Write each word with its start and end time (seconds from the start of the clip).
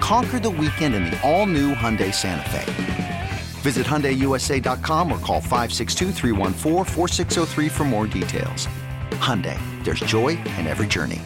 Conquer 0.00 0.38
the 0.38 0.50
weekend 0.50 0.94
in 0.94 1.06
the 1.06 1.20
all-new 1.28 1.74
Hyundai 1.74 2.14
Santa 2.14 2.48
Fe. 2.50 3.28
Visit 3.62 3.86
HyundaiUSA.com 3.86 5.10
or 5.10 5.18
call 5.18 5.40
562 5.40 6.12
for 7.68 7.84
more 7.84 8.06
details. 8.06 8.68
Hyundai, 9.12 9.58
there's 9.84 10.00
joy 10.00 10.38
in 10.58 10.66
every 10.66 10.86
journey. 10.86 11.20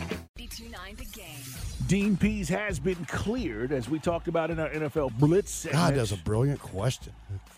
Dean 1.86 2.16
Pees 2.16 2.48
has 2.48 2.78
been 2.78 3.04
cleared, 3.04 3.70
as 3.70 3.86
we 3.86 3.98
talked 3.98 4.26
about 4.26 4.50
in 4.50 4.58
our 4.58 4.70
NFL 4.70 5.12
Blitz 5.18 5.50
segment. 5.50 5.82
God, 5.82 5.94
that's 5.94 6.12
a 6.12 6.16
brilliant 6.16 6.58
question. 6.58 7.12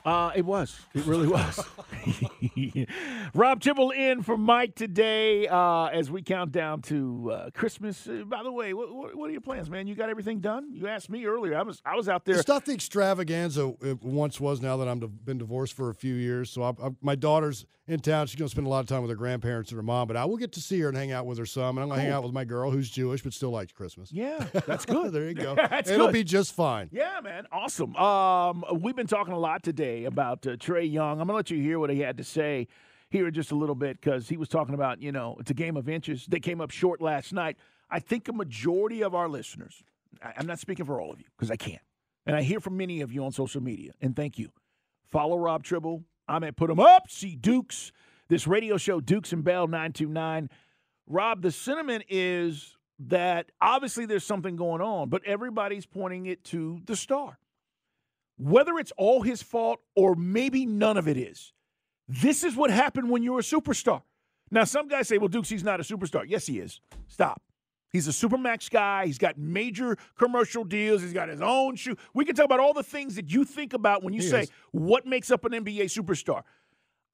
Uh, 0.05 0.31
it 0.35 0.45
was. 0.45 0.79
It 0.93 1.07
really 1.07 1.27
was. 1.27 1.65
Rob 3.35 3.61
Tribble 3.61 3.91
in 3.91 4.23
for 4.23 4.37
Mike 4.37 4.75
today 4.75 5.49
uh, 5.49 5.87
as 5.87 6.11
we 6.11 6.21
count 6.21 6.53
down 6.53 6.83
to 6.83 7.31
uh, 7.33 7.51
Christmas. 7.55 8.07
Uh, 8.07 8.25
by 8.27 8.43
the 8.43 8.53
way, 8.53 8.75
what, 8.75 9.17
what, 9.17 9.31
are 9.31 9.33
your 9.33 9.41
plans, 9.41 9.71
man? 9.71 9.87
You 9.87 9.95
got 9.95 10.11
everything 10.11 10.41
done? 10.41 10.69
You 10.75 10.89
asked 10.89 11.09
me 11.09 11.25
earlier. 11.25 11.57
I 11.57 11.63
was 11.63 11.81
I 11.87 11.97
was 11.97 12.11
out 12.11 12.27
there. 12.27 12.39
It's 12.39 12.49
not 12.49 12.67
the 12.67 12.75
extravaganza 12.75 13.75
it 13.81 14.03
once 14.03 14.39
was. 14.39 14.61
Now 14.61 14.77
that 14.77 14.89
I've 14.89 15.25
been 15.25 15.39
divorced 15.39 15.73
for 15.73 15.89
a 15.89 15.95
few 15.95 16.15
years, 16.15 16.51
so 16.51 16.63
I, 16.63 16.71
I, 16.71 16.91
my 17.01 17.15
daughter's 17.15 17.65
in 17.87 18.01
town. 18.01 18.27
She's 18.27 18.37
going 18.37 18.49
to 18.49 18.51
spend 18.51 18.67
a 18.67 18.71
lot 18.71 18.81
of 18.81 18.87
time 18.87 19.03
with 19.03 19.11
her 19.11 19.17
grandparents 19.17 19.71
and 19.71 19.77
her 19.77 19.83
mom, 19.83 20.09
but 20.09 20.17
I 20.17 20.25
will 20.25 20.37
get 20.37 20.53
to 20.53 20.61
see 20.61 20.81
her 20.81 20.89
and 20.89 20.97
hang 20.97 21.13
out 21.13 21.27
with 21.27 21.39
her 21.39 21.47
some. 21.47 21.77
And 21.77 21.83
I'm 21.83 21.89
going 21.89 22.01
to 22.01 22.05
cool. 22.05 22.05
hang 22.05 22.13
out 22.13 22.25
with 22.25 22.33
my 22.33 22.45
girl 22.45 22.71
who's 22.71 22.91
Jewish 22.91 23.23
but 23.23 23.33
still 23.33 23.51
likes 23.51 23.73
Christmas. 23.73 24.13
Yeah, 24.13 24.47
that's 24.67 24.85
good. 24.85 25.13
there 25.13 25.29
you 25.29 25.35
go. 25.35 25.57
It'll 25.73 26.07
good. 26.07 26.13
be 26.13 26.25
just 26.25 26.55
fine. 26.55 26.89
Yeah, 26.93 27.21
man. 27.23 27.47
Awesome. 27.51 27.97
Um, 27.97 28.65
we've 28.81 28.97
been 28.97 29.07
talking 29.07 29.33
a 29.33 29.39
lot 29.39 29.63
today 29.63 29.94
about 30.03 30.47
uh, 30.47 30.57
Trae 30.57 30.91
Young. 30.91 31.21
I'm 31.21 31.27
going 31.27 31.29
to 31.29 31.35
let 31.35 31.51
you 31.51 31.63
hear 31.63 31.79
what 31.79 31.91
he 31.91 32.01
had 32.01 32.17
to 32.17 32.25
say 32.25 32.67
here 33.11 33.29
in 33.29 33.35
just 33.35 33.53
a 33.53 33.55
little 33.55 33.77
bit 33.77 34.01
because 34.01 34.29
he 34.29 34.37
was 34.37 34.49
talking 34.49 34.75
about, 34.75 35.01
you 35.01 35.13
know, 35.13 35.37
it's 35.39 35.51
a 35.51 35.55
game 35.55 35.77
of 35.77 35.89
inches. 35.89 36.27
They 36.27 36.41
came 36.41 36.61
up 36.61 36.71
short 36.71 37.01
last 37.01 37.33
night. 37.33 37.57
I 37.89 38.01
think 38.01 38.29
a 38.29 38.33
majority 38.33 39.03
of 39.03 39.15
our 39.15 39.29
listeners, 39.29 39.85
I'm 40.37 40.47
not 40.47 40.59
speaking 40.59 40.85
for 40.85 41.01
all 41.01 41.13
of 41.13 41.21
you 41.21 41.27
because 41.37 41.51
I 41.51 41.57
can't. 41.57 41.83
And 42.27 42.35
I 42.35 42.43
hear 42.43 42.59
from 42.59 42.77
many 42.77 43.03
of 43.03 43.13
you 43.13 43.25
on 43.25 43.31
social 43.31 43.63
media, 43.63 43.93
and 44.01 44.17
thank 44.17 44.39
you. 44.39 44.51
Follow 45.11 45.39
Rob 45.39 45.63
Tribble. 45.63 46.03
I'm 46.27 46.43
at 46.43 46.57
Put 46.57 46.71
'em 46.71 46.81
Up. 46.81 47.11
See 47.11 47.37
Dukes. 47.37 47.93
This 48.29 48.47
radio 48.47 48.79
show, 48.79 49.01
Dukes 49.01 49.33
and 49.33 49.45
Bell 49.45 49.67
929. 49.67 50.49
Rob, 51.07 51.43
the 51.43 51.53
sentiment 51.53 52.05
is 52.09 52.77
that 52.99 53.53
obviously 53.61 54.07
there's 54.07 54.25
something 54.25 54.57
going 54.57 54.81
on, 54.81 55.11
but 55.11 55.23
everybody's 55.25 55.85
pointing 55.85 56.27
it 56.27 56.43
to 56.45 56.81
the 56.87 56.97
star. 56.97 57.39
Whether 58.37 58.79
it's 58.79 58.93
all 58.97 59.23
his 59.23 59.43
fault 59.43 59.81
or 59.95 60.15
maybe 60.15 60.67
none 60.67 60.97
of 60.97 61.07
it 61.09 61.17
is, 61.17 61.53
this 62.09 62.45
is 62.45 62.57
what 62.57 62.71
happened 62.71 63.11
when 63.11 63.23
you're 63.23 63.39
a 63.39 63.43
superstar. 63.43 64.03
Now, 64.51 64.65
some 64.65 64.89
guys 64.89 65.09
say, 65.09 65.19
well, 65.19 65.29
Dukes, 65.29 65.49
he's 65.49 65.65
not 65.65 65.81
a 65.81 65.83
superstar. 65.83 66.25
Yes, 66.27 66.47
he 66.47 66.59
is. 66.59 66.81
Stop. 67.09 67.43
He's 67.91 68.09
a 68.09 68.11
supermax 68.11 68.69
guy. 68.71 69.07
He's 69.07 69.19
got 69.19 69.39
major 69.39 69.97
commercial 70.19 70.65
deals. 70.65 71.01
He's 71.01 71.13
got 71.13 71.29
his 71.29 71.41
own 71.41 71.77
shoe. 71.77 71.97
We 72.13 72.25
can 72.25 72.35
talk 72.35 72.47
about 72.47 72.59
all 72.59 72.75
the 72.75 72.83
things 72.83 73.15
that 73.15 73.31
you 73.31 73.45
think 73.45 73.73
about 73.73 74.03
when 74.03 74.13
you 74.13 74.21
he 74.21 74.29
say 74.29 74.41
is. 74.43 74.51
what 74.73 75.07
makes 75.07 75.31
up 75.31 75.45
an 75.45 75.53
NBA 75.53 75.85
superstar. 75.85 76.43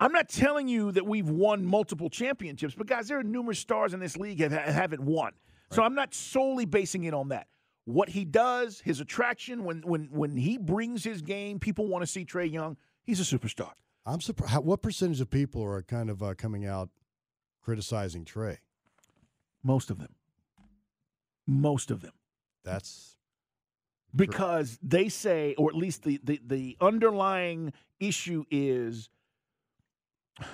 I'm 0.00 0.12
not 0.12 0.31
telling 0.31 0.69
you 0.69 0.91
that 0.93 1.05
we've 1.05 1.28
won 1.28 1.66
multiple 1.66 2.09
championships, 2.09 2.75
but 2.75 2.87
guys, 2.87 3.09
there 3.09 3.19
are 3.19 3.22
numerous 3.22 3.59
stars 3.59 3.93
in 3.93 4.00
this 4.00 4.16
league 4.16 4.39
that 4.39 4.50
haven't 4.50 5.03
won. 5.03 5.27
Right. 5.27 5.77
So 5.77 5.83
I'm 5.83 5.95
not 5.95 6.15
solely 6.15 6.65
basing 6.65 7.05
it 7.05 7.12
on 7.12 7.28
that. 7.28 7.47
What 7.85 8.11
he 8.11 8.25
does, 8.25 8.81
his 8.81 9.01
attraction, 9.01 9.65
when 9.65 9.81
when 9.83 10.05
when 10.11 10.37
he 10.37 10.59
brings 10.59 11.03
his 11.03 11.23
game, 11.23 11.59
people 11.59 11.89
want 11.89 12.03
to 12.03 12.07
see 12.07 12.25
Trae 12.25 12.51
Young. 12.51 12.77
He's 13.03 13.21
a 13.21 13.39
superstar. 13.39 13.73
I'm 14.07 14.21
surprised. 14.21 14.65
What 14.65 14.83
percentage 14.83 15.21
of 15.21 15.31
people 15.31 15.63
are 15.63 15.83
kind 15.83 16.11
of 16.11 16.23
uh, 16.23 16.35
coming 16.35 16.67
out 16.67 16.91
criticizing 17.63 18.25
Trae? 18.25 18.59
Most 19.63 19.91
of 19.91 19.99
them. 19.99 20.15
Most 21.47 21.91
of 21.91 22.01
them. 22.01 22.13
That's 22.65 23.17
because 24.15 24.79
they 24.83 25.09
say, 25.09 25.55
or 25.57 25.69
at 25.71 25.77
least 25.77 26.03
the, 26.03 26.21
the, 26.23 26.41
the 26.45 26.77
underlying 26.81 27.73
issue 27.99 28.45
is 28.51 29.09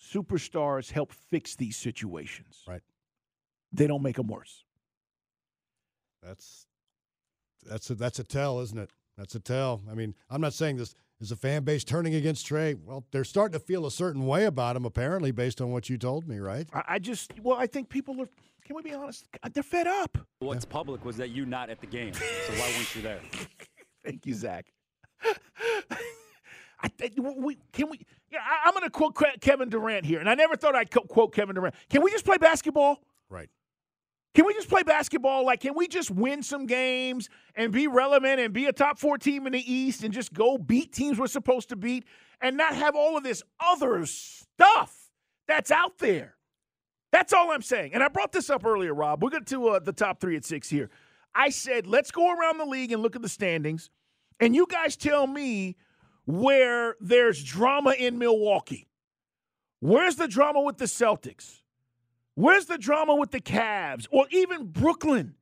superstars 0.00 0.90
help 0.90 1.12
fix 1.12 1.54
these 1.56 1.76
situations. 1.76 2.62
Right. 2.66 2.82
They 3.72 3.86
don't 3.86 4.02
make 4.02 4.16
them 4.16 4.26
worse. 4.26 4.64
That's 6.22 6.66
that's 7.66 7.90
a 7.90 7.94
that's 7.94 8.18
a 8.18 8.24
tell, 8.24 8.60
isn't 8.60 8.78
it? 8.78 8.90
That's 9.16 9.34
a 9.34 9.40
tell. 9.40 9.82
I 9.90 9.94
mean, 9.94 10.14
I'm 10.30 10.40
not 10.40 10.54
saying 10.54 10.76
this 10.76 10.94
is 11.20 11.30
a 11.30 11.36
fan 11.36 11.62
base 11.62 11.84
turning 11.84 12.14
against 12.14 12.46
Trae. 12.46 12.78
Well, 12.82 13.04
they're 13.12 13.24
starting 13.24 13.58
to 13.58 13.64
feel 13.64 13.86
a 13.86 13.90
certain 13.90 14.26
way 14.26 14.46
about 14.46 14.76
him, 14.76 14.84
apparently, 14.84 15.30
based 15.30 15.60
on 15.60 15.70
what 15.70 15.90
you 15.90 15.98
told 15.98 16.26
me, 16.26 16.38
right? 16.38 16.66
I, 16.72 16.82
I 16.88 16.98
just, 16.98 17.32
well, 17.42 17.58
I 17.58 17.66
think 17.66 17.88
people 17.88 18.20
are. 18.20 18.28
Can 18.64 18.76
we 18.76 18.82
be 18.82 18.94
honest? 18.94 19.26
They're 19.52 19.62
fed 19.62 19.88
up. 19.88 20.16
What's 20.38 20.64
yeah. 20.64 20.72
public 20.72 21.04
was 21.04 21.16
that 21.16 21.30
you 21.30 21.44
not 21.44 21.70
at 21.70 21.80
the 21.80 21.86
game, 21.86 22.14
so 22.14 22.52
why 22.52 22.72
weren't 22.76 22.94
you 22.94 23.02
there? 23.02 23.20
Thank 24.04 24.26
you, 24.26 24.34
Zach. 24.34 24.66
I, 26.82 26.88
we, 27.18 27.58
can 27.72 27.90
we? 27.90 28.00
Yeah, 28.30 28.38
I, 28.64 28.68
am 28.68 28.74
going 28.74 28.84
to 28.84 28.90
quote 28.90 29.16
Kevin 29.40 29.68
Durant 29.68 30.06
here, 30.06 30.20
and 30.20 30.30
I 30.30 30.34
never 30.34 30.56
thought 30.56 30.74
I'd 30.74 30.90
quote 30.90 31.34
Kevin 31.34 31.56
Durant. 31.56 31.74
Can 31.90 32.02
we 32.02 32.10
just 32.10 32.24
play 32.24 32.38
basketball? 32.38 33.00
Right. 33.28 33.50
Can 34.34 34.46
we 34.46 34.54
just 34.54 34.68
play 34.68 34.84
basketball? 34.84 35.44
Like, 35.44 35.60
can 35.60 35.74
we 35.74 35.88
just 35.88 36.10
win 36.10 36.42
some 36.42 36.66
games 36.66 37.28
and 37.56 37.72
be 37.72 37.88
relevant 37.88 38.38
and 38.38 38.52
be 38.52 38.66
a 38.66 38.72
top 38.72 38.98
four 38.98 39.18
team 39.18 39.46
in 39.46 39.52
the 39.52 39.72
East 39.72 40.04
and 40.04 40.14
just 40.14 40.32
go 40.32 40.56
beat 40.56 40.92
teams 40.92 41.18
we're 41.18 41.26
supposed 41.26 41.68
to 41.70 41.76
beat 41.76 42.04
and 42.40 42.56
not 42.56 42.74
have 42.74 42.94
all 42.94 43.16
of 43.16 43.24
this 43.24 43.42
other 43.58 44.06
stuff 44.06 45.10
that's 45.48 45.72
out 45.72 45.98
there? 45.98 46.36
That's 47.10 47.32
all 47.32 47.50
I'm 47.50 47.62
saying. 47.62 47.92
And 47.92 48.04
I 48.04 48.08
brought 48.08 48.30
this 48.30 48.50
up 48.50 48.64
earlier, 48.64 48.94
Rob. 48.94 49.20
We'll 49.20 49.30
get 49.30 49.46
to 49.48 49.68
uh, 49.70 49.78
the 49.80 49.92
top 49.92 50.20
three 50.20 50.36
at 50.36 50.44
six 50.44 50.70
here. 50.70 50.90
I 51.34 51.48
said, 51.50 51.88
let's 51.88 52.12
go 52.12 52.32
around 52.32 52.58
the 52.58 52.64
league 52.64 52.92
and 52.92 53.02
look 53.02 53.16
at 53.16 53.22
the 53.22 53.28
standings. 53.28 53.90
And 54.38 54.54
you 54.54 54.66
guys 54.70 54.96
tell 54.96 55.26
me 55.26 55.76
where 56.24 56.94
there's 57.00 57.42
drama 57.42 57.94
in 57.98 58.18
Milwaukee. 58.18 58.86
Where's 59.80 60.16
the 60.16 60.28
drama 60.28 60.60
with 60.60 60.78
the 60.78 60.84
Celtics? 60.84 61.62
Where's 62.40 62.64
the 62.64 62.78
drama 62.78 63.14
with 63.16 63.32
the 63.32 63.40
Cavs 63.40 64.06
or 64.10 64.26
even 64.30 64.68
Brooklyn? 64.68 65.34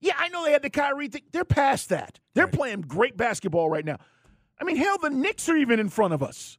Yeah, 0.00 0.12
I 0.18 0.28
know 0.28 0.44
they 0.44 0.52
had 0.52 0.60
the 0.60 0.68
Kyrie 0.68 1.08
thing. 1.08 1.22
They're 1.32 1.46
past 1.46 1.88
that. 1.88 2.20
They're 2.34 2.44
right. 2.44 2.52
playing 2.52 2.82
great 2.82 3.16
basketball 3.16 3.70
right 3.70 3.86
now. 3.86 3.96
I 4.60 4.64
mean, 4.64 4.76
hell, 4.76 4.98
the 4.98 5.08
Knicks 5.08 5.48
are 5.48 5.56
even 5.56 5.80
in 5.80 5.88
front 5.88 6.12
of 6.12 6.22
us. 6.22 6.58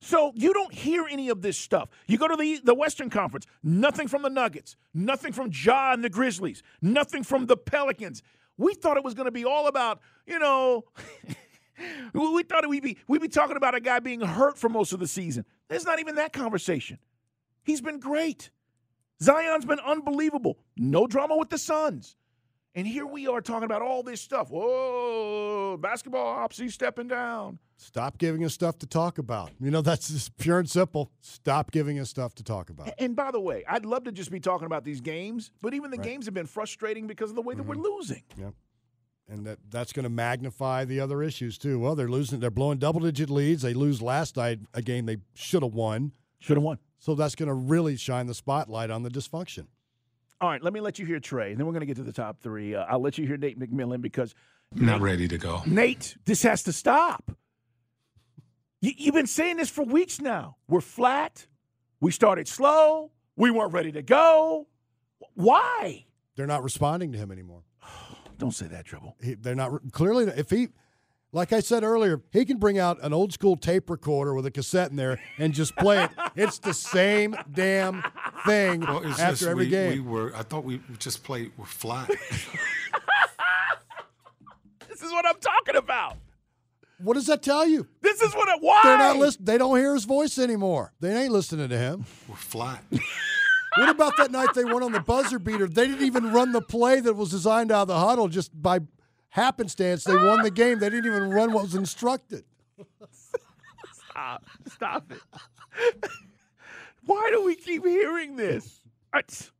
So 0.00 0.30
you 0.36 0.54
don't 0.54 0.72
hear 0.72 1.06
any 1.10 1.28
of 1.28 1.42
this 1.42 1.58
stuff. 1.58 1.88
You 2.06 2.18
go 2.18 2.28
to 2.28 2.36
the, 2.36 2.60
the 2.62 2.72
Western 2.72 3.10
Conference, 3.10 3.46
nothing 3.64 4.06
from 4.06 4.22
the 4.22 4.30
Nuggets, 4.30 4.76
nothing 4.94 5.32
from 5.32 5.50
Ja 5.52 5.92
and 5.92 6.04
the 6.04 6.08
Grizzlies, 6.08 6.62
nothing 6.80 7.24
from 7.24 7.46
the 7.46 7.56
Pelicans. 7.56 8.22
We 8.58 8.74
thought 8.74 8.96
it 8.96 9.02
was 9.02 9.14
going 9.14 9.26
to 9.26 9.32
be 9.32 9.44
all 9.44 9.66
about, 9.66 10.00
you 10.24 10.38
know, 10.38 10.84
we 12.14 12.44
thought 12.44 12.68
we'd 12.68 12.84
be 12.84 12.96
we'd 13.08 13.20
be 13.20 13.28
talking 13.28 13.56
about 13.56 13.74
a 13.74 13.80
guy 13.80 13.98
being 13.98 14.20
hurt 14.20 14.56
for 14.56 14.68
most 14.68 14.92
of 14.92 15.00
the 15.00 15.08
season. 15.08 15.44
There's 15.68 15.84
not 15.84 15.98
even 15.98 16.14
that 16.14 16.32
conversation. 16.32 16.98
He's 17.64 17.80
been 17.80 17.98
great. 17.98 18.50
Zion's 19.22 19.64
been 19.64 19.80
unbelievable. 19.80 20.58
No 20.76 21.06
drama 21.06 21.36
with 21.36 21.50
the 21.50 21.58
Suns. 21.58 22.16
And 22.74 22.86
here 22.86 23.04
we 23.04 23.26
are 23.26 23.40
talking 23.40 23.64
about 23.64 23.82
all 23.82 24.02
this 24.02 24.20
stuff. 24.20 24.50
Whoa, 24.50 25.76
basketball 25.80 26.26
ops, 26.26 26.56
he's 26.56 26.72
stepping 26.72 27.08
down. 27.08 27.58
Stop 27.76 28.18
giving 28.18 28.44
us 28.44 28.54
stuff 28.54 28.78
to 28.78 28.86
talk 28.86 29.18
about. 29.18 29.50
You 29.58 29.70
know, 29.70 29.80
that's 29.80 30.08
just 30.08 30.36
pure 30.36 30.60
and 30.60 30.70
simple. 30.70 31.10
Stop 31.20 31.72
giving 31.72 31.98
us 31.98 32.10
stuff 32.10 32.34
to 32.36 32.44
talk 32.44 32.70
about. 32.70 32.92
And 32.98 33.16
by 33.16 33.30
the 33.32 33.40
way, 33.40 33.64
I'd 33.68 33.86
love 33.86 34.04
to 34.04 34.12
just 34.12 34.30
be 34.30 34.38
talking 34.38 34.66
about 34.66 34.84
these 34.84 35.00
games, 35.00 35.50
but 35.62 35.74
even 35.74 35.90
the 35.90 35.96
right. 35.96 36.06
games 36.06 36.26
have 36.26 36.34
been 36.34 36.46
frustrating 36.46 37.06
because 37.06 37.30
of 37.30 37.36
the 37.36 37.42
way 37.42 37.54
that 37.54 37.62
mm-hmm. 37.62 37.80
we're 37.80 37.90
losing. 37.96 38.22
Yep. 38.38 38.54
And 39.28 39.46
that, 39.46 39.58
that's 39.70 39.92
going 39.92 40.04
to 40.04 40.10
magnify 40.10 40.84
the 40.84 41.00
other 41.00 41.22
issues 41.22 41.56
too. 41.56 41.78
Well, 41.78 41.94
they're 41.94 42.08
losing, 42.08 42.38
they're 42.40 42.50
blowing 42.50 42.78
double 42.78 43.00
digit 43.00 43.30
leads. 43.30 43.62
They 43.62 43.74
lose 43.74 44.02
last 44.02 44.36
night 44.36 44.60
a 44.74 44.82
game 44.82 45.06
they 45.06 45.18
should 45.34 45.62
have 45.62 45.74
won. 45.74 46.12
Should 46.40 46.56
have 46.56 46.64
won. 46.64 46.78
So 46.98 47.14
that's 47.14 47.34
going 47.34 47.48
to 47.48 47.54
really 47.54 47.96
shine 47.96 48.26
the 48.26 48.34
spotlight 48.34 48.90
on 48.90 49.02
the 49.02 49.10
dysfunction. 49.10 49.66
All 50.40 50.48
right, 50.48 50.62
let 50.62 50.72
me 50.72 50.80
let 50.80 50.98
you 50.98 51.04
hear 51.04 51.20
Trae, 51.20 51.50
and 51.50 51.58
then 51.58 51.66
we're 51.66 51.72
going 51.72 51.80
to 51.80 51.86
get 51.86 51.96
to 51.96 52.02
the 52.02 52.12
top 52.12 52.40
three. 52.40 52.74
Uh, 52.74 52.84
I'll 52.88 53.00
let 53.00 53.18
you 53.18 53.26
hear 53.26 53.36
Nate 53.36 53.58
McMillan 53.58 54.00
because 54.00 54.34
Not 54.74 55.00
ready 55.02 55.28
to 55.28 55.36
go. 55.36 55.62
Nate, 55.66 56.16
this 56.24 56.42
has 56.42 56.62
to 56.62 56.72
stop. 56.72 57.30
You, 58.80 58.92
you've 58.96 59.14
been 59.14 59.26
saying 59.26 59.58
this 59.58 59.68
for 59.68 59.84
weeks 59.84 60.18
now. 60.20 60.56
We're 60.66 60.80
flat. 60.80 61.46
We 62.00 62.10
started 62.10 62.48
slow. 62.48 63.10
We 63.36 63.50
weren't 63.50 63.74
ready 63.74 63.92
to 63.92 64.02
go. 64.02 64.66
Why? 65.34 66.06
They're 66.36 66.46
not 66.46 66.62
responding 66.62 67.12
to 67.12 67.18
him 67.18 67.30
anymore. 67.30 67.62
Don't 68.38 68.52
say 68.54 68.66
that, 68.68 68.86
Trouble. 68.86 69.16
He, 69.22 69.34
they're 69.34 69.54
not 69.54 69.92
clearly. 69.92 70.24
If 70.24 70.48
he, 70.48 70.68
like 71.32 71.52
I 71.52 71.60
said 71.60 71.82
earlier, 71.84 72.20
he 72.32 72.44
can 72.44 72.58
bring 72.58 72.78
out 72.78 72.98
an 73.02 73.12
old 73.12 73.32
school 73.32 73.56
tape 73.56 73.88
recorder 73.90 74.34
with 74.34 74.46
a 74.46 74.50
cassette 74.50 74.90
in 74.90 74.96
there 74.96 75.20
and 75.38 75.52
just 75.54 75.76
play 75.76 76.04
it. 76.04 76.10
It's 76.36 76.58
the 76.58 76.74
same 76.74 77.36
damn 77.52 78.02
thing 78.44 78.80
Well, 78.80 78.98
it's 79.06 79.18
after 79.20 79.32
just 79.36 79.42
every 79.44 79.64
we, 79.66 79.70
game. 79.70 79.92
we 79.92 80.00
were. 80.00 80.34
I 80.36 80.42
thought 80.42 80.64
we 80.64 80.80
just 80.98 81.22
played. 81.24 81.52
We're 81.56 81.64
flat. 81.66 82.10
This 84.88 85.02
is 85.08 85.12
what 85.12 85.24
I'm 85.26 85.40
talking 85.40 85.76
about. 85.76 86.16
what 86.98 87.14
does 87.14 87.26
that 87.28 87.42
tell 87.42 87.66
you? 87.66 87.86
This 88.02 88.20
is 88.20 88.34
what 88.34 88.48
it 88.50 88.62
was. 88.62 88.82
They're 88.84 88.98
not 88.98 89.16
listening. 89.16 89.46
They 89.46 89.56
don't 89.56 89.78
hear 89.78 89.94
his 89.94 90.04
voice 90.04 90.38
anymore. 90.38 90.92
They 91.00 91.22
ain't 91.22 91.32
listening 91.32 91.70
to 91.70 91.78
him. 91.78 92.04
we're 92.28 92.36
flat. 92.36 92.84
What 93.78 93.88
about 93.88 94.16
that 94.16 94.32
night 94.32 94.48
they 94.54 94.64
went 94.64 94.82
on 94.82 94.90
the 94.90 94.98
buzzer 94.98 95.38
beater? 95.38 95.68
They 95.68 95.86
didn't 95.86 96.04
even 96.04 96.32
run 96.32 96.50
the 96.50 96.60
play 96.60 96.98
that 96.98 97.14
was 97.14 97.30
designed 97.30 97.70
out 97.70 97.82
of 97.82 97.88
the 97.88 97.98
huddle. 98.00 98.26
Just 98.26 98.50
by 98.60 98.80
happenstance, 99.30 100.04
they 100.04 100.16
won 100.16 100.42
the 100.42 100.50
game. 100.50 100.78
They 100.78 100.90
didn't 100.90 101.06
even 101.06 101.30
run 101.30 101.52
what 101.52 101.62
was 101.64 101.74
instructed. 101.74 102.44
Stop. 104.10 104.44
Stop 104.68 105.12
it. 105.12 106.08
Why 107.06 107.30
do 107.32 107.44
we 107.44 107.54
keep 107.54 107.84
hearing 107.84 108.36
this? 108.36 108.80
All 109.12 109.18
right. 109.18 109.50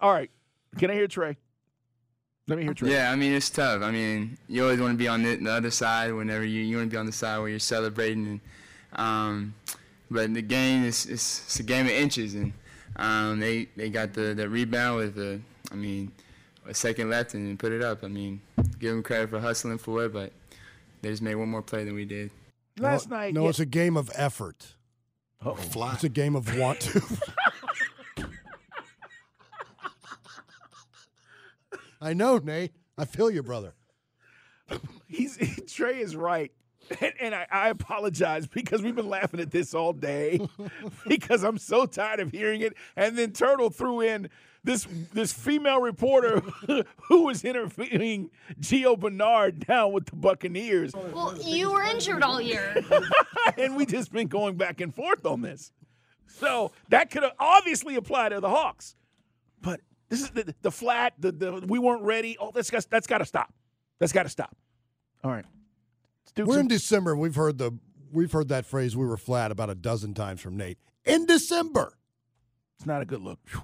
All 0.00 0.12
right. 0.12 0.30
Can 0.78 0.90
I 0.90 0.94
hear 0.94 1.08
Trae? 1.08 1.36
Let 2.46 2.58
me 2.58 2.64
hear 2.64 2.74
Trae. 2.74 2.90
Yeah, 2.90 3.10
I 3.10 3.16
mean 3.16 3.32
it's 3.32 3.50
tough. 3.50 3.82
I 3.82 3.90
mean 3.90 4.36
you 4.48 4.62
always 4.62 4.80
want 4.80 4.92
to 4.92 4.98
be 4.98 5.08
on 5.08 5.22
the, 5.22 5.36
the 5.36 5.50
other 5.52 5.70
side 5.70 6.12
whenever 6.12 6.44
you 6.44 6.62
you 6.62 6.76
want 6.76 6.90
to 6.90 6.94
be 6.94 6.98
on 6.98 7.06
the 7.06 7.12
side 7.12 7.38
where 7.38 7.48
you're 7.48 7.58
celebrating, 7.58 8.26
and, 8.26 9.00
um, 9.00 9.54
but 10.10 10.32
the 10.34 10.42
game 10.42 10.84
is 10.84 11.06
it's, 11.06 11.44
it's 11.44 11.60
a 11.60 11.62
game 11.62 11.86
of 11.86 11.92
inches, 11.92 12.34
and 12.34 12.52
um, 12.96 13.40
they 13.40 13.68
they 13.76 13.88
got 13.88 14.12
the, 14.12 14.34
the 14.34 14.48
rebound 14.48 14.96
with 14.96 15.14
the 15.14 15.40
I 15.70 15.74
mean 15.76 16.12
a 16.70 16.74
second 16.74 17.10
left 17.10 17.34
and 17.34 17.58
put 17.58 17.72
it 17.72 17.82
up. 17.82 18.04
I 18.04 18.08
mean 18.08 18.40
give 18.78 18.92
them 18.92 19.02
credit 19.02 19.28
for 19.30 19.40
hustling 19.40 19.78
for 19.78 20.04
it, 20.04 20.12
but 20.12 20.32
they 21.02 21.10
just 21.10 21.22
made 21.22 21.34
one 21.34 21.48
more 21.48 21.62
play 21.62 21.84
than 21.84 21.94
we 21.94 22.04
did. 22.04 22.30
Last 22.78 23.10
no, 23.10 23.16
night. 23.16 23.34
No, 23.34 23.42
yeah. 23.42 23.50
it's 23.50 23.58
a 23.58 23.66
game 23.66 23.96
of 23.96 24.10
effort. 24.14 24.74
We're. 25.44 25.54
It's 25.94 26.04
a 26.04 26.08
game 26.08 26.36
of 26.36 26.58
want 26.58 26.80
to. 26.80 27.02
I 32.00 32.14
know, 32.14 32.38
Nate. 32.38 32.72
I 32.96 33.04
feel 33.04 33.30
you, 33.30 33.42
brother. 33.42 33.74
He's 35.08 35.36
Trae 35.38 36.00
is 36.00 36.14
right. 36.14 36.52
And, 37.00 37.12
and 37.20 37.34
I, 37.34 37.46
I 37.50 37.68
apologize 37.68 38.46
because 38.46 38.82
we've 38.82 38.94
been 38.94 39.08
laughing 39.08 39.40
at 39.40 39.50
this 39.50 39.74
all 39.74 39.92
day 39.92 40.40
because 41.08 41.44
I'm 41.44 41.58
so 41.58 41.86
tired 41.86 42.20
of 42.20 42.30
hearing 42.32 42.60
it. 42.62 42.74
And 42.96 43.16
then 43.16 43.32
Turtle 43.32 43.70
threw 43.70 44.00
in 44.00 44.28
this 44.64 44.86
this 45.12 45.32
female 45.32 45.80
reporter 45.80 46.40
who 47.08 47.24
was 47.24 47.44
interviewing 47.44 48.30
Gio 48.60 48.98
Bernard 48.98 49.66
down 49.66 49.92
with 49.92 50.06
the 50.06 50.16
Buccaneers. 50.16 50.92
Well, 50.94 51.36
you 51.42 51.72
were 51.72 51.82
injured 51.82 52.22
all 52.22 52.40
year. 52.40 52.76
and 53.58 53.76
we 53.76 53.86
just 53.86 54.12
been 54.12 54.28
going 54.28 54.56
back 54.56 54.80
and 54.80 54.94
forth 54.94 55.24
on 55.24 55.42
this. 55.42 55.72
So 56.26 56.72
that 56.88 57.10
could 57.10 57.22
have 57.22 57.32
obviously 57.38 57.96
apply 57.96 58.30
to 58.30 58.40
the 58.40 58.48
Hawks. 58.48 58.96
But 59.60 59.80
this 60.08 60.22
is 60.22 60.30
the, 60.30 60.54
the 60.62 60.70
flat, 60.70 61.14
the, 61.18 61.32
the 61.32 61.64
we 61.66 61.78
weren't 61.78 62.02
ready. 62.02 62.36
Oh, 62.40 62.50
that's 62.54 62.70
got, 62.70 62.86
that's 62.90 63.06
got 63.06 63.18
to 63.18 63.24
stop. 63.26 63.52
That's 63.98 64.12
got 64.12 64.24
to 64.24 64.28
stop. 64.28 64.56
All 65.22 65.30
right. 65.30 65.44
Let's 66.36 66.46
We're 66.48 66.54
some- 66.54 66.60
in 66.62 66.68
December. 66.68 67.16
We've 67.16 67.34
heard 67.34 67.58
the 67.58 67.72
we've 68.12 68.32
heard 68.32 68.48
that 68.48 68.66
phrase 68.66 68.96
"we 68.96 69.06
were 69.06 69.16
flat" 69.16 69.50
about 69.50 69.70
a 69.70 69.74
dozen 69.74 70.14
times 70.14 70.40
from 70.40 70.56
Nate. 70.56 70.78
In 71.04 71.26
December. 71.26 71.96
It's 72.78 72.86
not 72.86 73.02
a 73.02 73.04
good 73.04 73.20
look. 73.20 73.38
Phew. 73.44 73.62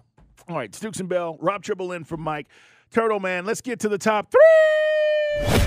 All 0.48 0.56
right, 0.56 0.70
Dukes 0.70 1.00
and 1.00 1.08
Bell, 1.08 1.36
Rob 1.40 1.62
Tribble 1.64 1.92
in 1.92 2.04
from 2.04 2.20
Mike. 2.20 2.46
Turtle 2.92 3.18
Man, 3.18 3.44
let's 3.44 3.60
get 3.60 3.80
to 3.80 3.88
the 3.88 3.98
top 3.98 4.30
three. 4.30 4.40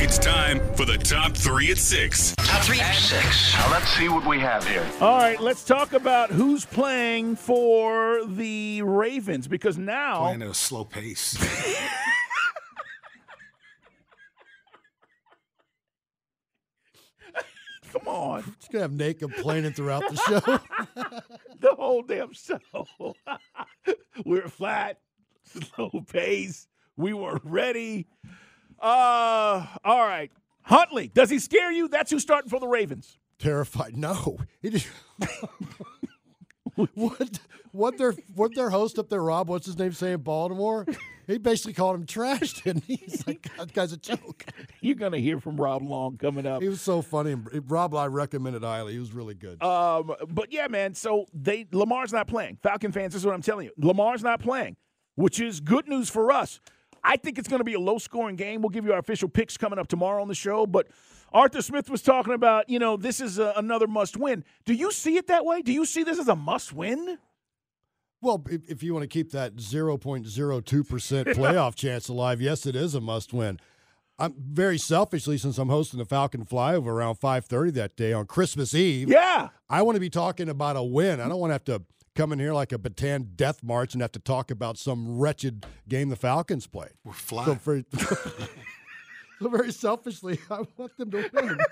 It's 0.02 0.18
time 0.18 0.60
for 0.76 0.86
the 0.86 0.98
top 0.98 1.36
three 1.36 1.70
at 1.70 1.78
six. 1.78 2.34
Top 2.38 2.64
three 2.64 2.80
at 2.80 2.96
six. 2.96 3.54
Now 3.56 3.72
let's 3.72 3.90
see 3.90 4.08
what 4.08 4.26
we 4.26 4.40
have 4.40 4.66
here. 4.66 4.86
All 5.02 5.18
right, 5.18 5.40
let's 5.40 5.66
talk 5.66 5.92
about 5.92 6.32
who's 6.32 6.64
playing 6.66 7.36
for 7.36 8.26
the 8.26 8.82
Ravens 8.84 9.48
because 9.50 9.78
now 9.78 10.20
Playing 10.22 10.42
at 10.44 10.48
a 10.48 10.54
slow 10.54 10.86
pace. 10.86 11.38
come 17.92 18.08
on, 18.08 18.44
Just 18.60 18.72
gonna 18.72 18.84
have 18.84 18.94
Nate 18.94 19.20
complaining 19.20 19.74
throughout 19.74 20.04
the 20.10 20.16
show. 20.16 20.40
the 21.60 21.76
whole 21.76 22.02
damn 22.04 22.34
show. 22.34 22.60
We're 24.26 24.48
flat, 24.48 25.00
slow 25.44 25.92
pace. 26.08 26.68
We 26.98 27.14
weren't 27.14 27.46
ready. 27.46 28.08
Uh, 28.80 29.66
all 29.84 30.06
right. 30.06 30.32
Huntley, 30.64 31.08
does 31.08 31.30
he 31.30 31.40
scare 31.40 31.72
you? 31.72 31.88
That's 31.88 32.12
who's 32.12 32.22
starting 32.22 32.50
for 32.50 32.60
the 32.60 32.68
Ravens. 32.68 33.18
Terrified. 33.40 33.98
No. 33.98 34.38
He 34.62 34.70
just, 34.70 34.88
what 36.94 37.40
what 37.72 37.98
their 37.98 38.14
what 38.36 38.56
their 38.56 38.70
host 38.70 39.00
up 39.00 39.10
there, 39.10 39.22
Rob, 39.22 39.50
what's 39.50 39.66
his 39.66 39.78
name 39.78 39.92
say 39.92 40.14
in 40.14 40.22
Baltimore? 40.22 40.86
He 41.28 41.38
basically 41.38 41.74
called 41.74 41.96
him 41.96 42.06
trash, 42.08 42.54
didn't 42.54 42.86
he? 42.86 42.96
He's 42.96 43.28
like, 43.28 43.48
that 43.58 43.72
guy's 43.72 43.92
a 43.92 43.98
joke. 43.98 44.46
You're 44.82 44.96
gonna 44.96 45.20
hear 45.20 45.40
from 45.40 45.58
Rob 45.58 45.84
Long 45.84 46.18
coming 46.18 46.48
up. 46.48 46.62
He 46.62 46.70
was 46.70 46.82
so 46.82 47.02
funny. 47.04 47.36
Rob, 47.36 47.94
I 47.94 48.08
recommended 48.08 48.64
highly. 48.64 48.94
He 48.94 49.00
was 49.00 49.14
really 49.14 49.36
good. 49.36 49.62
Um, 49.62 50.12
but 50.30 50.52
yeah, 50.52 50.68
man. 50.68 50.96
So 50.96 51.26
they 51.34 51.68
Lamar's 51.72 52.12
not 52.12 52.28
playing. 52.28 52.58
Falcon 52.64 52.92
fans, 52.92 53.14
this 53.14 53.22
is 53.22 53.26
what 53.28 53.36
I'm 53.36 53.44
telling 53.44 53.66
you. 53.66 53.74
Lamar's 53.78 54.24
not 54.24 54.42
playing, 54.42 54.76
which 55.16 55.40
is 55.40 55.60
good 55.60 55.88
news 55.88 56.10
for 56.10 56.32
us. 56.32 56.60
I 57.04 57.18
think 57.18 57.38
it's 57.38 57.48
going 57.48 57.60
to 57.62 57.66
be 57.66 57.76
a 57.76 57.80
low-scoring 57.80 58.36
game. 58.36 58.62
We'll 58.62 58.70
give 58.70 58.84
you 58.86 58.92
our 58.92 59.00
official 59.00 59.30
picks 59.30 59.56
coming 59.56 59.80
up 59.80 59.88
tomorrow 59.88 60.22
on 60.22 60.28
the 60.28 60.36
show. 60.36 60.66
But 60.66 60.88
Arthur 61.32 61.62
Smith 61.62 61.90
was 61.90 62.02
talking 62.02 62.34
about, 62.34 62.70
you 62.70 62.80
know, 62.80 62.98
this 62.98 63.20
is 63.20 63.40
a, 63.40 63.54
another 63.56 63.88
must-win. 63.88 64.44
Do 64.66 64.74
you 64.74 64.92
see 64.92 65.18
it 65.18 65.28
that 65.28 65.46
way? 65.46 65.62
Do 65.62 65.72
you 65.72 65.86
see 65.86 66.04
this 66.04 66.20
as 66.20 66.28
a 66.28 66.36
must-win? 66.36 67.18
Well, 68.22 68.44
if, 68.50 68.70
if 68.70 68.84
you 68.84 68.94
want 68.94 69.04
to 69.04 69.08
keep 69.08 69.32
that 69.32 69.56
0.02% 69.56 70.26
playoff 71.36 71.76
chance 71.76 72.10
alive, 72.10 72.42
yes, 72.42 72.66
it 72.66 72.76
is 72.76 72.96
a 72.96 73.02
must 73.02 73.34
win. 73.34 73.60
I'm 74.18 74.36
very 74.38 74.78
selfishly, 74.78 75.38
since 75.38 75.58
I'm 75.58 75.70
hosting 75.70 75.98
the 75.98 76.06
Falcon 76.06 76.46
Flyover 76.46 76.88
around 76.88 77.16
5:30 77.16 77.74
that 77.76 77.96
day 77.96 78.12
on 78.12 78.26
Christmas 78.26 78.76
Eve. 78.76 79.10
Yeah. 79.10 79.50
I 79.70 79.82
want 79.82 79.96
to 79.96 80.02
be 80.02 80.10
talking 80.10 80.50
about 80.50 80.76
a 80.76 80.84
win. 80.84 81.22
I 81.22 81.30
don't 81.30 81.40
want 81.40 81.52
to 81.52 81.54
have 81.54 81.64
to 81.66 81.84
come 82.16 82.34
in 82.34 82.40
here 82.40 82.54
like 82.54 82.74
a 82.74 82.78
Bataan 82.78 83.38
death 83.38 83.64
march 83.64 83.94
and 83.94 84.02
have 84.02 84.12
to 84.12 84.20
talk 84.20 84.52
about 84.52 84.78
some 84.78 85.20
wretched 85.20 85.66
game 85.88 86.10
the 86.10 86.18
Falcons 86.18 86.68
played. 86.68 86.92
We're 87.06 87.14
flying. 87.14 87.48
So, 87.48 87.56
for, 87.56 87.84
so 87.98 88.16
very 89.50 89.72
selfishly, 89.72 90.40
I 90.50 90.64
want 90.78 90.98
them 90.98 91.12
to 91.12 91.30
win. 91.34 91.58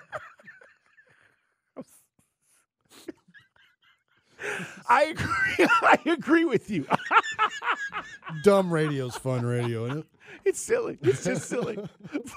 I 4.88 5.06
agree. 5.06 5.68
I 5.82 5.98
agree 6.06 6.46
with 6.46 6.70
you. 6.70 6.86
Dumb 8.44 8.72
radio's 8.72 9.16
fun 9.18 9.46
radio, 9.46 9.86
isn't 9.86 9.98
it? 10.00 10.06
It's 10.46 10.60
silly. 10.62 10.98
It's 11.02 11.24
just 11.26 11.50
silly. 11.50 11.78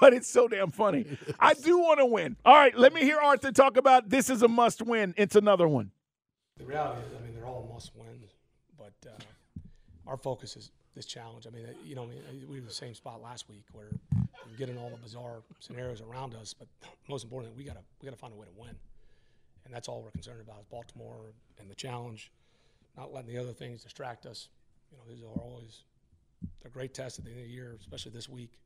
but 0.01 0.13
it's 0.13 0.27
so 0.27 0.47
damn 0.47 0.71
funny. 0.71 1.05
I 1.39 1.53
do 1.53 1.77
want 1.79 1.99
to 1.99 2.05
win. 2.05 2.35
All 2.43 2.55
right, 2.55 2.75
let 2.77 2.91
me 2.93 3.01
hear 3.01 3.19
Arthur 3.19 3.51
talk 3.51 3.77
about 3.77 4.09
this 4.09 4.29
is 4.29 4.41
a 4.41 4.47
must 4.47 4.81
win. 4.81 5.13
It's 5.15 5.35
another 5.35 5.67
one. 5.67 5.91
The 6.57 6.65
reality 6.65 7.01
is, 7.07 7.13
I 7.17 7.23
mean, 7.23 7.35
they're 7.35 7.45
all 7.45 7.69
must 7.71 7.95
wins, 7.95 8.31
but 8.77 8.93
uh, 9.07 9.11
our 10.07 10.17
focus 10.17 10.57
is 10.57 10.71
this 10.95 11.05
challenge. 11.05 11.47
I 11.47 11.51
mean, 11.51 11.65
uh, 11.65 11.73
you 11.83 11.95
know, 11.95 12.03
I 12.03 12.07
mean, 12.07 12.19
uh, 12.19 12.33
we 12.47 12.55
were 12.55 12.57
in 12.57 12.65
the 12.65 12.73
same 12.73 12.93
spot 12.93 13.21
last 13.21 13.49
week 13.49 13.63
where 13.71 13.89
we're 14.13 14.57
getting 14.57 14.77
all 14.77 14.89
the 14.89 14.97
bizarre 14.97 15.41
scenarios 15.59 16.01
around 16.01 16.35
us, 16.35 16.53
but 16.53 16.67
most 17.09 17.23
importantly, 17.23 17.57
we 17.57 17.63
gotta 17.63 17.83
we 18.01 18.05
gotta 18.05 18.17
find 18.17 18.33
a 18.33 18.35
way 18.35 18.45
to 18.45 18.61
win, 18.61 18.75
and 19.65 19.73
that's 19.73 19.87
all 19.87 20.01
we're 20.01 20.11
concerned 20.11 20.41
about 20.41 20.59
is 20.59 20.65
Baltimore 20.69 21.33
and 21.59 21.69
the 21.69 21.75
challenge, 21.75 22.31
not 22.97 23.13
letting 23.13 23.33
the 23.33 23.39
other 23.39 23.53
things 23.53 23.83
distract 23.83 24.25
us. 24.25 24.49
You 24.91 24.97
know, 24.97 25.03
these 25.07 25.23
are 25.23 25.41
always 25.41 25.83
they're 26.61 26.71
great 26.71 26.93
tests 26.93 27.19
at 27.19 27.25
the 27.25 27.31
end 27.31 27.39
of 27.39 27.45
the 27.45 27.51
year, 27.51 27.77
especially 27.79 28.11
this 28.11 28.27
week. 28.27 28.59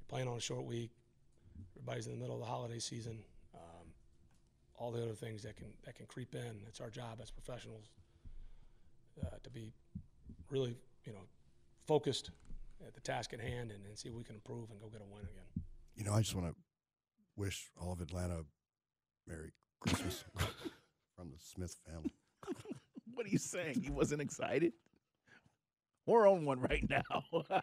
You're 0.00 0.08
playing 0.08 0.28
on 0.28 0.36
a 0.36 0.40
short 0.40 0.64
week. 0.64 0.90
Everybody's 1.76 2.06
in 2.06 2.12
the 2.12 2.18
middle 2.18 2.34
of 2.34 2.40
the 2.40 2.46
holiday 2.46 2.78
season. 2.78 3.18
Um, 3.54 3.86
all 4.76 4.90
the 4.90 5.02
other 5.02 5.14
things 5.14 5.42
that 5.42 5.56
can 5.56 5.68
that 5.84 5.94
can 5.94 6.06
creep 6.06 6.34
in. 6.34 6.62
It's 6.66 6.80
our 6.80 6.90
job 6.90 7.20
as 7.22 7.30
professionals 7.30 7.90
uh, 9.22 9.36
to 9.42 9.50
be 9.50 9.72
really, 10.50 10.76
you 11.04 11.12
know, 11.12 11.20
focused 11.86 12.30
at 12.86 12.94
the 12.94 13.00
task 13.00 13.32
at 13.32 13.40
hand 13.40 13.70
and, 13.70 13.84
and 13.86 13.98
see 13.98 14.08
if 14.08 14.14
we 14.14 14.24
can 14.24 14.34
improve 14.34 14.70
and 14.70 14.80
go 14.80 14.88
get 14.88 15.00
a 15.00 15.04
win 15.04 15.22
again. 15.22 15.64
You 15.96 16.04
know, 16.04 16.12
I 16.12 16.20
just 16.20 16.34
want 16.34 16.48
to 16.48 16.54
wish 17.36 17.70
all 17.80 17.92
of 17.92 18.00
Atlanta 18.00 18.44
Merry 19.26 19.52
Christmas 19.80 20.24
from 21.16 21.30
the 21.30 21.38
Smith 21.38 21.76
family. 21.86 22.12
What 23.14 23.26
are 23.26 23.30
you 23.30 23.38
saying? 23.38 23.80
He 23.80 23.90
wasn't 23.90 24.20
excited? 24.22 24.72
We're 26.04 26.28
on 26.28 26.44
one 26.44 26.60
right 26.60 26.84
now. 26.88 27.60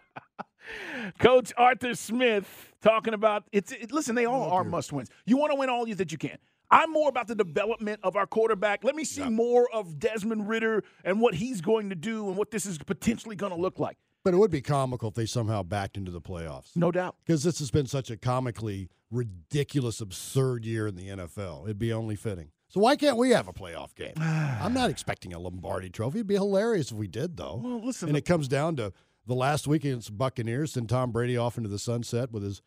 Coach 1.19 1.51
Arthur 1.57 1.93
Smith 1.93 2.73
talking 2.81 3.13
about 3.13 3.43
it's. 3.51 3.71
It, 3.71 3.91
listen, 3.91 4.15
they 4.15 4.25
all 4.25 4.49
are 4.49 4.63
must 4.63 4.93
wins. 4.93 5.09
You 5.25 5.37
want 5.37 5.51
to 5.51 5.55
win 5.55 5.69
all 5.69 5.87
you 5.87 5.95
that 5.95 6.11
you 6.11 6.17
can. 6.17 6.37
I'm 6.71 6.91
more 6.91 7.09
about 7.09 7.27
the 7.27 7.35
development 7.35 7.99
of 8.01 8.15
our 8.15 8.25
quarterback. 8.25 8.83
Let 8.83 8.95
me 8.95 9.03
see 9.03 9.29
more 9.29 9.69
of 9.73 9.99
Desmond 9.99 10.47
Ridder 10.47 10.83
and 11.03 11.19
what 11.19 11.35
he's 11.35 11.59
going 11.61 11.89
to 11.89 11.95
do 11.95 12.27
and 12.29 12.37
what 12.37 12.51
this 12.51 12.65
is 12.65 12.77
potentially 12.77 13.35
going 13.35 13.51
to 13.51 13.59
look 13.59 13.77
like. 13.77 13.97
But 14.23 14.33
it 14.33 14.37
would 14.37 14.51
be 14.51 14.61
comical 14.61 15.09
if 15.09 15.15
they 15.15 15.25
somehow 15.25 15.63
backed 15.63 15.97
into 15.97 16.11
the 16.11 16.21
playoffs. 16.21 16.75
No 16.75 16.91
doubt. 16.91 17.15
Because 17.25 17.43
this 17.43 17.59
has 17.59 17.71
been 17.71 17.87
such 17.87 18.09
a 18.09 18.17
comically 18.17 18.89
ridiculous, 19.09 19.99
absurd 19.99 20.63
year 20.63 20.87
in 20.87 20.95
the 20.95 21.07
NFL. 21.09 21.65
It'd 21.65 21.79
be 21.79 21.91
only 21.91 22.15
fitting. 22.15 22.51
So 22.69 22.79
why 22.79 22.95
can't 22.95 23.17
we 23.17 23.31
have 23.31 23.49
a 23.49 23.53
playoff 23.53 23.93
game? 23.95 24.13
I'm 24.17 24.73
not 24.73 24.89
expecting 24.89 25.33
a 25.33 25.39
Lombardi 25.39 25.89
trophy. 25.89 26.19
It'd 26.19 26.27
be 26.27 26.35
hilarious 26.35 26.91
if 26.91 26.97
we 26.97 27.07
did, 27.07 27.35
though. 27.35 27.59
Well, 27.61 27.85
listen. 27.85 28.07
and 28.07 28.17
it 28.17 28.25
comes 28.25 28.47
down 28.47 28.77
to 28.77 28.93
the 29.27 29.35
last 29.35 29.67
week 29.67 29.83
against 29.83 30.17
Buccaneers, 30.17 30.73
send 30.73 30.87
Tom 30.89 31.11
Brady 31.11 31.35
off 31.35 31.57
into 31.57 31.69
the 31.69 31.79
sunset 31.79 32.31
with 32.31 32.43
his 32.43 32.61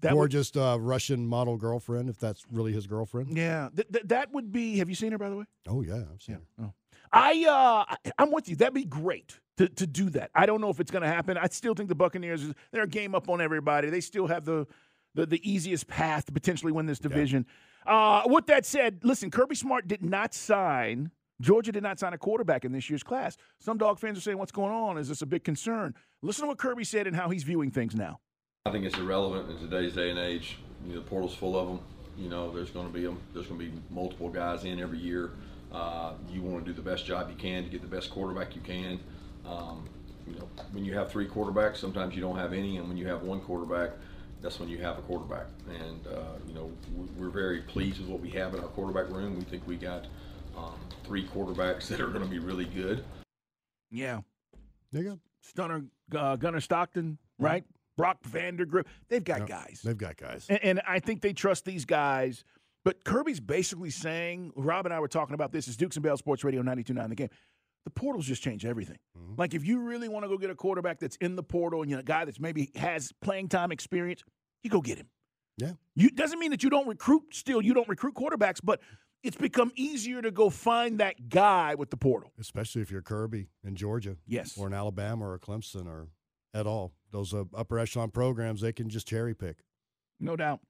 That 0.00 0.12
would- 0.12 0.16
gorgeous 0.18 0.54
uh, 0.56 0.78
Russian 0.80 1.26
model 1.26 1.56
girlfriend, 1.56 2.08
if 2.10 2.18
that's 2.18 2.44
really 2.50 2.72
his 2.72 2.86
girlfriend. 2.86 3.36
yeah, 3.36 3.68
th- 3.74 3.88
th- 3.92 4.04
that 4.08 4.32
would 4.32 4.52
be. 4.52 4.78
Have 4.78 4.88
you 4.88 4.94
seen 4.94 5.12
her, 5.12 5.18
by 5.18 5.30
the 5.30 5.36
way? 5.36 5.44
Oh 5.68 5.80
yeah, 5.82 6.02
I've 6.12 6.22
seen 6.22 6.38
her. 6.58 6.72
I 7.12 7.86
uh 7.90 8.10
I'm 8.18 8.32
with 8.32 8.48
you. 8.48 8.56
That'd 8.56 8.74
be 8.74 8.84
great 8.84 9.38
to, 9.58 9.68
to 9.68 9.86
do 9.86 10.10
that. 10.10 10.30
I 10.34 10.44
don't 10.44 10.60
know 10.60 10.70
if 10.70 10.80
it's 10.80 10.90
going 10.90 11.02
to 11.02 11.08
happen. 11.08 11.38
I 11.38 11.46
still 11.48 11.72
think 11.74 11.88
the 11.88 11.94
Buccaneers 11.94 12.42
is 12.42 12.52
they're 12.72 12.82
a 12.82 12.88
game 12.88 13.14
up 13.14 13.28
on 13.28 13.40
everybody. 13.40 13.88
They 13.90 14.00
still 14.00 14.26
have 14.26 14.44
the 14.44 14.66
the, 15.14 15.24
the 15.24 15.50
easiest 15.50 15.86
path 15.86 16.26
to 16.26 16.32
potentially 16.32 16.72
win 16.72 16.84
this 16.86 16.98
division. 16.98 17.46
Uh, 17.86 18.22
with 18.26 18.46
that 18.46 18.66
said, 18.66 19.00
listen, 19.02 19.30
Kirby 19.30 19.54
Smart 19.54 19.86
did 19.88 20.04
not 20.04 20.34
sign. 20.34 21.10
Georgia 21.40 21.70
did 21.72 21.82
not 21.82 21.98
sign 21.98 22.12
a 22.12 22.18
quarterback 22.18 22.64
in 22.64 22.72
this 22.72 22.90
year's 22.90 23.02
class. 23.02 23.36
Some 23.60 23.78
dog 23.78 23.98
fans 23.98 24.18
are 24.18 24.22
saying, 24.22 24.36
"What's 24.38 24.52
going 24.52 24.72
on? 24.72 24.98
Is 24.98 25.08
this 25.08 25.22
a 25.22 25.26
big 25.26 25.44
concern?" 25.44 25.94
Listen 26.22 26.42
to 26.42 26.48
what 26.48 26.58
Kirby 26.58 26.84
said 26.84 27.06
and 27.06 27.14
how 27.14 27.28
he's 27.30 27.44
viewing 27.44 27.70
things 27.70 27.94
now. 27.94 28.20
I 28.66 28.70
think 28.72 28.84
it's 28.84 28.98
irrelevant 28.98 29.48
in 29.48 29.58
today's 29.58 29.92
day 29.94 30.10
and 30.10 30.18
age. 30.18 30.58
You 30.84 30.94
know, 30.94 31.00
the 31.00 31.06
portal's 31.06 31.36
full 31.36 31.56
of 31.56 31.68
them. 31.68 31.78
You 32.18 32.28
know, 32.28 32.50
there's 32.52 32.70
going 32.70 32.88
to 32.88 32.92
be 32.92 33.06
'em- 33.06 33.20
there's 33.32 33.46
going 33.46 33.60
to 33.60 33.66
be 33.66 33.72
multiple 33.90 34.28
guys 34.28 34.64
in 34.64 34.80
every 34.80 34.98
year. 34.98 35.30
Uh, 35.70 36.14
you 36.28 36.42
want 36.42 36.64
to 36.64 36.72
do 36.72 36.74
the 36.74 36.82
best 36.82 37.06
job 37.06 37.30
you 37.30 37.36
can 37.36 37.62
to 37.62 37.70
get 37.70 37.80
the 37.80 37.86
best 37.86 38.10
quarterback 38.10 38.56
you 38.56 38.60
can. 38.62 38.98
Um, 39.44 39.88
you 40.26 40.34
know, 40.34 40.48
when 40.72 40.84
you 40.84 40.94
have 40.94 41.12
three 41.12 41.28
quarterbacks, 41.28 41.76
sometimes 41.76 42.16
you 42.16 42.20
don't 42.20 42.36
have 42.38 42.52
any, 42.52 42.78
and 42.78 42.88
when 42.88 42.96
you 42.96 43.06
have 43.06 43.22
one 43.22 43.40
quarterback, 43.40 43.92
that's 44.42 44.58
when 44.58 44.68
you 44.68 44.78
have 44.78 44.98
a 44.98 45.02
quarterback. 45.02 45.46
And 45.68 46.04
uh, 46.08 46.22
you 46.48 46.54
know, 46.54 46.72
we- 46.96 47.06
we're 47.16 47.30
very 47.30 47.60
pleased 47.62 48.00
with 48.00 48.08
what 48.08 48.20
we 48.20 48.30
have 48.30 48.52
in 48.54 48.58
our 48.60 48.66
quarterback 48.68 49.10
room. 49.14 49.36
We 49.36 49.44
think 49.44 49.64
we 49.64 49.76
got 49.76 50.06
um, 50.56 50.74
three 51.04 51.24
quarterbacks 51.28 51.86
that 51.86 52.00
are 52.00 52.08
going 52.08 52.24
to 52.24 52.30
be 52.30 52.40
really 52.40 52.64
good. 52.64 53.04
Yeah, 53.92 54.22
there 54.90 55.02
you 55.04 55.08
go. 55.10 55.18
Stunner, 55.42 55.84
uh, 56.16 56.34
Gunnar 56.34 56.60
Stockton, 56.60 57.18
right? 57.38 57.62
Brock 57.96 58.22
Vandagriff. 58.22 58.84
They've 59.08 59.24
got 59.24 59.46
guys. 59.46 59.80
They've 59.84 59.96
got 59.96 60.16
guys. 60.16 60.46
And, 60.48 60.62
and 60.62 60.82
I 60.86 60.98
think 61.00 61.22
they 61.22 61.32
trust 61.32 61.64
these 61.64 61.84
guys. 61.84 62.44
But 62.84 63.04
Kirby's 63.04 63.40
basically 63.40 63.90
saying, 63.90 64.52
Rob 64.54 64.86
and 64.86 64.94
I 64.94 65.00
were 65.00 65.08
talking 65.08 65.34
about 65.34 65.50
this, 65.50 65.66
is 65.66 65.76
Dukes 65.76 65.96
and 65.96 66.04
Bell 66.04 66.16
Sports 66.16 66.44
Radio 66.44 66.62
92.9 66.62 67.08
The 67.08 67.14
Game. 67.14 67.28
The 67.84 67.90
portals 67.90 68.26
just 68.26 68.42
change 68.42 68.64
everything. 68.64 68.98
Mm-hmm. 69.18 69.34
Like 69.38 69.54
if 69.54 69.64
you 69.64 69.80
really 69.80 70.08
want 70.08 70.24
to 70.24 70.28
go 70.28 70.38
get 70.38 70.50
a 70.50 70.54
quarterback 70.54 71.00
that's 71.00 71.16
in 71.16 71.36
the 71.36 71.42
portal 71.42 71.82
and 71.82 71.90
you 71.90 71.96
know, 71.96 72.00
a 72.00 72.04
guy 72.04 72.24
that's 72.24 72.40
maybe 72.40 72.70
has 72.76 73.12
playing 73.22 73.48
time 73.48 73.72
experience, 73.72 74.22
you 74.62 74.70
go 74.70 74.80
get 74.80 74.98
him. 74.98 75.08
Yeah. 75.56 75.72
You 75.94 76.10
doesn't 76.10 76.38
mean 76.38 76.50
that 76.50 76.62
you 76.62 76.70
don't 76.70 76.86
recruit 76.86 77.22
still, 77.32 77.62
you 77.62 77.74
don't 77.74 77.88
recruit 77.88 78.14
quarterbacks, 78.14 78.60
but 78.62 78.80
it's 79.22 79.36
become 79.36 79.72
easier 79.74 80.22
to 80.22 80.30
go 80.30 80.50
find 80.50 81.00
that 81.00 81.28
guy 81.28 81.74
with 81.74 81.90
the 81.90 81.96
portal. 81.96 82.32
Especially 82.38 82.82
if 82.82 82.90
you're 82.90 83.02
Kirby 83.02 83.48
in 83.64 83.74
Georgia. 83.74 84.16
Yes. 84.26 84.56
Or 84.56 84.66
in 84.66 84.74
Alabama 84.74 85.28
or 85.28 85.38
Clemson 85.38 85.86
or 85.86 86.08
at 86.56 86.66
all. 86.66 86.92
Those 87.12 87.34
uh, 87.34 87.44
upper 87.54 87.78
echelon 87.78 88.10
programs, 88.10 88.60
they 88.60 88.72
can 88.72 88.88
just 88.88 89.06
cherry 89.06 89.34
pick. 89.34 89.58
No 90.18 90.36
doubt. 90.36 90.60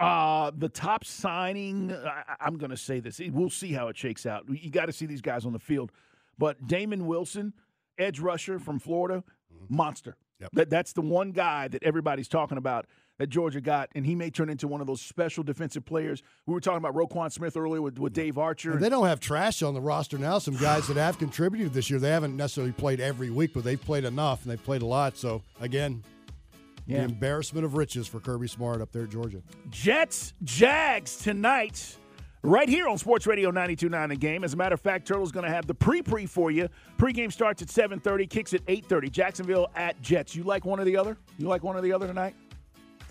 Uh, 0.00 0.50
the 0.56 0.68
top 0.68 1.04
signing, 1.04 1.92
I, 1.92 2.36
I'm 2.40 2.58
going 2.58 2.70
to 2.70 2.76
say 2.76 3.00
this. 3.00 3.20
We'll 3.30 3.50
see 3.50 3.72
how 3.72 3.88
it 3.88 3.96
shakes 3.96 4.26
out. 4.26 4.44
You 4.48 4.70
got 4.70 4.86
to 4.86 4.92
see 4.92 5.06
these 5.06 5.20
guys 5.20 5.46
on 5.46 5.52
the 5.52 5.58
field. 5.58 5.92
But 6.36 6.66
Damon 6.66 7.06
Wilson, 7.06 7.52
edge 7.98 8.18
rusher 8.18 8.58
from 8.58 8.78
Florida, 8.78 9.22
monster. 9.68 10.16
That, 10.52 10.68
that's 10.68 10.92
the 10.92 11.00
one 11.02 11.30
guy 11.30 11.68
that 11.68 11.82
everybody's 11.82 12.28
talking 12.28 12.58
about 12.58 12.86
that 13.18 13.28
Georgia 13.28 13.60
got, 13.60 13.88
and 13.94 14.04
he 14.04 14.14
may 14.14 14.28
turn 14.30 14.50
into 14.50 14.68
one 14.68 14.80
of 14.80 14.86
those 14.86 15.00
special 15.00 15.42
defensive 15.42 15.84
players. 15.86 16.22
We 16.46 16.52
were 16.54 16.60
talking 16.60 16.78
about 16.78 16.94
Roquan 16.94 17.32
Smith 17.32 17.56
earlier 17.56 17.80
with, 17.80 17.98
with 17.98 18.12
Dave 18.12 18.36
Archer. 18.38 18.72
And 18.72 18.82
they 18.82 18.88
don't 18.90 19.06
have 19.06 19.20
trash 19.20 19.62
on 19.62 19.72
the 19.74 19.80
roster 19.80 20.18
now. 20.18 20.38
Some 20.38 20.56
guys 20.56 20.86
that 20.88 20.96
have 20.96 21.18
contributed 21.18 21.72
this 21.72 21.88
year, 21.88 21.98
they 21.98 22.10
haven't 22.10 22.36
necessarily 22.36 22.72
played 22.72 23.00
every 23.00 23.30
week, 23.30 23.52
but 23.54 23.64
they've 23.64 23.80
played 23.80 24.04
enough 24.04 24.42
and 24.42 24.50
they've 24.52 24.62
played 24.62 24.82
a 24.82 24.86
lot. 24.86 25.16
So, 25.16 25.42
again, 25.60 26.02
Yeah. 26.86 26.98
the 26.98 27.04
embarrassment 27.04 27.64
of 27.64 27.74
riches 27.74 28.06
for 28.06 28.20
Kirby 28.20 28.48
Smart 28.48 28.80
up 28.82 28.92
there 28.92 29.04
at 29.04 29.10
Georgia. 29.10 29.40
Jets, 29.70 30.34
Jags 30.44 31.16
tonight, 31.16 31.96
right 32.42 32.68
here 32.68 32.86
on 32.86 32.98
Sports 32.98 33.26
Radio 33.26 33.50
92.9 33.50 34.08
The 34.10 34.16
Game. 34.16 34.44
As 34.44 34.52
a 34.52 34.56
matter 34.56 34.74
of 34.74 34.80
fact, 34.82 35.08
Turtle's 35.08 35.32
going 35.32 35.46
to 35.46 35.50
have 35.50 35.66
the 35.66 35.74
pre-pre 35.74 36.26
for 36.26 36.50
you. 36.50 36.68
Pre-game 36.98 37.30
starts 37.30 37.62
at 37.62 37.68
7.30, 37.68 38.28
kicks 38.28 38.52
at 38.54 38.64
8.30. 38.66 39.10
Jacksonville 39.10 39.68
at 39.74 40.00
Jets. 40.02 40.36
You 40.36 40.42
like 40.44 40.64
one 40.66 40.78
or 40.78 40.84
the 40.84 40.96
other? 40.98 41.16
You 41.38 41.48
like 41.48 41.62
one 41.64 41.76
or 41.76 41.80
the 41.80 41.92
other 41.92 42.06
tonight? 42.06 42.34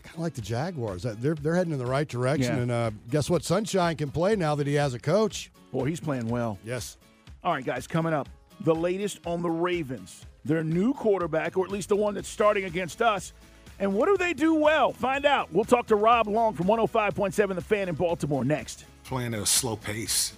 I 0.05 0.07
kind 0.07 0.17
of 0.17 0.21
like 0.21 0.33
the 0.35 0.41
Jaguars. 0.41 1.03
They're, 1.03 1.33
they're 1.33 1.55
heading 1.55 1.73
in 1.73 1.79
the 1.79 1.85
right 1.85 2.07
direction. 2.07 2.55
Yeah. 2.55 2.61
And 2.61 2.71
uh, 2.71 2.91
guess 3.09 3.27
what? 3.29 3.43
Sunshine 3.43 3.95
can 3.95 4.11
play 4.11 4.35
now 4.35 4.53
that 4.55 4.67
he 4.67 4.75
has 4.75 4.93
a 4.93 4.99
coach. 4.99 5.51
Boy, 5.71 5.85
he's 5.85 5.99
playing 5.99 6.27
well. 6.27 6.59
Yes. 6.63 6.97
All 7.43 7.53
right, 7.53 7.65
guys, 7.65 7.87
coming 7.87 8.13
up, 8.13 8.29
the 8.61 8.75
latest 8.75 9.19
on 9.25 9.41
the 9.41 9.49
Ravens. 9.49 10.25
Their 10.45 10.63
new 10.63 10.93
quarterback, 10.93 11.57
or 11.57 11.65
at 11.65 11.71
least 11.71 11.89
the 11.89 11.95
one 11.95 12.13
that's 12.13 12.29
starting 12.29 12.65
against 12.65 13.01
us. 13.01 13.33
And 13.79 13.93
what 13.95 14.05
do 14.05 14.15
they 14.15 14.33
do 14.33 14.53
well? 14.53 14.93
Find 14.93 15.25
out. 15.25 15.51
We'll 15.51 15.65
talk 15.65 15.87
to 15.87 15.95
Rob 15.95 16.27
Long 16.27 16.53
from 16.53 16.67
105.7 16.67 17.55
The 17.55 17.61
Fan 17.61 17.89
in 17.89 17.95
Baltimore 17.95 18.45
next. 18.45 18.85
Playing 19.03 19.33
at 19.33 19.39
a 19.41 19.45
slow 19.45 19.75
pace. 19.75 20.33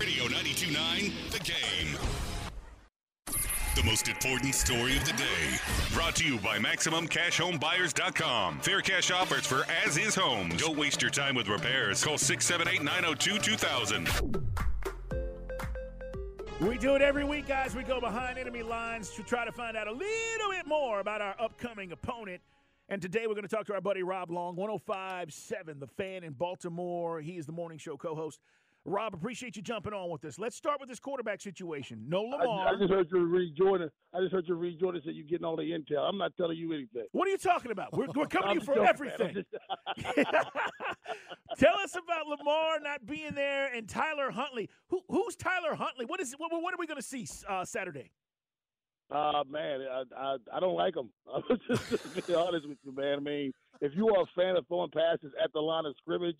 Radio 0.00 0.24
92.9 0.24 1.30
The 1.30 1.38
Game. 1.38 2.29
The 3.76 3.84
most 3.84 4.08
important 4.08 4.54
story 4.54 4.96
of 4.96 5.04
the 5.04 5.12
day. 5.12 5.56
Brought 5.94 6.16
to 6.16 6.24
you 6.24 6.38
by 6.38 6.58
MaximumCashHomeBuyers.com. 6.58 8.60
Fair 8.60 8.80
cash 8.80 9.12
offers 9.12 9.46
for 9.46 9.64
as 9.86 9.96
is 9.96 10.16
homes. 10.16 10.60
Don't 10.60 10.76
waste 10.76 11.00
your 11.00 11.10
time 11.10 11.36
with 11.36 11.46
repairs. 11.46 12.02
Call 12.02 12.18
678 12.18 12.82
902 12.82 13.38
2000. 13.38 14.08
We 16.60 16.78
do 16.78 16.96
it 16.96 17.00
every 17.00 17.24
week, 17.24 17.46
guys. 17.46 17.76
We 17.76 17.84
go 17.84 18.00
behind 18.00 18.38
enemy 18.38 18.64
lines 18.64 19.10
to 19.10 19.22
try 19.22 19.44
to 19.44 19.52
find 19.52 19.76
out 19.76 19.86
a 19.86 19.92
little 19.92 20.50
bit 20.50 20.66
more 20.66 20.98
about 20.98 21.22
our 21.22 21.36
upcoming 21.38 21.92
opponent. 21.92 22.42
And 22.88 23.00
today 23.00 23.28
we're 23.28 23.34
going 23.34 23.46
to 23.46 23.48
talk 23.48 23.66
to 23.66 23.74
our 23.74 23.80
buddy 23.80 24.02
Rob 24.02 24.32
Long, 24.32 24.56
1057, 24.56 25.78
the 25.78 25.86
fan 25.86 26.24
in 26.24 26.32
Baltimore. 26.32 27.20
He 27.20 27.38
is 27.38 27.46
the 27.46 27.52
morning 27.52 27.78
show 27.78 27.96
co 27.96 28.16
host. 28.16 28.40
Rob, 28.86 29.12
appreciate 29.12 29.56
you 29.56 29.62
jumping 29.62 29.92
on 29.92 30.08
with 30.10 30.24
us. 30.24 30.38
Let's 30.38 30.56
start 30.56 30.80
with 30.80 30.88
this 30.88 30.98
quarterback 30.98 31.42
situation. 31.42 32.02
No 32.08 32.22
Lamar. 32.22 32.68
I 32.68 32.78
just 32.78 32.90
heard 32.90 33.08
you 33.12 33.24
read 33.26 33.54
Jordan. 33.56 33.90
I 34.14 34.20
just 34.20 34.32
heard 34.32 34.44
you 34.48 34.54
read 34.54 34.80
Jordan 34.80 35.02
said 35.04 35.14
you're 35.14 35.26
getting 35.26 35.44
all 35.44 35.56
the 35.56 35.70
intel. 35.70 36.08
I'm 36.08 36.16
not 36.16 36.34
telling 36.36 36.56
you 36.56 36.72
anything. 36.72 37.04
What 37.12 37.28
are 37.28 37.30
you 37.30 37.36
talking 37.36 37.72
about? 37.72 37.92
We're, 37.92 38.06
we're 38.14 38.26
coming 38.26 38.48
to 38.48 38.54
you 38.54 38.60
for 38.60 38.74
joking, 38.76 38.88
everything. 38.88 39.44
Tell 41.58 41.74
us 41.84 41.94
about 41.94 42.26
Lamar 42.26 42.80
not 42.80 43.04
being 43.04 43.34
there 43.34 43.70
and 43.72 43.86
Tyler 43.86 44.30
Huntley. 44.30 44.70
Who, 44.88 45.02
who's 45.08 45.36
Tyler 45.36 45.74
Huntley? 45.74 46.06
What 46.06 46.20
is 46.20 46.34
what, 46.38 46.50
what 46.50 46.72
are 46.72 46.78
we 46.78 46.86
going 46.86 47.00
to 47.00 47.06
see 47.06 47.26
uh, 47.48 47.66
Saturday? 47.66 48.12
Uh, 49.10 49.44
man, 49.50 49.80
I, 49.90 50.04
I 50.16 50.36
I 50.54 50.60
don't 50.60 50.76
like 50.76 50.96
him. 50.96 51.10
I'm 51.34 51.42
just 51.68 51.90
to 52.14 52.22
be 52.22 52.34
honest 52.34 52.66
with 52.66 52.78
you, 52.84 52.94
man. 52.94 53.18
I 53.18 53.20
mean, 53.20 53.52
if 53.82 53.92
you 53.94 54.08
are 54.08 54.22
a 54.22 54.26
fan 54.34 54.56
of 54.56 54.66
throwing 54.68 54.90
passes 54.90 55.32
at 55.42 55.52
the 55.52 55.60
line 55.60 55.84
of 55.84 55.94
scrimmage 55.98 56.38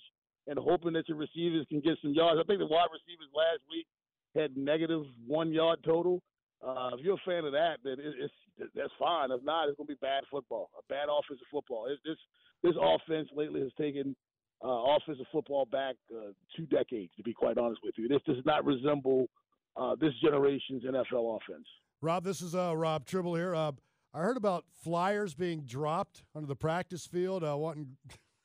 and 0.50 0.58
hoping 0.58 0.92
that 0.94 1.08
your 1.08 1.16
receivers 1.16 1.64
can 1.70 1.80
get 1.80 1.94
some 2.02 2.12
yards, 2.12 2.42
I 2.42 2.44
think 2.44 2.58
the 2.58 2.66
wide 2.66 2.90
receivers 2.90 3.30
last 3.30 3.62
week 3.70 3.86
had 4.34 4.56
negative 4.56 5.02
one 5.26 5.52
yard 5.52 5.78
total. 5.86 6.20
Uh, 6.60 6.90
if 6.98 7.04
you're 7.04 7.14
a 7.14 7.24
fan 7.24 7.44
of 7.44 7.52
that, 7.52 7.78
then 7.84 7.94
it, 8.02 8.14
it's 8.18 8.34
that's 8.74 8.92
fine. 8.98 9.30
If 9.30 9.42
not, 9.44 9.68
it's 9.68 9.76
going 9.76 9.86
to 9.86 9.94
be 9.94 9.98
bad 10.02 10.24
football, 10.28 10.68
a 10.76 10.82
bad 10.92 11.06
offensive 11.08 11.46
football. 11.50 11.86
It, 11.86 11.98
this 12.04 12.18
this 12.62 12.74
offense 12.76 13.28
lately 13.34 13.60
has 13.60 13.70
taken 13.78 14.14
uh, 14.62 14.96
offensive 14.98 15.24
football 15.32 15.66
back 15.66 15.94
uh, 16.12 16.32
two 16.56 16.66
decades. 16.66 17.12
To 17.16 17.22
be 17.22 17.32
quite 17.32 17.56
honest 17.56 17.80
with 17.82 17.94
you, 17.96 18.08
this 18.08 18.20
does 18.26 18.44
not 18.44 18.66
resemble 18.66 19.28
uh, 19.76 19.94
this 20.00 20.12
generation's 20.22 20.82
NFL 20.82 21.38
offense. 21.38 21.66
Rob, 22.02 22.24
this 22.24 22.42
is 22.42 22.54
uh, 22.56 22.76
Rob 22.76 23.06
Tribble 23.06 23.36
here. 23.36 23.54
Uh, 23.54 23.72
I 24.12 24.18
heard 24.18 24.36
about 24.36 24.64
flyers 24.82 25.34
being 25.34 25.60
dropped 25.62 26.24
onto 26.34 26.48
the 26.48 26.56
practice 26.56 27.06
field, 27.06 27.44
uh, 27.44 27.56
wanting 27.56 27.96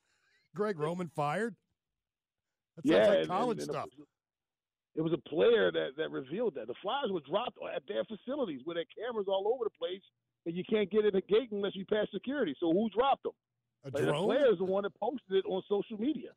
Greg 0.55 0.79
Roman 0.79 1.07
fired. 1.07 1.55
That 2.75 2.87
sounds 2.87 3.07
like 3.19 3.27
college 3.27 3.59
and- 3.59 3.69
and 3.69 3.91
stuff. 3.91 4.07
It 4.95 5.01
was 5.01 5.11
a 5.13 5.17
player 5.29 5.71
that, 5.71 5.97
that 5.97 6.09
revealed 6.09 6.55
that. 6.55 6.67
The 6.67 6.73
Flyers 6.81 7.11
were 7.11 7.19
dropped 7.21 7.57
at 7.75 7.83
their 7.87 8.05
facilities 8.05 8.61
where 8.63 8.75
their 8.75 8.85
cameras 8.97 9.27
all 9.27 9.47
over 9.53 9.65
the 9.65 9.69
place, 9.77 10.01
and 10.45 10.55
you 10.55 10.63
can't 10.63 10.89
get 10.89 11.03
in 11.05 11.11
the 11.13 11.21
gate 11.21 11.51
unless 11.51 11.75
you 11.75 11.85
pass 11.85 12.07
security. 12.13 12.55
So 12.59 12.71
who 12.71 12.89
dropped 12.89 13.23
them? 13.23 13.33
A 13.83 13.87
Like, 13.87 13.93
the 14.05 14.11
drone? 14.11 14.23
player 14.25 14.51
is 14.53 14.57
the 14.59 14.63
one 14.65 14.83
that 14.83 14.95
posted 14.95 15.35
it 15.43 15.45
on 15.47 15.61
social 15.67 15.97
media. 15.99 16.31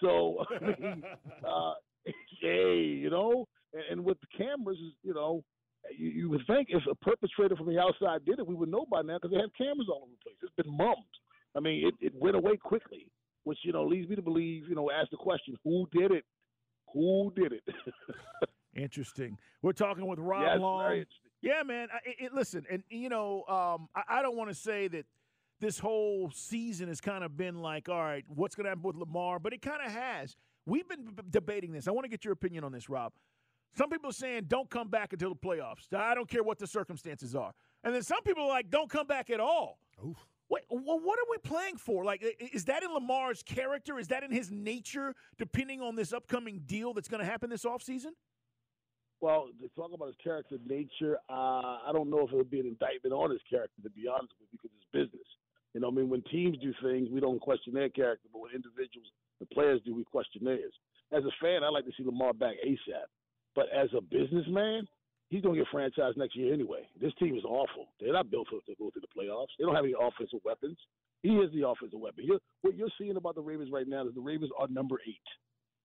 So, 0.00 0.44
I 0.50 0.58
mean, 0.60 1.04
uh, 1.44 1.74
hey, 2.40 2.78
you 2.84 3.10
know, 3.10 3.48
and, 3.72 3.82
and 3.90 4.04
with 4.04 4.18
the 4.20 4.28
cameras, 4.38 4.78
you 5.02 5.14
know, 5.14 5.42
You, 5.90 6.08
you 6.10 6.30
would 6.30 6.46
think 6.46 6.68
if 6.70 6.82
a 6.90 6.94
perpetrator 6.94 7.56
from 7.56 7.66
the 7.66 7.78
outside 7.80 8.24
did 8.24 8.38
it, 8.38 8.46
we 8.46 8.54
would 8.54 8.70
know 8.70 8.86
by 8.90 9.02
now 9.02 9.18
because 9.18 9.32
they 9.32 9.40
have 9.40 9.52
cameras 9.58 9.88
all 9.90 10.02
over 10.04 10.12
the 10.12 10.22
place. 10.24 10.36
It's 10.42 10.54
been 10.54 10.74
mummed. 10.76 11.14
I 11.56 11.60
mean, 11.60 11.86
it, 11.88 11.94
it 12.00 12.14
went 12.14 12.36
away 12.36 12.56
quickly, 12.56 13.10
which 13.44 13.58
you 13.62 13.72
know 13.72 13.84
leads 13.84 14.08
me 14.08 14.16
to 14.16 14.22
believe. 14.22 14.68
You 14.68 14.74
know, 14.74 14.90
ask 14.90 15.10
the 15.10 15.16
question: 15.16 15.56
Who 15.64 15.88
did 15.92 16.10
it? 16.10 16.24
Who 16.92 17.32
did 17.34 17.52
it? 17.52 17.62
Interesting. 18.76 19.38
We're 19.62 19.72
talking 19.72 20.06
with 20.06 20.18
Rob 20.18 20.42
Yes, 20.42 20.60
Long. 20.60 21.04
Yeah, 21.40 21.62
man. 21.62 21.88
I, 21.92 21.98
it, 22.24 22.34
listen, 22.34 22.64
and 22.70 22.82
you 22.88 23.08
know, 23.08 23.44
um, 23.48 23.88
I, 23.94 24.18
I 24.18 24.22
don't 24.22 24.36
want 24.36 24.50
to 24.50 24.54
say 24.54 24.88
that 24.88 25.06
this 25.60 25.78
whole 25.78 26.30
season 26.34 26.88
has 26.88 27.00
kind 27.00 27.22
of 27.24 27.36
been 27.36 27.60
like, 27.60 27.88
all 27.88 28.02
right, 28.02 28.24
what's 28.28 28.54
going 28.54 28.64
to 28.64 28.70
happen 28.70 28.82
with 28.82 28.96
Lamar? 28.96 29.38
But 29.38 29.52
it 29.52 29.62
kind 29.62 29.80
of 29.84 29.92
has. 29.92 30.36
We've 30.66 30.88
been 30.88 31.04
b- 31.04 31.22
debating 31.30 31.72
this. 31.72 31.86
I 31.86 31.90
want 31.90 32.04
to 32.04 32.08
get 32.08 32.24
your 32.24 32.32
opinion 32.32 32.64
on 32.64 32.72
this, 32.72 32.88
Rob. 32.88 33.12
Some 33.76 33.90
people 33.90 34.10
are 34.10 34.14
saying 34.14 34.44
don't 34.48 34.70
come 34.70 34.88
back 34.88 35.12
until 35.12 35.30
the 35.30 35.36
playoffs. 35.36 35.92
I 35.92 36.14
don't 36.14 36.28
care 36.28 36.42
what 36.42 36.58
the 36.58 36.66
circumstances 36.66 37.34
are. 37.34 37.52
And 37.82 37.94
then 37.94 38.02
some 38.02 38.22
people 38.22 38.44
are 38.44 38.48
like, 38.48 38.70
don't 38.70 38.88
come 38.88 39.06
back 39.06 39.30
at 39.30 39.40
all. 39.40 39.78
Wait, 40.02 40.16
well, 40.48 40.60
what 40.70 41.18
are 41.18 41.26
we 41.30 41.38
playing 41.38 41.76
for? 41.76 42.04
Like, 42.04 42.22
is 42.52 42.64
that 42.66 42.82
in 42.82 42.92
Lamar's 42.92 43.42
character? 43.42 43.98
Is 43.98 44.08
that 44.08 44.22
in 44.22 44.30
his 44.30 44.50
nature, 44.50 45.14
depending 45.38 45.80
on 45.80 45.96
this 45.96 46.12
upcoming 46.12 46.62
deal 46.66 46.92
that's 46.92 47.08
going 47.08 47.20
to 47.20 47.30
happen 47.30 47.50
this 47.50 47.64
offseason? 47.64 48.12
Well, 49.20 49.48
to 49.60 49.68
talk 49.74 49.92
about 49.94 50.08
his 50.08 50.16
character 50.22 50.56
nature, 50.66 51.16
uh, 51.30 51.80
I 51.86 51.90
don't 51.92 52.10
know 52.10 52.26
if 52.26 52.32
it 52.32 52.36
would 52.36 52.50
be 52.50 52.60
an 52.60 52.66
indictment 52.66 53.14
on 53.14 53.30
his 53.30 53.40
character, 53.48 53.80
to 53.82 53.90
be 53.90 54.06
honest 54.06 54.34
with 54.38 54.48
you, 54.52 54.58
because 54.60 54.76
it's 54.76 54.92
business. 54.92 55.26
You 55.72 55.80
know, 55.80 55.88
I 55.88 55.90
mean, 55.90 56.08
when 56.08 56.22
teams 56.30 56.58
do 56.58 56.72
things, 56.82 57.08
we 57.10 57.20
don't 57.20 57.40
question 57.40 57.72
their 57.72 57.88
character, 57.88 58.28
but 58.32 58.40
when 58.40 58.52
individuals, 58.52 59.08
the 59.40 59.46
players 59.46 59.80
do, 59.84 59.94
we 59.94 60.04
question 60.04 60.44
theirs. 60.44 60.72
As 61.12 61.24
a 61.24 61.32
fan, 61.40 61.64
I 61.64 61.70
like 61.70 61.84
to 61.86 61.92
see 61.96 62.04
Lamar 62.04 62.32
back 62.34 62.54
ASAP. 62.66 63.08
But 63.54 63.66
as 63.74 63.88
a 63.96 64.00
businessman, 64.00 64.86
he's 65.30 65.42
going 65.42 65.56
to 65.56 65.64
get 65.64 65.72
franchised 65.72 66.16
next 66.16 66.36
year 66.36 66.52
anyway. 66.52 66.86
This 67.00 67.12
team 67.18 67.36
is 67.36 67.44
awful. 67.44 67.88
They're 68.00 68.12
not 68.12 68.30
built 68.30 68.48
for 68.48 68.60
to 68.60 68.74
go 68.78 68.90
to 68.90 69.00
the 69.00 69.08
playoffs. 69.08 69.48
They 69.58 69.64
don't 69.64 69.74
have 69.74 69.84
any 69.84 69.94
offensive 70.00 70.40
weapons. 70.44 70.76
He 71.22 71.30
is 71.30 71.50
the 71.52 71.66
offensive 71.66 71.98
weapon. 71.98 72.24
You're, 72.24 72.40
what 72.62 72.76
you're 72.76 72.88
seeing 72.98 73.16
about 73.16 73.34
the 73.34 73.42
Ravens 73.42 73.70
right 73.72 73.88
now 73.88 74.06
is 74.06 74.14
the 74.14 74.20
Ravens 74.20 74.50
are 74.58 74.68
number 74.68 74.96
eight. 75.08 75.16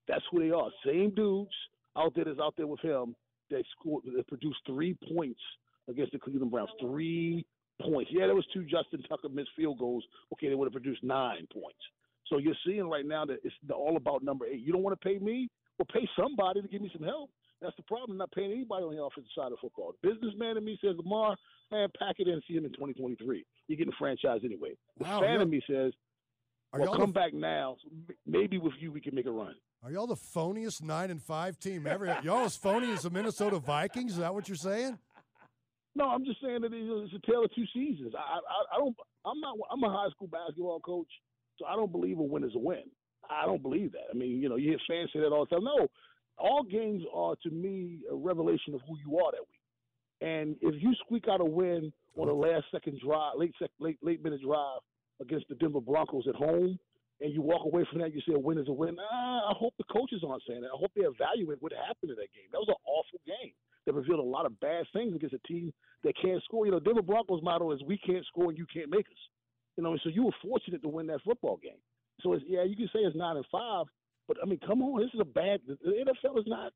That's 0.08 0.24
who 0.32 0.40
they 0.40 0.52
are. 0.52 0.70
Same 0.86 1.14
dudes 1.16 1.54
out 1.98 2.14
there 2.16 2.26
that's 2.26 2.40
out 2.40 2.56
there 2.58 2.68
with 2.68 2.82
him 2.82 3.16
that 3.50 3.64
scored 3.80 4.04
that 4.16 4.28
produced 4.28 4.60
three 4.66 4.98
points 5.14 5.40
against 5.88 6.12
the 6.12 6.20
Cleveland 6.20 6.52
Browns. 6.52 6.70
Three 6.82 7.46
points. 7.82 8.12
Yeah, 8.14 8.26
there 8.26 8.36
was 8.36 8.46
two 8.54 8.64
Justin 8.64 9.02
Tucker 9.08 9.30
missed 9.30 9.50
field 9.56 9.80
goals. 9.80 10.04
Okay, 10.34 10.50
they 10.50 10.56
would 10.56 10.66
have 10.66 10.74
produced 10.74 11.04
nine 11.04 11.48
points. 11.52 11.80
So 12.28 12.38
you're 12.38 12.56
seeing 12.66 12.90
right 12.90 13.06
now 13.06 13.26
that 13.26 13.38
it's 13.44 13.56
all 13.74 13.98
about 13.98 14.24
number 14.24 14.46
eight. 14.46 14.60
You 14.60 14.72
don't 14.72 14.84
want 14.84 15.00
to 15.00 15.08
pay 15.08 15.18
me? 15.18 15.50
Well, 15.78 15.88
pay 15.92 16.08
somebody 16.20 16.62
to 16.62 16.68
give 16.68 16.82
me 16.82 16.92
some 16.96 17.06
help. 17.06 17.30
That's 17.62 17.76
the 17.76 17.84
problem. 17.84 18.18
not 18.18 18.32
paying 18.32 18.52
anybody 18.52 18.84
on 18.84 18.96
the 18.96 19.04
offensive 19.04 19.32
side 19.36 19.52
of 19.52 19.60
football. 19.60 19.94
The 20.02 20.10
businessman 20.14 20.58
in 20.58 20.64
me 20.66 20.78
says, 20.82 20.96
Lamar, 20.98 21.36
man, 21.72 21.90
pack 21.98 22.16
it 22.20 22.28
in 22.28 22.36
and 22.36 22.44
see 22.48 22.56
him 22.56 22.66
in 22.66 22.72
2023. 22.72 23.46
You're 23.68 23.78
getting 23.78 23.94
a 23.94 23.96
franchise 23.98 24.42
anyway. 24.46 24.72
The 24.98 25.04
Wow, 25.04 25.22
fan 25.22 25.42
in 25.42 25.50
me 25.50 25.62
says, 25.70 25.92
well, 26.74 26.94
come 26.96 27.08
the- 27.08 27.14
back 27.14 27.34
now. 27.34 27.78
Maybe 28.26 28.58
with 28.58 28.74
you 28.80 28.92
we 28.92 29.02
can 29.02 29.14
make 29.16 29.26
a 29.26 29.32
run. 29.32 29.56
Are 29.84 29.92
y'all 29.92 30.08
the 30.08 30.16
phoniest 30.16 30.84
nine 30.84 31.10
and 31.10 31.22
five 31.22 31.58
team 31.60 31.88
ever? 31.88 32.20
y'all 32.24 32.46
as 32.46 32.56
phony 32.56 32.92
as 32.92 33.04
the 33.04 33.10
Minnesota 33.10 33.60
Vikings? 33.60 34.14
Is 34.14 34.18
that 34.20 34.34
what 34.34 34.48
you're 34.48 34.58
saying? 34.58 34.98
No, 35.96 36.06
I'm 36.10 36.24
just 36.26 36.42
saying 36.42 36.62
that 36.62 36.72
it's 36.74 37.14
a 37.14 37.32
tale 37.32 37.44
of 37.44 37.54
two 37.56 37.66
seasons. 37.74 38.14
I, 38.16 38.20
I, 38.20 38.76
I 38.76 38.78
don't. 38.78 38.96
I'm 39.26 39.40
not. 39.40 39.58
I'm 39.72 39.84
a 39.84 39.90
high 39.90 40.10
school 40.12 40.28
basketball 40.28 40.80
coach, 40.82 41.08
so 41.58 41.66
I 41.66 41.76
don't 41.76 41.92
believe 41.92 42.20
a 42.20 42.24
win 42.24 42.44
is 42.44 42.56
a 42.56 42.60
win. 42.60 42.84
I 43.30 43.46
don't 43.46 43.62
believe 43.62 43.92
that. 43.94 44.08
I 44.14 44.16
mean, 44.18 44.42
you 44.42 44.50
know, 44.50 44.56
you 44.56 44.70
hear 44.70 44.80
fans 44.88 45.10
say 45.14 45.20
that 45.20 45.28
all 45.32 45.46
the 45.50 45.56
time. 45.56 45.64
No, 45.64 45.88
all 46.40 46.64
games 46.64 47.04
are 47.14 47.36
to 47.44 47.50
me 47.50 48.00
a 48.12 48.16
revelation 48.16 48.74
of 48.74 48.82
who 48.88 48.98
you 49.06 49.18
are 49.20 49.32
that 49.32 49.42
week. 49.42 49.60
And 50.22 50.58
if 50.62 50.82
you 50.82 50.94
squeak 51.06 51.26
out 51.30 51.42
a 51.42 51.46
win 51.46 51.94
on 52.18 52.28
a 52.28 52.34
last 52.34 52.66
second 52.72 53.00
drive, 53.04 53.34
late 53.38 53.54
sec, 53.60 53.70
late 53.80 53.98
late 54.02 54.24
minute 54.24 54.42
drive 54.42 54.80
against 55.22 55.48
the 55.50 55.56
Denver 55.56 55.82
Broncos 55.82 56.28
at 56.28 56.36
home, 56.36 56.78
and 57.22 57.34
you 57.34 57.42
walk 57.42 57.66
away 57.66 57.86
from 57.90 58.02
that, 58.02 58.14
you 58.14 58.22
say 58.28 58.34
a 58.34 58.40
win 58.40 58.58
is 58.58 58.68
a 58.68 58.74
win. 58.74 58.98
Ah, 59.00 59.52
I 59.52 59.54
hope 59.56 59.74
the 59.78 59.84
coaches 59.86 60.24
aren't 60.28 60.44
saying 60.48 60.62
that. 60.62 60.72
I 60.74 60.78
hope 60.78 60.92
they 60.96 61.04
evaluate 61.04 61.62
what 61.62 61.74
happened 61.74 62.12
in 62.12 62.18
that 62.18 62.32
game. 62.34 62.48
That 62.52 62.60
was 62.60 62.70
an 62.70 62.82
awful 62.86 63.20
game 63.26 63.54
that 63.86 63.94
revealed 63.94 64.20
a 64.20 64.24
lot 64.24 64.46
of 64.46 64.60
bad 64.60 64.86
things 64.94 65.16
against 65.16 65.36
a 65.36 65.48
team 65.48 65.74
that 66.04 66.14
can't 66.22 66.44
score. 66.44 66.66
You 66.66 66.72
know, 66.72 66.80
Denver 66.80 67.02
Broncos 67.02 67.42
motto 67.44 67.72
is 67.72 67.82
"We 67.84 67.98
can't 67.98 68.26
score 68.26 68.50
and 68.50 68.58
you 68.58 68.66
can't 68.72 68.90
make 68.90 69.08
us." 69.08 69.22
You 69.78 69.84
know, 69.84 69.98
so 70.04 70.10
you 70.10 70.24
were 70.24 70.36
fortunate 70.42 70.82
to 70.82 70.90
win 70.90 71.08
that 71.08 71.22
football 71.24 71.58
game. 71.58 71.80
So 72.22 72.34
it's, 72.34 72.44
yeah, 72.48 72.64
you 72.64 72.76
can 72.76 72.88
say 72.88 73.00
it's 73.00 73.16
nine 73.16 73.38
and 73.38 73.46
five, 73.52 73.86
but 74.30 74.38
I 74.44 74.46
mean, 74.46 74.60
come 74.66 74.84
on, 74.84 75.02
this 75.02 75.10
is 75.12 75.20
a 75.20 75.26
bad. 75.26 75.60
The 75.68 76.06
NFL 76.06 76.38
is 76.38 76.46
not 76.46 76.72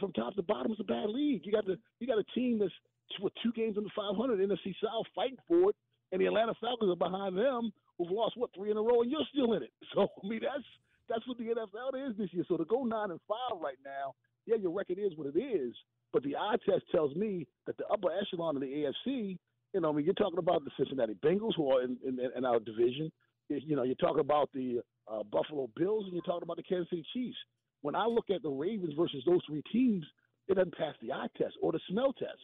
from 0.00 0.10
top 0.14 0.34
to 0.36 0.42
bottom. 0.42 0.72
It's 0.72 0.80
a 0.80 0.84
bad 0.84 1.10
league. 1.10 1.42
You 1.44 1.52
got 1.52 1.66
the 1.66 1.76
you 2.00 2.06
got 2.06 2.18
a 2.18 2.24
team 2.34 2.58
that's 2.58 2.72
with 3.20 3.34
two 3.42 3.52
games 3.52 3.76
under 3.76 3.90
500 3.94 4.40
NFC 4.40 4.74
South 4.82 5.04
fighting 5.14 5.36
for 5.46 5.68
it, 5.68 5.76
and 6.12 6.20
the 6.20 6.26
Atlanta 6.26 6.54
Falcons 6.58 6.90
are 6.90 6.96
behind 6.96 7.36
them, 7.36 7.70
who've 7.98 8.10
lost 8.10 8.38
what 8.38 8.50
three 8.56 8.70
in 8.70 8.78
a 8.78 8.80
row, 8.80 9.02
and 9.02 9.10
you're 9.10 9.28
still 9.30 9.52
in 9.52 9.62
it. 9.62 9.72
So 9.94 10.08
I 10.24 10.26
mean, 10.26 10.40
that's 10.42 10.64
that's 11.10 11.28
what 11.28 11.36
the 11.36 11.44
NFL 11.44 12.10
is 12.10 12.16
this 12.16 12.32
year. 12.32 12.44
So 12.48 12.56
to 12.56 12.64
go 12.64 12.84
nine 12.84 13.10
and 13.10 13.20
five 13.28 13.60
right 13.60 13.78
now, 13.84 14.14
yeah, 14.46 14.56
your 14.56 14.72
record 14.72 14.98
is 14.98 15.12
what 15.14 15.28
it 15.28 15.38
is, 15.38 15.74
but 16.14 16.22
the 16.22 16.36
eye 16.36 16.56
test 16.66 16.84
tells 16.90 17.14
me 17.14 17.46
that 17.66 17.76
the 17.76 17.86
upper 17.88 18.08
echelon 18.10 18.56
of 18.56 18.62
the 18.62 18.66
AFC. 19.06 19.36
You 19.74 19.82
know, 19.82 19.90
I 19.90 19.92
mean, 19.92 20.06
you're 20.06 20.14
talking 20.14 20.38
about 20.38 20.64
the 20.64 20.70
Cincinnati 20.78 21.12
Bengals, 21.22 21.54
who 21.54 21.70
are 21.70 21.82
in, 21.82 21.98
in, 22.02 22.18
in 22.34 22.44
our 22.46 22.58
division. 22.58 23.12
You 23.50 23.76
know, 23.76 23.82
you're 23.82 23.96
talking 23.96 24.20
about 24.20 24.48
the 24.54 24.80
uh, 25.10 25.22
Buffalo 25.24 25.68
Bills, 25.76 26.04
and 26.04 26.12
you're 26.12 26.22
talking 26.22 26.42
about 26.42 26.56
the 26.56 26.62
Kansas 26.62 26.90
City 26.90 27.04
Chiefs. 27.12 27.36
When 27.82 27.94
I 27.94 28.06
look 28.06 28.30
at 28.30 28.42
the 28.42 28.50
Ravens 28.50 28.94
versus 28.96 29.22
those 29.26 29.40
three 29.46 29.62
teams, 29.72 30.04
it 30.48 30.54
doesn't 30.54 30.76
pass 30.76 30.94
the 31.00 31.12
eye 31.12 31.28
test 31.36 31.54
or 31.62 31.72
the 31.72 31.80
smell 31.90 32.12
test. 32.12 32.40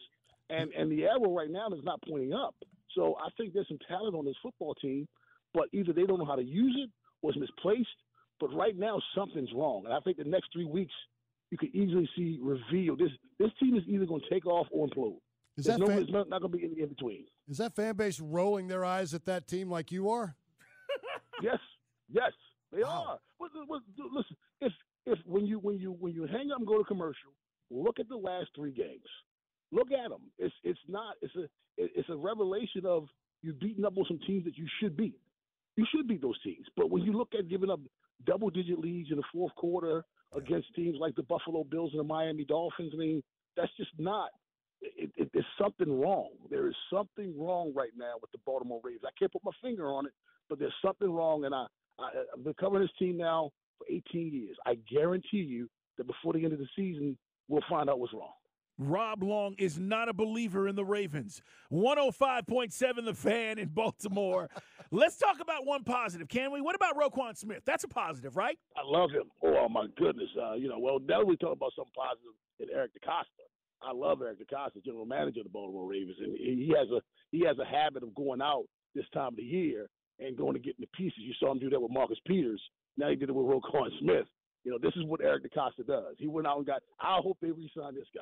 And 0.49 0.71
and 0.73 0.91
the 0.91 1.05
arrow 1.05 1.33
right 1.33 1.49
now 1.49 1.67
is 1.69 1.83
not 1.83 1.99
pointing 2.07 2.33
up. 2.33 2.55
So 2.95 3.15
I 3.15 3.29
think 3.35 3.53
there's 3.53 3.67
some 3.67 3.79
talent 3.87 4.15
on 4.15 4.25
this 4.25 4.35
football 4.41 4.75
team, 4.75 5.07
but 5.53 5.65
either 5.73 5.91
they 5.91 6.03
don't 6.03 6.19
know 6.19 6.25
how 6.25 6.35
to 6.35 6.43
use 6.43 6.77
it 6.83 6.89
or 7.21 7.31
it's 7.31 7.39
misplaced. 7.39 7.89
But 8.39 8.53
right 8.53 8.77
now 8.77 9.01
something's 9.15 9.49
wrong, 9.55 9.83
and 9.85 9.93
I 9.93 9.99
think 10.01 10.17
the 10.17 10.23
next 10.23 10.49
three 10.53 10.65
weeks 10.65 10.93
you 11.51 11.57
could 11.57 11.73
easily 11.73 12.09
see 12.15 12.39
reveal 12.41 12.95
this. 12.95 13.11
This 13.39 13.49
team 13.59 13.75
is 13.75 13.83
either 13.87 14.05
going 14.05 14.21
to 14.21 14.29
take 14.29 14.45
off 14.45 14.67
or 14.71 14.87
implode. 14.87 15.17
Is 15.57 15.65
There's 15.65 15.77
that 15.77 15.79
no, 15.79 15.87
fan- 15.87 15.95
there's 15.95 16.09
not, 16.09 16.29
not 16.29 16.41
going 16.41 16.51
to 16.51 16.57
be 16.57 16.65
any 16.65 16.81
in 16.81 16.89
between. 16.89 17.25
Is 17.47 17.57
that 17.59 17.75
fan 17.75 17.95
base 17.95 18.19
rolling 18.19 18.67
their 18.67 18.83
eyes 18.83 19.13
at 19.13 19.25
that 19.25 19.47
team 19.47 19.69
like 19.69 19.91
you 19.91 20.09
are? 20.09 20.35
yes, 21.41 21.59
yes, 22.09 22.31
they 22.75 22.83
are. 22.83 23.19
But, 23.39 23.49
but, 23.67 23.81
listen, 23.97 24.35
if 24.61 24.73
if 25.05 25.19
when 25.25 25.45
you 25.45 25.59
when 25.59 25.77
you 25.77 25.91
when 25.99 26.13
you 26.13 26.27
hang 26.27 26.51
up 26.51 26.59
and 26.59 26.67
go 26.67 26.77
to 26.77 26.83
commercial, 26.83 27.31
look 27.69 27.99
at 27.99 28.09
the 28.09 28.17
last 28.17 28.49
three 28.55 28.71
games. 28.73 29.07
Look 29.71 29.91
at 29.91 30.09
them. 30.09 30.31
It's 30.37 30.53
it's 30.63 30.79
not. 30.87 31.15
It's 31.21 31.35
a 31.35 31.47
it's 31.77 32.09
a 32.09 32.15
revelation 32.15 32.85
of 32.85 33.05
you 33.41 33.53
beating 33.53 33.85
up 33.85 33.97
on 33.97 34.05
some 34.07 34.19
teams 34.27 34.45
that 34.45 34.57
you 34.57 34.67
should 34.79 34.97
beat. 34.97 35.19
You 35.75 35.85
should 35.93 36.07
beat 36.07 36.21
those 36.21 36.41
teams. 36.41 36.65
But 36.75 36.89
when 36.89 37.03
you 37.03 37.13
look 37.13 37.29
at 37.37 37.49
giving 37.49 37.69
up 37.69 37.79
double 38.25 38.49
digit 38.49 38.79
leads 38.79 39.11
in 39.11 39.17
the 39.17 39.23
fourth 39.33 39.53
quarter 39.55 40.03
against 40.35 40.73
teams 40.75 40.97
like 40.99 41.15
the 41.15 41.23
Buffalo 41.23 41.63
Bills 41.63 41.91
and 41.91 41.99
the 41.99 42.03
Miami 42.03 42.45
Dolphins, 42.45 42.91
I 42.93 42.97
mean, 42.97 43.23
that's 43.57 43.71
just 43.77 43.91
not. 43.97 44.29
It, 44.81 45.11
it, 45.15 45.29
there's 45.33 45.45
something 45.61 45.99
wrong. 45.99 46.29
There 46.49 46.67
is 46.67 46.75
something 46.93 47.33
wrong 47.37 47.73
right 47.75 47.91
now 47.97 48.13
with 48.21 48.31
the 48.31 48.37
Baltimore 48.45 48.81
Ravens. 48.83 49.03
I 49.05 49.17
can't 49.17 49.31
put 49.31 49.43
my 49.43 49.51
finger 49.61 49.87
on 49.87 50.05
it, 50.05 50.13
but 50.49 50.59
there's 50.59 50.73
something 50.83 51.11
wrong. 51.11 51.45
And 51.45 51.55
I, 51.55 51.65
I 51.99 52.09
I've 52.35 52.43
been 52.43 52.53
covering 52.59 52.83
this 52.83 52.91
team 52.97 53.17
now 53.17 53.51
for 53.77 53.85
18 53.89 54.33
years. 54.33 54.57
I 54.65 54.75
guarantee 54.91 55.37
you 55.37 55.69
that 55.97 56.07
before 56.07 56.33
the 56.33 56.43
end 56.43 56.53
of 56.53 56.59
the 56.59 56.67
season, 56.75 57.17
we'll 57.47 57.63
find 57.69 57.89
out 57.89 57.99
what's 57.99 58.13
wrong. 58.13 58.33
Rob 58.77 59.23
Long 59.23 59.55
is 59.57 59.79
not 59.79 60.09
a 60.09 60.13
believer 60.13 60.67
in 60.67 60.75
the 60.75 60.83
Ravens. 60.83 61.41
105.7 61.71 63.05
The 63.05 63.13
Fan 63.13 63.57
in 63.57 63.69
Baltimore. 63.69 64.49
Let's 64.91 65.17
talk 65.17 65.39
about 65.39 65.65
one 65.65 65.83
positive, 65.83 66.27
can 66.27 66.51
we? 66.51 66.61
What 66.61 66.75
about 66.75 66.97
Roquan 66.97 67.37
Smith? 67.37 67.61
That's 67.65 67.85
a 67.85 67.87
positive, 67.87 68.35
right? 68.35 68.59
I 68.75 68.81
love 68.85 69.11
him. 69.11 69.31
Oh 69.43 69.69
my 69.69 69.87
goodness. 69.97 70.29
Uh, 70.39 70.53
you 70.55 70.67
know, 70.67 70.79
well 70.79 70.99
now 70.99 71.23
we 71.23 71.37
talk 71.37 71.53
about 71.53 71.71
something 71.75 71.93
positive 71.95 72.33
in 72.59 72.67
Eric 72.75 72.91
DeCosta. 72.93 73.45
I 73.81 73.93
love 73.93 74.21
Eric 74.21 74.39
DeCosta, 74.39 74.83
general 74.83 75.05
manager 75.05 75.39
of 75.39 75.45
the 75.45 75.51
Baltimore 75.51 75.87
Ravens, 75.87 76.17
and 76.19 76.35
he 76.35 76.73
has 76.77 76.89
a 76.89 77.01
he 77.31 77.45
has 77.45 77.57
a 77.59 77.65
habit 77.65 78.03
of 78.03 78.13
going 78.13 78.41
out 78.41 78.65
this 78.93 79.05
time 79.13 79.29
of 79.29 79.35
the 79.37 79.43
year 79.43 79.87
and 80.19 80.37
going 80.37 80.53
to 80.53 80.59
get 80.59 80.75
in 80.77 80.81
the 80.81 80.97
pieces. 80.97 81.19
You 81.19 81.33
saw 81.39 81.51
him 81.51 81.59
do 81.59 81.69
that 81.69 81.81
with 81.81 81.91
Marcus 81.91 82.19
Peters. 82.25 82.61
Now 82.97 83.09
he 83.09 83.15
did 83.15 83.29
it 83.29 83.35
with 83.35 83.45
Roquan 83.45 83.89
Smith. 83.99 84.25
You 84.63 84.71
know, 84.71 84.79
this 84.81 84.93
is 84.95 85.03
what 85.05 85.21
Eric 85.21 85.43
DeCosta 85.43 85.85
does. 85.85 86.15
He 86.17 86.27
went 86.27 86.47
out 86.47 86.57
and 86.57 86.65
got. 86.65 86.81
I 86.99 87.19
hope 87.21 87.37
they 87.41 87.51
re-sign 87.51 87.93
this 87.93 88.07
guy. 88.15 88.21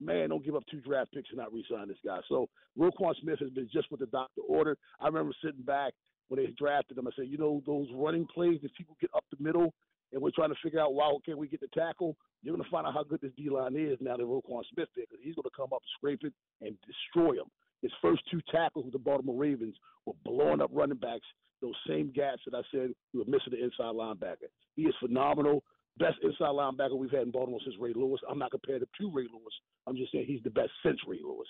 Man, 0.00 0.30
don't 0.30 0.44
give 0.44 0.56
up 0.56 0.64
two 0.70 0.80
draft 0.80 1.12
picks 1.12 1.28
and 1.30 1.38
not 1.38 1.52
re-sign 1.52 1.88
this 1.88 1.98
guy. 2.04 2.18
So 2.28 2.48
Roquan 2.78 3.14
Smith 3.20 3.38
has 3.40 3.50
been 3.50 3.68
just 3.72 3.90
what 3.90 4.00
the 4.00 4.06
doctor 4.06 4.40
ordered. 4.48 4.78
I 5.00 5.06
remember 5.06 5.32
sitting 5.44 5.62
back 5.62 5.92
when 6.28 6.42
they 6.42 6.50
drafted 6.58 6.98
him. 6.98 7.06
I 7.06 7.10
said, 7.14 7.26
you 7.28 7.38
know, 7.38 7.62
those 7.66 7.88
running 7.94 8.26
plays 8.26 8.60
that 8.62 8.74
people 8.74 8.96
get 9.00 9.10
up 9.14 9.24
the 9.30 9.42
middle 9.42 9.74
and 10.12 10.20
we're 10.20 10.30
trying 10.30 10.50
to 10.50 10.56
figure 10.62 10.80
out 10.80 10.94
why 10.94 11.10
can 11.24 11.38
we 11.38 11.48
get 11.48 11.60
the 11.60 11.68
tackle. 11.68 12.16
You're 12.42 12.54
going 12.54 12.64
to 12.64 12.70
find 12.70 12.86
out 12.86 12.94
how 12.94 13.04
good 13.04 13.20
this 13.20 13.32
D 13.36 13.48
line 13.48 13.76
is 13.76 13.98
now 14.00 14.16
that 14.16 14.24
Roquan 14.24 14.62
Smith 14.72 14.88
there 14.94 15.04
because 15.08 15.22
he's 15.22 15.34
going 15.34 15.44
to 15.44 15.56
come 15.56 15.72
up, 15.72 15.82
scrape 15.96 16.20
it, 16.22 16.32
and 16.60 16.76
destroy 16.86 17.36
them. 17.36 17.50
His 17.82 17.92
first 18.00 18.22
two 18.30 18.40
tackles 18.50 18.84
with 18.84 18.92
the 18.92 18.98
Baltimore 18.98 19.36
Ravens 19.36 19.74
were 20.06 20.14
blowing 20.24 20.60
up 20.60 20.70
running 20.72 20.98
backs, 20.98 21.26
those 21.60 21.74
same 21.88 22.12
gaps 22.14 22.42
that 22.46 22.56
I 22.56 22.62
said 22.72 22.90
we 23.12 23.20
were 23.20 23.26
missing 23.26 23.50
the 23.50 23.62
inside 23.62 23.94
linebacker. 23.94 24.48
He 24.76 24.82
is 24.82 24.94
phenomenal. 25.00 25.62
best 25.98 26.16
inside 26.22 26.54
linebacker 26.54 26.96
we've 26.96 27.10
had 27.10 27.22
in 27.22 27.30
Baltimore 27.30 27.60
since 27.64 27.76
Ray 27.80 27.92
Lewis. 27.94 28.20
I'm 28.28 28.38
not 28.38 28.50
compared 28.50 28.80
to 28.80 29.10
Ray 29.12 29.26
Lewis. 29.32 29.54
I'm 29.86 29.96
just 29.96 30.12
saying 30.12 30.24
he's 30.26 30.42
the 30.42 30.50
best 30.50 30.70
since 30.84 30.98
Ray 31.06 31.18
Lewis. 31.22 31.48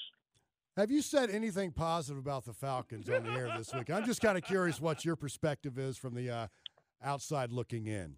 Have 0.77 0.90
you 0.90 1.03
said 1.03 1.29
anything 1.29 1.71
positive 1.71 2.18
about 2.18 2.47
the 2.47 2.55
Falcons 2.55 3.09
on 3.11 3.25
the 3.25 3.31
air 3.31 3.53
this 3.59 3.75
week? 3.75 3.90
I'm 3.90 4.07
just 4.07 4.23
kind 4.23 4.38
of 4.38 4.45
curious 4.45 4.81
what 4.81 5.05
your 5.05 5.16
perspective 5.16 5.79
is 5.79 5.99
from 5.99 6.14
the 6.14 6.31
uh, 6.31 6.47
outside 7.05 7.53
looking 7.53 7.87
in. 7.87 8.14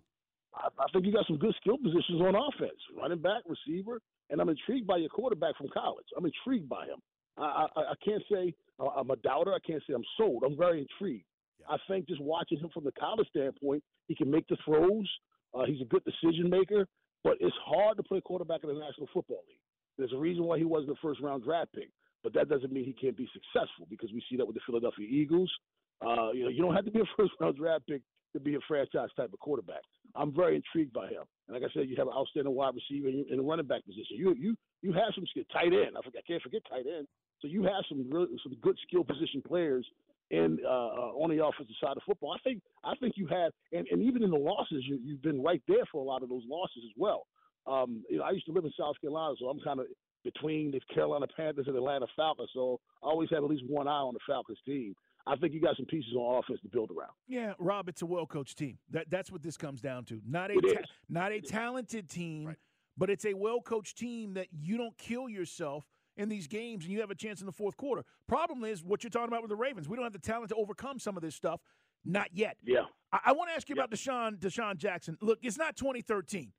I, 0.55 0.69
I 0.79 0.87
think 0.93 1.05
you 1.05 1.13
got 1.13 1.27
some 1.27 1.39
good 1.39 1.55
skill 1.61 1.79
positions 1.79 2.21
on 2.21 2.37
offense, 2.37 2.79
running 2.97 3.19
back, 3.19 3.43
receiver, 3.49 4.01
and 4.31 4.41
I'm 4.41 4.49
intrigued 4.49 4.87
by 4.87 4.99
your 4.99 5.09
quarterback 5.09 5.57
from 5.57 5.67
college. 5.75 6.07
I'm 6.17 6.25
intrigued 6.25 6.69
by 6.69 6.85
him. 6.87 7.01
I, 7.39 7.67
I, 7.77 7.81
I 7.81 7.95
can't 8.05 8.23
say 8.31 8.55
I'm 8.97 9.11
a 9.11 9.17
doubter. 9.17 9.53
I 9.53 9.59
can't 9.67 9.83
say 9.87 9.95
I'm 9.95 10.05
sold. 10.17 10.45
I'm 10.45 10.57
very 10.57 10.81
intrigued. 10.81 11.27
Yeah. 11.61 11.75
I 11.75 11.77
think 11.89 12.09
just 12.09 12.21
watching 12.21 12.59
him 12.59 12.71
from 12.73 12.85
the 12.85 12.93
college 12.93 13.29
standpoint, 13.29 13.83
he 14.09 14.15
can 14.15 14.31
make 14.31 14.47
the 14.49 14.57
throws. 14.65 15.11
Uh, 15.55 15.65
he's 15.67 15.81
a 15.81 15.85
good 15.85 16.03
decision 16.05 16.51
maker, 16.51 16.87
but 17.23 17.37
it's 17.41 17.57
hard 17.65 17.97
to 17.97 18.03
play 18.03 18.21
quarterback 18.21 18.61
in 18.65 18.69
the 18.69 18.81
National 18.81 19.09
Football 19.13 19.43
League. 19.49 19.59
There's 19.97 20.13
a 20.13 20.19
reason 20.19 20.45
why 20.45 20.59
he 20.59 20.65
wasn't 20.65 20.89
the 20.89 20.97
first 21.01 21.21
round 21.21 21.45
draft 21.45 21.73
pick 21.73 21.91
but 22.25 22.33
that 22.33 22.49
doesn't 22.49 22.73
mean 22.73 22.85
he 22.85 22.95
can't 22.95 23.17
be 23.17 23.29
successful 23.33 23.87
because 23.91 24.11
we 24.13 24.25
see 24.29 24.37
that 24.37 24.47
with 24.47 24.57
the 24.57 24.63
Philadelphia 24.67 25.07
Eagles. 25.07 25.53
Uh, 26.01 26.33
you 26.33 26.43
know, 26.43 26.49
you 26.49 26.63
don't 26.63 26.75
have 26.75 26.87
to 26.87 26.91
be 26.91 27.01
a 27.01 27.11
first 27.17 27.33
round 27.39 27.57
draft 27.57 27.87
pick 27.87 28.01
to 28.33 28.41
be 28.41 28.57
a 28.57 28.59
franchise 28.67 29.11
type 29.15 29.31
of 29.33 29.39
quarterback. 29.39 29.85
I'm 30.17 30.35
very 30.35 30.57
intrigued 30.57 30.93
by 30.93 31.07
him. 31.07 31.23
And 31.47 31.55
like 31.55 31.63
I 31.63 31.73
said, 31.73 31.89
you 31.89 31.95
have 31.97 32.09
an 32.09 32.15
outstanding 32.17 32.55
wide 32.55 32.75
receiver 32.75 33.09
in, 33.09 33.37
the 33.37 33.43
running 33.43 33.67
back 33.67 33.85
position. 33.85 34.17
You 34.17 34.35
you 34.35 34.57
you 34.83 34.93
have 34.93 35.13
some 35.15 35.27
skill, 35.31 35.45
tight 35.53 35.73
end. 35.73 35.95
I, 35.97 36.03
forget, 36.03 36.25
I 36.25 36.27
can't 36.27 36.43
forget 36.43 36.63
tight 36.69 36.87
end. 36.89 37.07
So 37.41 37.49
you 37.49 37.63
have 37.65 37.85
some 37.89 38.11
really, 38.11 38.37
some 38.43 38.57
good 38.63 38.79
skill 38.87 39.05
position 39.05 39.43
players 39.47 39.87
in 40.31 40.59
uh, 40.65 41.13
on 41.21 41.35
the 41.35 41.45
offensive 41.45 41.77
side 41.83 41.97
of 41.97 42.03
football. 42.07 42.33
I 42.33 42.39
think 42.43 42.63
I 42.83 42.95
think 42.97 43.15
you 43.17 43.27
have, 43.27 43.53
and, 43.73 43.87
and 43.91 44.03
even 44.03 44.23
in 44.23 44.31
the 44.31 44.39
losses, 44.39 44.83
you, 44.87 44.99
you've 45.03 45.23
been 45.23 45.43
right 45.43 45.63
there 45.69 45.85
for 45.93 46.01
a 46.01 46.05
lot 46.05 46.23
of 46.23 46.29
those 46.29 46.43
losses 46.49 46.83
as 46.85 46.93
well. 46.97 47.27
Um, 47.67 48.05
you 48.11 48.19
know, 48.19 48.25
I 48.25 48.31
used 48.31 48.47
to 48.47 48.53
live 48.53 48.65
in 48.65 48.73
South 48.79 48.97
Carolina, 49.01 49.35
so 49.39 49.49
I'm 49.49 49.61
kind 49.61 49.81
of 49.81 49.87
between 50.23 50.71
the 50.71 50.81
Carolina 50.93 51.27
Panthers 51.37 51.67
and 51.67 51.77
Atlanta 51.77 52.07
Falcons. 52.17 52.51
So 52.55 52.81
I 53.03 53.07
always 53.07 53.29
have 53.31 53.45
at 53.45 53.51
least 53.51 53.65
one 53.69 53.87
eye 53.87 53.91
on 53.91 54.15
the 54.15 54.21
Falcons 54.27 54.59
team. 54.67 54.95
I 55.27 55.37
think 55.37 55.55
you 55.55 55.61
got 55.61 55.77
some 55.77 55.87
pieces 55.87 56.13
on 56.15 56.43
offense 56.43 56.61
to 56.63 56.69
build 56.69 56.91
around. 56.91 57.13
Yeah, 57.27 57.55
Rob, 57.59 57.89
it's 57.89 58.03
a 58.03 58.07
well 58.07 58.27
coached 58.27 58.59
team. 58.59 58.79
That 58.91 59.07
that's 59.11 59.31
what 59.31 59.43
this 59.43 59.57
comes 59.57 59.81
down 59.81 60.05
to. 60.07 60.21
Not 60.27 60.51
a 60.51 60.55
ta- 60.55 60.83
not 61.09 61.33
a 61.33 61.41
talented 61.41 62.09
team, 62.09 62.47
right. 62.49 62.57
but 62.97 63.09
it's 63.11 63.25
a 63.25 63.35
well 63.35 63.61
coached 63.61 63.97
team 63.97 64.35
that 64.35 64.49
you 64.53 64.77
don't 64.77 64.97
kill 64.99 65.29
yourself 65.29 65.85
in 66.17 66.29
these 66.29 66.47
games 66.47 66.85
and 66.85 66.93
you 66.93 67.01
have 67.01 67.11
a 67.11 67.15
chance 67.15 67.41
in 67.41 67.47
the 67.47 67.53
fourth 67.53 67.77
quarter. 67.77 68.05
Problem 68.29 68.65
is 68.65 68.83
what 68.83 69.03
you're 69.03 69.11
talking 69.11 69.29
about 69.29 69.43
with 69.43 69.51
the 69.51 69.57
Ravens. 69.57 69.89
We 69.89 69.97
don't 69.97 70.05
have 70.05 70.13
the 70.13 70.19
talent 70.19 70.51
to 70.51 70.55
overcome 70.55 70.99
some 70.99 71.17
of 71.17 71.23
this 71.23 71.35
stuff. 71.35 71.61
Not 72.05 72.29
yet. 72.33 72.57
Yeah. 72.63 72.85
I, 73.13 73.21
I 73.27 73.33
want 73.33 73.51
to 73.51 73.57
ask 73.57 73.69
you 73.69 73.77
yeah. 73.77 73.85
about 73.85 73.91
DeSean 73.91 74.39
DeSean 74.39 74.77
Jackson. 74.77 75.17
Look, 75.21 75.39
it's 75.43 75.59
not 75.59 75.77
2013. 75.77 76.53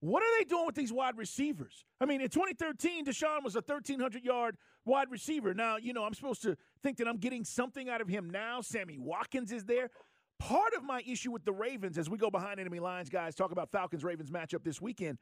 What 0.00 0.22
are 0.22 0.38
they 0.38 0.44
doing 0.44 0.66
with 0.66 0.74
these 0.74 0.92
wide 0.92 1.16
receivers? 1.16 1.84
I 2.00 2.04
mean, 2.04 2.20
in 2.20 2.28
2013, 2.28 3.06
DeSean 3.06 3.42
was 3.42 3.56
a 3.56 3.60
1,300 3.60 4.22
yard 4.22 4.56
wide 4.84 5.10
receiver. 5.10 5.54
Now, 5.54 5.78
you 5.78 5.92
know, 5.92 6.04
I'm 6.04 6.14
supposed 6.14 6.42
to 6.42 6.56
think 6.82 6.98
that 6.98 7.08
I'm 7.08 7.16
getting 7.16 7.44
something 7.44 7.88
out 7.88 8.00
of 8.00 8.08
him 8.08 8.28
now. 8.28 8.60
Sammy 8.60 8.98
Watkins 8.98 9.52
is 9.52 9.64
there. 9.64 9.90
Part 10.38 10.74
of 10.76 10.84
my 10.84 11.02
issue 11.06 11.32
with 11.32 11.46
the 11.46 11.52
Ravens, 11.52 11.96
as 11.96 12.10
we 12.10 12.18
go 12.18 12.30
behind 12.30 12.60
enemy 12.60 12.78
lines, 12.78 13.08
guys, 13.08 13.34
talk 13.34 13.52
about 13.52 13.70
Falcons 13.70 14.04
Ravens 14.04 14.30
matchup 14.30 14.62
this 14.62 14.82
weekend, 14.82 15.16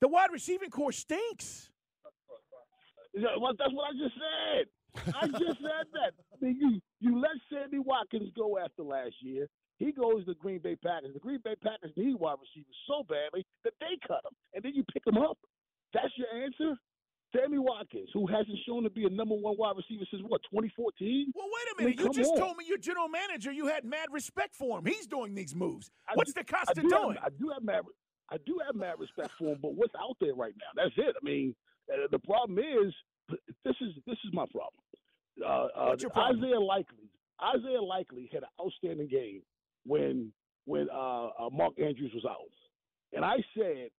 the 0.00 0.08
wide 0.08 0.30
receiving 0.32 0.70
corps 0.70 0.92
stinks. 0.92 1.70
Well, 3.14 3.52
that's 3.58 3.72
what 3.72 3.90
I 3.90 3.92
just 3.98 4.14
said. 4.14 4.66
I 5.14 5.26
just 5.26 5.60
said 5.60 5.86
that. 5.92 6.12
I 6.32 6.36
mean, 6.40 6.58
you 6.60 6.80
you 7.00 7.20
let 7.20 7.32
Sammy 7.50 7.78
Watkins 7.78 8.30
go 8.36 8.58
after 8.58 8.82
last 8.82 9.14
year. 9.20 9.48
He 9.78 9.92
goes 9.92 10.24
to 10.26 10.34
Green 10.34 10.60
Bay 10.60 10.76
Packers. 10.76 11.14
The 11.14 11.20
Green 11.20 11.40
Bay 11.44 11.56
Packers 11.62 11.90
need 11.96 12.14
wide 12.14 12.36
receivers 12.38 12.76
so 12.86 13.02
badly 13.02 13.44
that 13.64 13.74
they 13.80 13.98
cut 14.06 14.22
him, 14.24 14.36
and 14.54 14.62
then 14.62 14.72
you 14.74 14.84
pick 14.92 15.02
him 15.06 15.18
up. 15.18 15.38
That's 15.92 16.12
your 16.16 16.28
answer. 16.30 16.78
Sammy 17.34 17.58
Watkins, 17.58 18.08
who 18.14 18.26
hasn't 18.26 18.56
shown 18.66 18.84
to 18.84 18.90
be 18.90 19.04
a 19.04 19.10
number 19.10 19.34
one 19.34 19.56
wide 19.58 19.74
receiver 19.76 20.04
since 20.10 20.22
what 20.22 20.40
2014. 20.50 21.32
Well, 21.34 21.46
wait 21.46 21.66
a 21.74 21.82
minute. 21.82 22.00
I 22.00 22.04
mean, 22.04 22.14
you 22.14 22.22
just 22.22 22.30
on. 22.32 22.38
told 22.38 22.56
me 22.56 22.64
your 22.66 22.78
general 22.78 23.08
manager 23.08 23.50
you 23.50 23.66
had 23.66 23.84
mad 23.84 24.08
respect 24.12 24.54
for 24.54 24.78
him. 24.78 24.86
He's 24.86 25.06
doing 25.06 25.34
these 25.34 25.54
moves. 25.54 25.90
What's 26.14 26.32
do, 26.32 26.42
DeCosta 26.42 26.74
do 26.74 26.88
doing? 26.88 27.16
Have, 27.20 27.24
I 27.24 27.28
do 27.36 27.50
have 27.52 27.64
mad. 27.64 27.82
I 28.30 28.36
do 28.46 28.60
have 28.64 28.76
mad 28.76 28.94
respect 28.98 29.30
for 29.38 29.52
him, 29.52 29.58
but 29.60 29.74
what's 29.74 29.94
out 30.00 30.16
there 30.20 30.34
right 30.34 30.54
now? 30.56 30.82
That's 30.82 30.94
it. 30.96 31.16
I 31.20 31.24
mean, 31.24 31.54
uh, 31.92 32.06
the 32.10 32.18
problem 32.18 32.58
is 32.58 32.92
this 33.64 33.76
is 33.80 33.92
this 34.06 34.18
is 34.24 34.32
my 34.32 34.44
problem. 34.50 34.82
Uh, 35.42 35.48
uh, 35.48 35.96
problem? 36.10 36.44
Isaiah 36.44 36.60
Likely. 36.60 37.10
Isaiah 37.42 37.82
Likely 37.82 38.30
had 38.32 38.42
an 38.42 38.48
outstanding 38.60 39.08
game 39.08 39.42
when 39.86 40.32
when 40.66 40.88
uh, 40.90 41.28
uh, 41.28 41.50
Mark 41.52 41.74
Andrews 41.78 42.12
was 42.14 42.24
out, 42.24 42.52
and 43.12 43.24
I 43.24 43.36
said 43.56 43.90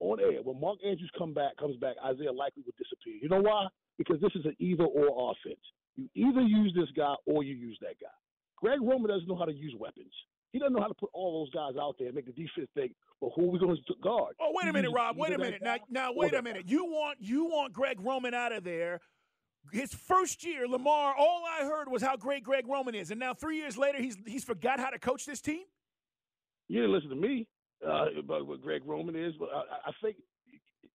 on 0.00 0.20
air 0.20 0.42
when 0.42 0.60
Mark 0.60 0.78
Andrews 0.84 1.10
come 1.18 1.34
back 1.34 1.56
comes 1.56 1.76
back, 1.76 1.96
Isaiah 2.04 2.32
Likely 2.32 2.62
would 2.66 2.76
disappear. 2.76 3.14
You 3.20 3.28
know 3.28 3.40
why? 3.40 3.66
Because 3.98 4.20
this 4.20 4.32
is 4.34 4.44
an 4.44 4.56
either 4.58 4.84
or 4.84 5.32
offense. 5.32 5.60
You 5.96 6.08
either 6.14 6.40
use 6.40 6.72
this 6.74 6.90
guy 6.96 7.14
or 7.26 7.44
you 7.44 7.54
use 7.54 7.78
that 7.80 8.00
guy. 8.00 8.14
Greg 8.56 8.80
Roman 8.80 9.08
doesn't 9.08 9.28
know 9.28 9.36
how 9.36 9.44
to 9.44 9.52
use 9.54 9.74
weapons. 9.78 10.12
He 10.54 10.60
doesn't 10.60 10.72
know 10.72 10.80
how 10.80 10.86
to 10.86 10.94
put 10.94 11.10
all 11.12 11.42
those 11.42 11.50
guys 11.52 11.74
out 11.76 11.96
there 11.98 12.06
and 12.06 12.14
make 12.14 12.26
the 12.26 12.32
defense 12.32 12.68
think, 12.76 12.92
well, 13.20 13.32
who 13.34 13.46
are 13.46 13.50
we 13.50 13.58
going 13.58 13.76
to 13.76 13.94
guard? 14.00 14.36
Oh, 14.40 14.52
wait 14.54 14.68
a 14.68 14.72
minute, 14.72 14.92
Rob. 14.92 15.16
Wait 15.16 15.32
a 15.32 15.38
minute. 15.38 15.60
Now, 15.60 15.76
now, 15.90 16.12
wait 16.14 16.32
a 16.32 16.42
minute. 16.42 16.68
You 16.68 16.84
want 16.84 17.18
you 17.20 17.46
want 17.46 17.72
Greg 17.72 18.00
Roman 18.00 18.34
out 18.34 18.52
of 18.52 18.62
there 18.62 19.00
his 19.72 19.94
first 19.94 20.44
year, 20.44 20.68
Lamar, 20.68 21.14
all 21.18 21.42
I 21.46 21.64
heard 21.64 21.90
was 21.90 22.02
how 22.02 22.16
great 22.16 22.44
Greg 22.44 22.66
Roman 22.68 22.94
is, 22.94 23.10
and 23.10 23.18
now 23.18 23.34
three 23.34 23.56
years 23.56 23.76
later, 23.76 23.98
he's 23.98 24.16
he's 24.26 24.44
forgot 24.44 24.78
how 24.78 24.90
to 24.90 24.98
coach 24.98 25.24
this 25.26 25.40
team. 25.40 25.64
You 26.68 26.82
didn't 26.82 26.94
listen 26.94 27.10
to 27.10 27.16
me 27.16 27.46
uh, 27.86 28.06
about 28.18 28.46
what 28.46 28.62
Greg 28.62 28.82
Roman 28.84 29.16
is, 29.16 29.34
but 29.38 29.48
I, 29.54 29.88
I 29.88 29.92
think 30.02 30.16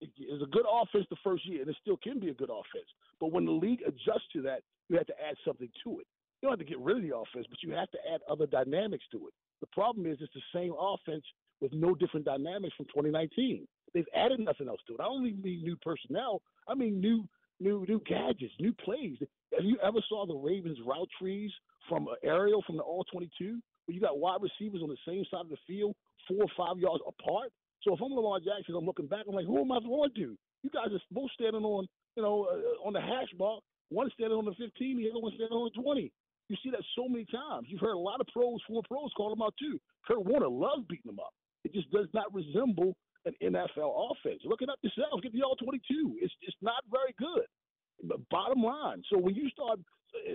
it's 0.01 0.43
a 0.43 0.47
good 0.47 0.65
offense 0.71 1.05
the 1.09 1.17
first 1.23 1.47
year, 1.47 1.61
and 1.61 1.69
it 1.69 1.75
still 1.81 1.97
can 1.97 2.19
be 2.19 2.29
a 2.29 2.33
good 2.33 2.49
offense. 2.49 2.87
But 3.19 3.31
when 3.31 3.45
the 3.45 3.51
league 3.51 3.81
adjusts 3.85 4.27
to 4.33 4.41
that, 4.43 4.61
you 4.87 4.97
have 4.97 5.07
to 5.07 5.13
add 5.19 5.35
something 5.45 5.69
to 5.83 5.99
it. 5.99 6.07
You 6.41 6.47
don't 6.47 6.57
have 6.57 6.65
to 6.65 6.65
get 6.65 6.79
rid 6.79 6.97
of 6.97 7.03
the 7.03 7.15
offense, 7.15 7.45
but 7.49 7.61
you 7.61 7.71
have 7.73 7.91
to 7.91 7.97
add 8.13 8.21
other 8.29 8.45
dynamics 8.45 9.03
to 9.11 9.27
it. 9.27 9.33
Problem 9.73 10.05
is 10.05 10.17
it's 10.21 10.33
the 10.33 10.41
same 10.53 10.73
offense 10.79 11.23
with 11.61 11.73
no 11.73 11.95
different 11.95 12.25
dynamics 12.25 12.73
from 12.75 12.85
2019. 12.87 13.67
They've 13.93 14.05
added 14.15 14.39
nothing 14.39 14.67
else 14.67 14.79
to 14.87 14.93
it. 14.93 15.01
I 15.01 15.05
don't 15.05 15.25
even 15.25 15.41
mean 15.41 15.63
new 15.63 15.75
personnel. 15.77 16.41
I 16.67 16.75
mean 16.75 16.99
new 16.99 17.27
new 17.59 17.85
new 17.87 18.01
gadgets, 18.05 18.53
new 18.59 18.73
plays. 18.73 19.17
Have 19.55 19.65
you 19.65 19.77
ever 19.83 19.99
saw 20.07 20.25
the 20.25 20.35
Ravens 20.35 20.77
route 20.85 21.09
trees 21.19 21.51
from 21.87 22.07
aerial 22.23 22.63
from 22.65 22.77
the 22.77 22.83
all 22.83 23.03
22, 23.11 23.59
where 23.85 23.95
you 23.95 24.01
got 24.01 24.19
wide 24.19 24.39
receivers 24.41 24.81
on 24.81 24.89
the 24.89 24.97
same 25.07 25.25
side 25.31 25.41
of 25.41 25.49
the 25.49 25.57
field, 25.67 25.95
four 26.27 26.43
or 26.43 26.51
five 26.55 26.79
yards 26.79 27.03
apart? 27.07 27.49
So 27.83 27.93
if 27.93 28.01
I'm 28.01 28.13
Lamar 28.13 28.39
Jackson, 28.39 28.75
I'm 28.75 28.85
looking 28.85 29.07
back, 29.07 29.25
I'm 29.27 29.35
like, 29.35 29.45
who 29.45 29.59
am 29.61 29.71
I 29.71 29.79
throwing 29.79 30.13
to? 30.15 30.37
You 30.63 30.69
guys 30.71 30.91
are 30.91 30.99
both 31.11 31.31
standing 31.31 31.63
on, 31.63 31.87
you 32.15 32.23
know, 32.23 32.47
uh, 32.51 32.87
on 32.87 32.93
the 32.93 33.01
hash 33.01 33.31
mark. 33.37 33.63
One 33.89 34.09
standing 34.13 34.37
on 34.37 34.45
the 34.45 34.53
15, 34.53 34.97
the 34.97 35.09
other 35.09 35.19
one 35.19 35.31
standing 35.33 35.57
on 35.57 35.71
the 35.73 35.81
20. 35.81 36.11
You 36.49 36.57
see 36.63 36.71
that 36.71 36.83
so 36.95 37.07
many 37.07 37.25
times. 37.25 37.67
You've 37.69 37.81
heard 37.81 37.93
a 37.93 37.97
lot 37.97 38.21
of 38.21 38.27
pros, 38.33 38.59
former 38.67 38.81
pros, 38.87 39.11
call 39.15 39.29
them 39.29 39.41
out 39.41 39.53
too. 39.59 39.79
Kurt 40.05 40.25
Warner 40.25 40.49
loves 40.49 40.83
beating 40.89 41.09
them 41.11 41.19
up. 41.19 41.33
It 41.63 41.73
just 41.73 41.89
does 41.91 42.07
not 42.13 42.33
resemble 42.33 42.95
an 43.25 43.33
NFL 43.43 44.11
offense. 44.11 44.41
Look 44.45 44.61
it 44.61 44.69
up 44.69 44.79
yourself. 44.81 45.21
Get 45.21 45.33
the 45.33 45.43
all 45.43 45.55
22. 45.55 46.17
It's 46.21 46.33
just 46.43 46.57
not 46.61 46.83
very 46.89 47.13
good. 47.17 47.45
But 48.03 48.17
Bottom 48.29 48.63
line. 48.63 49.03
So 49.11 49.19
when 49.19 49.35
you 49.35 49.49
start, 49.49 49.79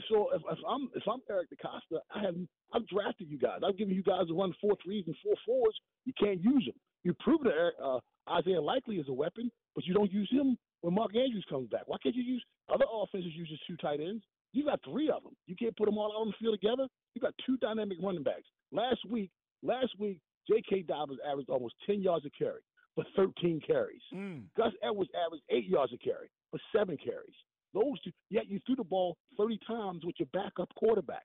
so 0.09 0.29
if, 0.35 0.43
if 0.51 0.59
I'm 0.69 0.89
if 0.95 1.03
I'm 1.09 1.21
Eric 1.31 1.49
DeCosta, 1.51 1.99
I 2.15 2.23
have 2.23 2.37
I've 2.73 2.87
drafted 2.87 3.29
you 3.29 3.39
guys. 3.39 3.61
I've 3.67 3.79
given 3.79 3.95
you 3.95 4.03
guys 4.03 4.29
to 4.29 4.39
run 4.39 4.55
four 4.61 4.77
threes 4.85 5.05
and 5.07 5.17
four 5.25 5.35
fours. 5.47 5.75
You 6.05 6.13
can't 6.21 6.43
use 6.43 6.65
them. 6.67 6.77
You 7.03 7.15
prove 7.21 7.41
that 7.43 7.71
uh, 7.83 8.01
Isaiah 8.31 8.61
Likely 8.61 8.97
is 8.97 9.09
a 9.09 9.13
weapon, 9.13 9.51
but 9.75 9.85
you 9.87 9.95
don't 9.95 10.13
use 10.13 10.29
him 10.31 10.57
when 10.83 10.95
Mark 10.95 11.17
Andrews 11.17 11.45
comes 11.49 11.69
back. 11.71 11.83
Why 11.87 11.97
can't 12.03 12.15
you 12.15 12.23
use 12.23 12.45
other 12.73 12.85
offenses? 12.93 13.33
Use 13.35 13.49
just 13.49 13.67
two 13.67 13.77
tight 13.77 14.01
ends. 14.01 14.23
You 14.55 14.65
got 14.65 14.81
three 14.89 15.11
of 15.11 15.25
them. 15.25 15.33
You 15.47 15.57
can't 15.57 15.77
put 15.77 15.87
them 15.87 15.99
all 15.99 16.13
out 16.13 16.21
on 16.21 16.29
the 16.29 16.35
field 16.41 16.59
together. 16.61 16.87
You 17.15 17.21
got 17.21 17.35
two 17.45 17.57
dynamic 17.59 17.99
running 18.01 18.23
backs. 18.23 18.47
Last 18.71 19.01
week, 19.11 19.31
last 19.63 19.93
week, 19.99 20.19
J.K. 20.49 20.83
Dobbins 20.83 21.19
averaged 21.29 21.51
almost 21.51 21.75
10 21.87 22.01
yards 22.01 22.25
a 22.25 22.31
carry 22.31 22.61
for 22.95 23.05
13 23.17 23.61
carries. 23.67 24.01
Mm. 24.15 24.45
Gus 24.57 24.73
Edwards 24.83 25.11
averaged 25.27 25.43
eight 25.51 25.67
yards 25.67 25.93
a 25.93 25.99
carry 25.99 26.31
for 26.53 26.61
seven 26.75 26.97
carries. 26.97 27.35
Those 27.75 28.01
two, 28.05 28.13
yet 28.31 28.49
you 28.49 28.61
threw 28.65 28.77
the 28.77 28.85
ball 28.85 29.17
30 29.37 29.59
times 29.67 30.05
with 30.05 30.15
your 30.21 30.29
backup 30.33 30.73
quarterback. 30.77 31.25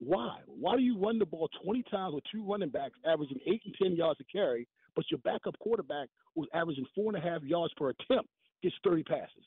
Why? 0.00 0.38
Why 0.46 0.76
do 0.76 0.82
you 0.82 0.98
run 0.98 1.20
the 1.20 1.26
ball 1.26 1.48
20 1.64 1.84
times 1.84 2.14
with 2.14 2.24
two 2.32 2.44
running 2.44 2.70
backs 2.70 2.98
averaging 3.06 3.38
eight 3.46 3.62
and 3.64 3.74
10 3.80 3.94
yards 3.94 4.18
a 4.20 4.24
carry, 4.24 4.66
but 4.96 5.04
your 5.08 5.18
backup 5.18 5.56
quarterback 5.60 6.08
was 6.34 6.48
averaging 6.52 6.86
four 6.96 7.14
and 7.14 7.24
a 7.24 7.26
half 7.26 7.42
yards 7.42 7.72
per 7.76 7.90
attempt, 7.90 8.28
gets 8.62 8.74
30 8.82 9.04
passes? 9.04 9.44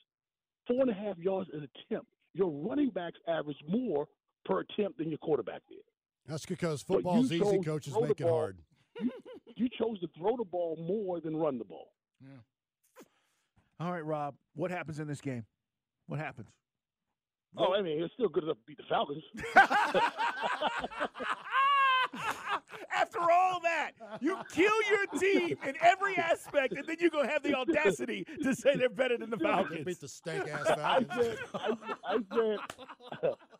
Four 0.66 0.80
and 0.80 0.90
a 0.90 0.94
half 0.94 1.18
yards 1.18 1.50
an 1.52 1.68
attempt. 1.68 2.08
Your 2.34 2.50
running 2.50 2.90
backs 2.90 3.18
average 3.28 3.58
more 3.68 4.08
per 4.44 4.60
attempt 4.60 4.98
than 4.98 5.08
your 5.08 5.18
quarterback 5.18 5.62
did. 5.68 5.78
That's 6.26 6.46
because 6.46 6.82
football's 6.82 7.32
easy, 7.32 7.58
coaches 7.60 7.94
make 8.00 8.20
it 8.20 8.28
hard. 8.28 8.58
You, 9.00 9.10
you 9.56 9.68
chose 9.78 9.98
to 10.00 10.08
throw 10.16 10.36
the 10.36 10.44
ball 10.44 10.76
more 10.86 11.20
than 11.20 11.36
run 11.36 11.58
the 11.58 11.64
ball. 11.64 11.92
Yeah. 12.22 12.28
All 13.80 13.92
right, 13.92 14.04
Rob, 14.04 14.36
what 14.54 14.70
happens 14.70 15.00
in 15.00 15.08
this 15.08 15.20
game? 15.20 15.44
What 16.06 16.20
happens? 16.20 16.48
Oh, 17.56 17.74
I 17.74 17.82
mean, 17.82 18.00
it's 18.02 18.14
still 18.14 18.28
good 18.28 18.44
enough 18.44 18.58
to 18.58 18.62
beat 18.66 18.76
the 18.76 18.84
Falcons. 18.88 19.24
After 22.94 23.20
all 23.20 23.60
that, 23.60 23.92
you 24.20 24.36
kill 24.50 24.72
your 24.90 25.06
team 25.20 25.56
in 25.66 25.74
every 25.80 26.16
aspect, 26.16 26.74
and 26.74 26.86
then 26.86 26.96
you 27.00 27.10
go 27.10 27.26
have 27.26 27.42
the 27.42 27.54
audacity 27.54 28.26
to 28.42 28.54
say 28.54 28.76
they're 28.76 28.88
better 28.88 29.16
than 29.16 29.30
the 29.30 29.38
Falcons. 29.38 29.84
Beat 29.84 30.00
the 30.00 30.08
stank 30.08 30.48
ass 30.48 30.66
Falcons. 30.66 31.08
I 31.10 31.22
said, 31.22 31.38
I, 31.54 31.74
I 32.04 32.18
said, 32.34 32.58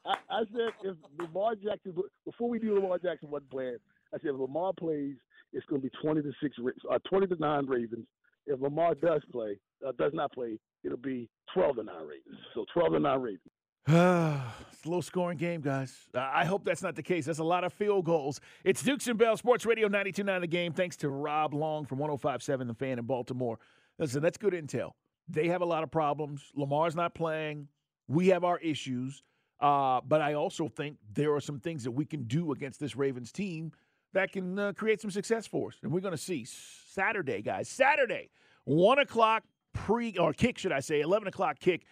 I, 0.04 0.14
I 0.30 0.38
said, 0.52 0.70
if 0.84 0.96
Lamar 1.18 1.54
Jackson, 1.54 1.94
before 2.24 2.48
we 2.48 2.58
do 2.58 2.74
Lamar 2.74 2.98
Jackson 2.98 3.30
wasn't 3.30 3.50
playing, 3.50 3.76
I 4.12 4.18
said 4.18 4.30
if 4.34 4.40
Lamar 4.40 4.72
plays, 4.72 5.14
it's 5.52 5.66
going 5.66 5.80
to 5.82 5.88
be 5.88 5.92
twenty 6.02 6.22
to 6.22 6.32
six, 6.42 6.56
Ra- 6.60 6.94
uh, 6.94 6.98
twenty 7.08 7.26
to 7.26 7.36
nine 7.36 7.66
Ravens. 7.66 8.06
If 8.46 8.60
Lamar 8.60 8.94
does 8.94 9.22
play, 9.32 9.58
uh, 9.86 9.92
does 9.98 10.12
not 10.14 10.32
play, 10.32 10.58
it'll 10.84 10.96
be 10.96 11.28
twelve 11.54 11.76
to 11.76 11.82
nine 11.82 12.02
Ravens. 12.06 12.38
So 12.54 12.64
twelve 12.72 12.92
to 12.92 13.00
nine 13.00 13.20
Ravens. 13.20 13.42
it's 13.88 14.84
a 14.84 14.88
low 14.88 15.00
scoring 15.00 15.38
game, 15.38 15.62
guys. 15.62 15.96
I 16.14 16.44
hope 16.44 16.64
that's 16.64 16.82
not 16.82 16.96
the 16.96 17.02
case. 17.02 17.24
That's 17.24 17.38
a 17.38 17.44
lot 17.44 17.64
of 17.64 17.72
field 17.72 18.04
goals. 18.04 18.40
It's 18.62 18.82
Dukes 18.82 19.06
and 19.08 19.18
Bell, 19.18 19.36
Sports 19.36 19.64
Radio 19.64 19.88
92.9 19.88 20.40
The 20.42 20.46
Game. 20.46 20.72
Thanks 20.72 20.96
to 20.98 21.08
Rob 21.08 21.54
Long 21.54 21.86
from 21.86 21.98
105.7 21.98 22.66
The 22.66 22.74
Fan 22.74 22.98
in 22.98 23.06
Baltimore. 23.06 23.58
Listen, 23.98 24.22
that's 24.22 24.36
good 24.36 24.52
intel. 24.52 24.90
They 25.28 25.48
have 25.48 25.62
a 25.62 25.64
lot 25.64 25.82
of 25.82 25.90
problems. 25.90 26.52
Lamar's 26.54 26.94
not 26.94 27.14
playing. 27.14 27.68
We 28.06 28.28
have 28.28 28.44
our 28.44 28.58
issues. 28.58 29.22
Uh, 29.60 30.00
but 30.06 30.20
I 30.20 30.34
also 30.34 30.68
think 30.68 30.98
there 31.14 31.34
are 31.34 31.40
some 31.40 31.58
things 31.58 31.84
that 31.84 31.90
we 31.90 32.04
can 32.04 32.24
do 32.24 32.52
against 32.52 32.80
this 32.80 32.96
Ravens 32.96 33.32
team 33.32 33.72
that 34.12 34.32
can 34.32 34.58
uh, 34.58 34.72
create 34.74 35.00
some 35.00 35.10
success 35.10 35.46
for 35.46 35.68
us. 35.68 35.78
And 35.82 35.90
we're 35.90 36.00
going 36.00 36.12
to 36.12 36.18
see 36.18 36.44
Saturday, 36.44 37.40
guys. 37.42 37.68
Saturday, 37.68 38.30
1 38.64 38.98
o'clock 38.98 39.44
pre, 39.72 40.16
or 40.18 40.32
kick, 40.32 40.58
should 40.58 40.72
I 40.72 40.80
say, 40.80 41.00
11 41.00 41.28
o'clock 41.28 41.60
kick 41.60 41.84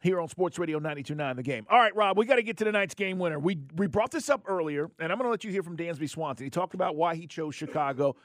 here 0.00 0.20
on 0.20 0.28
Sports 0.28 0.58
Radio 0.58 0.78
92.9 0.78 1.36
The 1.36 1.42
Game. 1.42 1.66
All 1.70 1.78
right, 1.78 1.94
Rob, 1.94 2.18
we 2.18 2.26
got 2.26 2.36
to 2.36 2.42
get 2.42 2.56
to 2.58 2.64
tonight's 2.64 2.94
game 2.94 3.18
winner. 3.18 3.38
We 3.38 3.58
we 3.76 3.86
brought 3.86 4.10
this 4.10 4.28
up 4.28 4.42
earlier, 4.46 4.90
and 4.98 5.10
I'm 5.10 5.18
going 5.18 5.26
to 5.26 5.30
let 5.30 5.44
you 5.44 5.50
hear 5.50 5.62
from 5.62 5.76
Dansby 5.76 6.08
Swanson. 6.08 6.44
He 6.44 6.50
talked 6.50 6.74
about 6.74 6.96
why 6.96 7.14
he 7.14 7.26
chose 7.26 7.54
Chicago, 7.54 8.16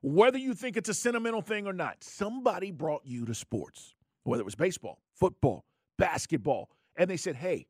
whether 0.00 0.38
you 0.38 0.54
think 0.54 0.76
it's 0.76 0.88
a 0.88 0.94
sentimental 0.94 1.42
thing 1.42 1.66
or 1.66 1.72
not. 1.72 2.02
Somebody 2.02 2.70
brought 2.70 3.02
you 3.04 3.24
to 3.26 3.34
sports, 3.34 3.94
whether 4.24 4.40
it 4.40 4.44
was 4.44 4.54
baseball, 4.54 5.00
football, 5.14 5.64
basketball, 5.96 6.70
and 6.96 7.08
they 7.08 7.16
said, 7.16 7.36
hey, 7.36 7.66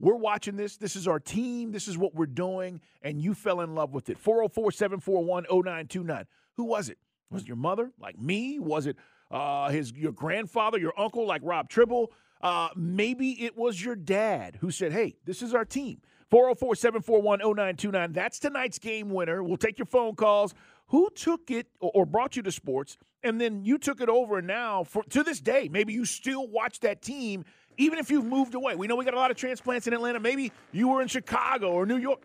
we're 0.00 0.16
watching 0.16 0.56
this. 0.56 0.78
This 0.78 0.96
is 0.96 1.06
our 1.06 1.20
team. 1.20 1.72
This 1.72 1.86
is 1.86 1.98
what 1.98 2.14
we're 2.14 2.26
doing. 2.26 2.80
And 3.02 3.20
you 3.20 3.34
fell 3.34 3.60
in 3.60 3.74
love 3.74 3.92
with 3.92 4.08
it. 4.08 4.18
404 4.18 4.72
741 4.72 5.44
0929. 5.44 6.24
Who 6.56 6.64
was 6.64 6.88
it? 6.88 6.98
Was 7.30 7.42
it 7.42 7.48
your 7.48 7.56
mother, 7.56 7.92
like 8.00 8.18
me? 8.18 8.58
Was 8.58 8.86
it 8.86 8.96
uh, 9.30 9.68
his 9.68 9.92
your 9.92 10.12
grandfather, 10.12 10.78
your 10.78 10.98
uncle, 10.98 11.26
like 11.26 11.42
Rob 11.44 11.68
Tribble? 11.68 12.10
Uh, 12.40 12.68
maybe 12.74 13.44
it 13.44 13.56
was 13.56 13.82
your 13.82 13.96
dad 13.96 14.56
who 14.60 14.70
said, 14.70 14.92
hey, 14.92 15.16
this 15.24 15.42
is 15.42 15.54
our 15.54 15.64
team. 15.64 16.00
404 16.30 16.76
741 16.76 17.40
0929. 17.40 18.12
That's 18.12 18.38
tonight's 18.38 18.78
game 18.78 19.10
winner. 19.10 19.42
We'll 19.42 19.56
take 19.56 19.78
your 19.78 19.86
phone 19.86 20.14
calls. 20.14 20.54
Who 20.88 21.10
took 21.14 21.50
it 21.50 21.66
or 21.80 22.06
brought 22.06 22.36
you 22.36 22.42
to 22.42 22.52
sports? 22.52 22.98
And 23.22 23.40
then 23.40 23.64
you 23.64 23.78
took 23.78 24.00
it 24.00 24.08
over, 24.08 24.38
and 24.38 24.46
now 24.46 24.84
for, 24.84 25.02
to 25.04 25.22
this 25.22 25.40
day, 25.40 25.68
maybe 25.70 25.92
you 25.92 26.04
still 26.04 26.48
watch 26.48 26.80
that 26.80 27.02
team, 27.02 27.44
even 27.76 27.98
if 27.98 28.10
you've 28.10 28.24
moved 28.24 28.54
away. 28.54 28.76
We 28.76 28.86
know 28.86 28.96
we 28.96 29.04
got 29.04 29.14
a 29.14 29.18
lot 29.18 29.30
of 29.30 29.36
transplants 29.36 29.86
in 29.86 29.92
Atlanta. 29.92 30.18
Maybe 30.20 30.52
you 30.72 30.88
were 30.88 31.02
in 31.02 31.08
Chicago 31.08 31.72
or 31.72 31.84
New 31.84 31.98
York, 31.98 32.22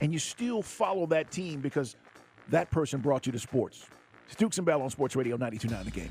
and 0.00 0.12
you 0.12 0.18
still 0.18 0.62
follow 0.62 1.06
that 1.06 1.30
team 1.30 1.60
because 1.60 1.96
that 2.50 2.70
person 2.70 3.00
brought 3.00 3.26
you 3.26 3.32
to 3.32 3.38
sports. 3.38 3.86
It's 4.26 4.36
Dukes 4.36 4.58
and 4.58 4.66
Bell 4.66 4.80
on 4.80 4.90
Sports 4.90 5.16
Radio 5.16 5.36
92.9 5.36 5.84
The 5.84 5.90
Game. 5.90 6.10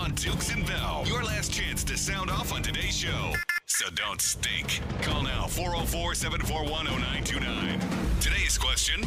On 0.00 0.12
Dukes 0.12 0.50
and 0.50 0.66
Bell. 0.66 1.04
Your 1.06 1.22
last 1.22 1.52
chance 1.52 1.84
to 1.84 1.96
sound 1.96 2.30
off 2.30 2.54
on 2.54 2.62
today's 2.62 2.96
show. 2.96 3.32
So 3.66 3.90
don't 3.90 4.20
stink. 4.20 4.80
Call 5.02 5.22
now 5.22 5.46
404 5.46 6.14
741 6.14 6.86
0929. 6.86 7.80
Today's 8.20 8.56
question 8.56 9.04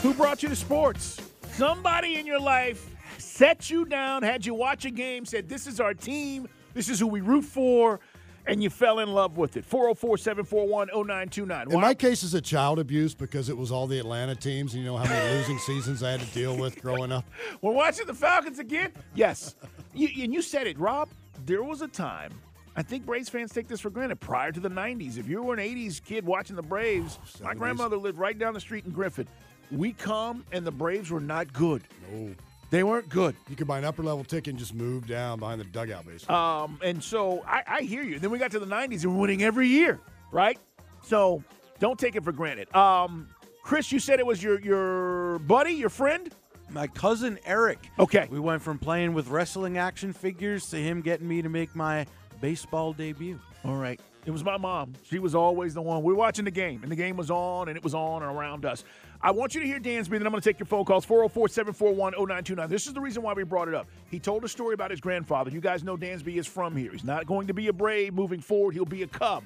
Who 0.00 0.14
brought 0.14 0.42
you 0.42 0.48
to 0.48 0.56
sports? 0.56 1.20
Somebody 1.52 2.16
in 2.16 2.26
your 2.26 2.40
life 2.40 2.88
set 3.18 3.68
you 3.68 3.84
down, 3.84 4.22
had 4.22 4.46
you 4.46 4.54
watch 4.54 4.86
a 4.86 4.90
game, 4.90 5.26
said, 5.26 5.46
This 5.46 5.66
is 5.66 5.78
our 5.78 5.92
team, 5.92 6.48
this 6.72 6.88
is 6.88 6.98
who 6.98 7.06
we 7.06 7.20
root 7.20 7.44
for, 7.44 8.00
and 8.46 8.62
you 8.62 8.70
fell 8.70 8.98
in 8.98 9.12
love 9.12 9.36
with 9.36 9.56
it. 9.56 9.64
404 9.64 10.18
741 10.18 10.88
0929. 10.88 11.72
In 11.72 11.80
my 11.80 11.94
case, 11.94 12.22
it's 12.22 12.34
a 12.34 12.40
child 12.40 12.78
abuse 12.78 13.14
because 13.14 13.48
it 13.48 13.56
was 13.56 13.72
all 13.72 13.86
the 13.86 13.98
Atlanta 13.98 14.34
teams. 14.34 14.74
And 14.74 14.82
you 14.82 14.88
know 14.88 14.96
how 14.96 15.08
many 15.08 15.36
losing 15.36 15.58
seasons 15.58 16.02
I 16.02 16.12
had 16.12 16.20
to 16.20 16.26
deal 16.26 16.56
with 16.56 16.80
growing 16.80 17.12
up. 17.12 17.24
We're 17.62 17.72
watching 17.72 18.06
the 18.06 18.14
Falcons 18.14 18.58
again? 18.58 18.92
Yes. 19.14 19.54
You, 19.94 20.08
and 20.22 20.32
you 20.32 20.42
said 20.42 20.66
it, 20.66 20.78
Rob. 20.78 21.08
There 21.46 21.62
was 21.62 21.82
a 21.82 21.88
time, 21.88 22.32
I 22.76 22.82
think 22.82 23.04
Braves 23.06 23.28
fans 23.28 23.52
take 23.52 23.68
this 23.68 23.80
for 23.80 23.90
granted, 23.90 24.16
prior 24.20 24.50
to 24.50 24.60
the 24.60 24.68
90s. 24.68 25.18
If 25.18 25.28
you 25.28 25.42
were 25.42 25.54
an 25.54 25.60
80s 25.60 26.02
kid 26.02 26.24
watching 26.24 26.56
the 26.56 26.62
Braves, 26.62 27.18
my 27.42 27.54
grandmother 27.54 27.96
lived 27.96 28.18
right 28.18 28.38
down 28.38 28.54
the 28.54 28.60
street 28.60 28.84
in 28.84 28.92
Griffin. 28.92 29.28
We 29.70 29.92
come, 29.92 30.44
and 30.52 30.66
the 30.66 30.72
Braves 30.72 31.10
were 31.10 31.20
not 31.20 31.52
good. 31.52 31.82
No. 32.12 32.34
They 32.70 32.82
weren't 32.82 33.08
good. 33.08 33.36
You 33.48 33.56
could 33.56 33.66
buy 33.66 33.78
an 33.78 33.84
upper 33.84 34.02
level 34.02 34.24
ticket 34.24 34.48
and 34.48 34.58
just 34.58 34.74
move 34.74 35.06
down 35.06 35.38
behind 35.38 35.60
the 35.60 35.64
dugout, 35.64 36.06
basically. 36.06 36.34
Um, 36.34 36.80
and 36.82 37.02
so 37.02 37.44
I, 37.46 37.62
I 37.66 37.80
hear 37.82 38.02
you. 38.02 38.18
Then 38.18 38.30
we 38.30 38.38
got 38.38 38.50
to 38.52 38.58
the 38.58 38.66
90s 38.66 39.04
and 39.04 39.14
we're 39.14 39.20
winning 39.20 39.42
every 39.42 39.68
year, 39.68 40.00
right? 40.32 40.58
So 41.02 41.42
don't 41.78 41.98
take 41.98 42.16
it 42.16 42.24
for 42.24 42.32
granted. 42.32 42.74
Um, 42.74 43.28
Chris, 43.62 43.92
you 43.92 43.98
said 43.98 44.18
it 44.18 44.26
was 44.26 44.42
your 44.42 44.60
your 44.60 45.38
buddy, 45.40 45.72
your 45.72 45.88
friend? 45.88 46.30
My 46.70 46.86
cousin 46.86 47.38
Eric. 47.44 47.78
Okay. 47.98 48.26
We 48.30 48.40
went 48.40 48.62
from 48.62 48.78
playing 48.78 49.14
with 49.14 49.28
wrestling 49.28 49.78
action 49.78 50.12
figures 50.12 50.68
to 50.70 50.76
him 50.76 51.00
getting 51.02 51.28
me 51.28 51.42
to 51.42 51.48
make 51.48 51.74
my 51.74 52.06
baseball 52.40 52.92
debut. 52.92 53.38
All 53.64 53.76
right. 53.76 54.00
It 54.26 54.30
was 54.30 54.42
my 54.42 54.56
mom. 54.56 54.94
She 55.08 55.18
was 55.18 55.34
always 55.34 55.74
the 55.74 55.82
one. 55.82 56.02
We 56.02 56.12
were 56.12 56.18
watching 56.18 56.46
the 56.46 56.50
game, 56.50 56.82
and 56.82 56.90
the 56.90 56.96
game 56.96 57.16
was 57.16 57.30
on, 57.30 57.68
and 57.68 57.76
it 57.76 57.84
was 57.84 57.94
on 57.94 58.22
and 58.22 58.34
around 58.36 58.64
us. 58.64 58.82
I 59.24 59.30
want 59.30 59.54
you 59.54 59.62
to 59.62 59.66
hear 59.66 59.80
Dansby, 59.80 60.10
then 60.10 60.26
I'm 60.26 60.32
going 60.32 60.42
to 60.42 60.46
take 60.46 60.58
your 60.58 60.66
phone 60.66 60.84
calls 60.84 61.06
404 61.06 61.48
741 61.48 62.12
0929. 62.12 62.68
This 62.68 62.86
is 62.86 62.92
the 62.92 63.00
reason 63.00 63.22
why 63.22 63.32
we 63.32 63.42
brought 63.42 63.68
it 63.68 63.74
up. 63.74 63.86
He 64.10 64.18
told 64.18 64.44
a 64.44 64.48
story 64.48 64.74
about 64.74 64.90
his 64.90 65.00
grandfather. 65.00 65.50
You 65.50 65.62
guys 65.62 65.82
know 65.82 65.96
Dansby 65.96 66.36
is 66.36 66.46
from 66.46 66.76
here. 66.76 66.92
He's 66.92 67.04
not 67.04 67.24
going 67.24 67.46
to 67.46 67.54
be 67.54 67.68
a 67.68 67.72
Brave 67.72 68.12
moving 68.12 68.40
forward, 68.40 68.74
he'll 68.74 68.84
be 68.84 69.02
a 69.02 69.06
Cub. 69.06 69.42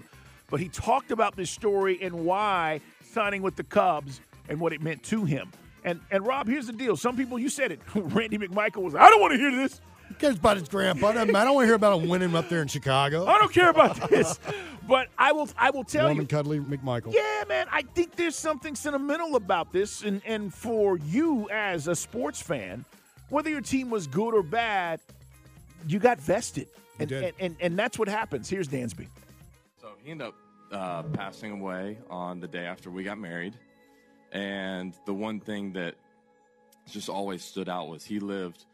But 0.51 0.59
he 0.59 0.69
talked 0.69 1.12
about 1.12 1.37
this 1.37 1.49
story 1.49 1.97
and 2.03 2.12
why 2.27 2.81
signing 3.05 3.41
with 3.41 3.55
the 3.55 3.62
Cubs 3.62 4.21
and 4.49 4.59
what 4.59 4.73
it 4.73 4.83
meant 4.83 5.05
to 5.05 5.25
him. 5.25 5.53
And 5.85 6.01
and 6.11 6.27
Rob, 6.27 6.49
here's 6.49 6.67
the 6.67 6.73
deal. 6.73 6.97
Some 6.97 7.17
people, 7.17 7.38
you 7.38 7.49
said 7.49 7.71
it. 7.71 7.81
Randy 7.95 8.37
McMichael 8.37 8.83
was, 8.83 8.97
I 8.97 9.09
don't 9.09 9.21
want 9.21 9.35
to 9.35 9.38
hear 9.38 9.53
this. 9.53 9.81
Who 10.09 10.14
cares 10.14 10.37
about 10.37 10.57
his 10.57 10.68
grandpa? 10.68 11.09
I 11.09 11.25
don't 11.25 11.33
want 11.33 11.64
to 11.64 11.66
hear 11.66 11.75
about 11.75 12.01
him 12.01 12.09
winning 12.09 12.35
up 12.35 12.49
there 12.49 12.62
in 12.62 12.68
Chicago. 12.68 13.27
I 13.27 13.38
don't 13.38 13.53
care 13.53 13.68
about 13.71 14.09
this. 14.09 14.38
but 14.88 15.09
I 15.18 15.33
will 15.33 15.49
I 15.57 15.71
will 15.71 15.85
tell 15.85 16.07
Warm 16.07 16.16
you. 16.16 16.21
and 16.23 16.29
cuddly 16.29 16.61
McMichael. 16.61 17.12
Yeah, 17.12 17.44
man, 17.49 17.66
I 17.71 17.83
think 17.83 18.16
there's 18.16 18.37
something 18.37 18.75
sentimental 18.75 19.37
about 19.37 19.73
this, 19.73 20.03
and 20.03 20.23
and 20.25 20.53
for 20.53 20.97
you 20.99 21.49
as 21.51 21.88
a 21.88 21.94
sports 21.94 22.40
fan, 22.40 22.85
whether 23.29 23.51
your 23.51 23.61
team 23.61 23.90
was 23.90 24.07
good 24.07 24.35
or 24.35 24.42
bad, 24.42 25.01
you 25.87 25.99
got 25.99 26.18
vested. 26.21 26.68
And, 26.99 27.09
did. 27.09 27.23
and, 27.23 27.35
and, 27.38 27.57
and 27.61 27.79
that's 27.79 27.99
what 27.99 28.09
happens. 28.09 28.49
Here's 28.49 28.66
Dansby. 28.66 29.07
So 29.81 29.90
he 30.03 30.11
ended 30.11 30.29
up 30.29 30.35
uh, 30.73 31.03
passing 31.05 31.53
away 31.53 31.99
on 32.11 32.40
the 32.40 32.49
day 32.49 32.66
after 32.66 32.90
we 32.90 33.05
got 33.05 33.18
married. 33.18 33.55
And 34.33 34.94
the 35.07 35.14
one 35.14 35.38
thing 35.38 35.73
that 35.75 35.94
just 36.90 37.09
always 37.09 37.44
stood 37.44 37.68
out 37.68 37.88
was 37.88 38.05
he 38.05 38.18
lived 38.18 38.64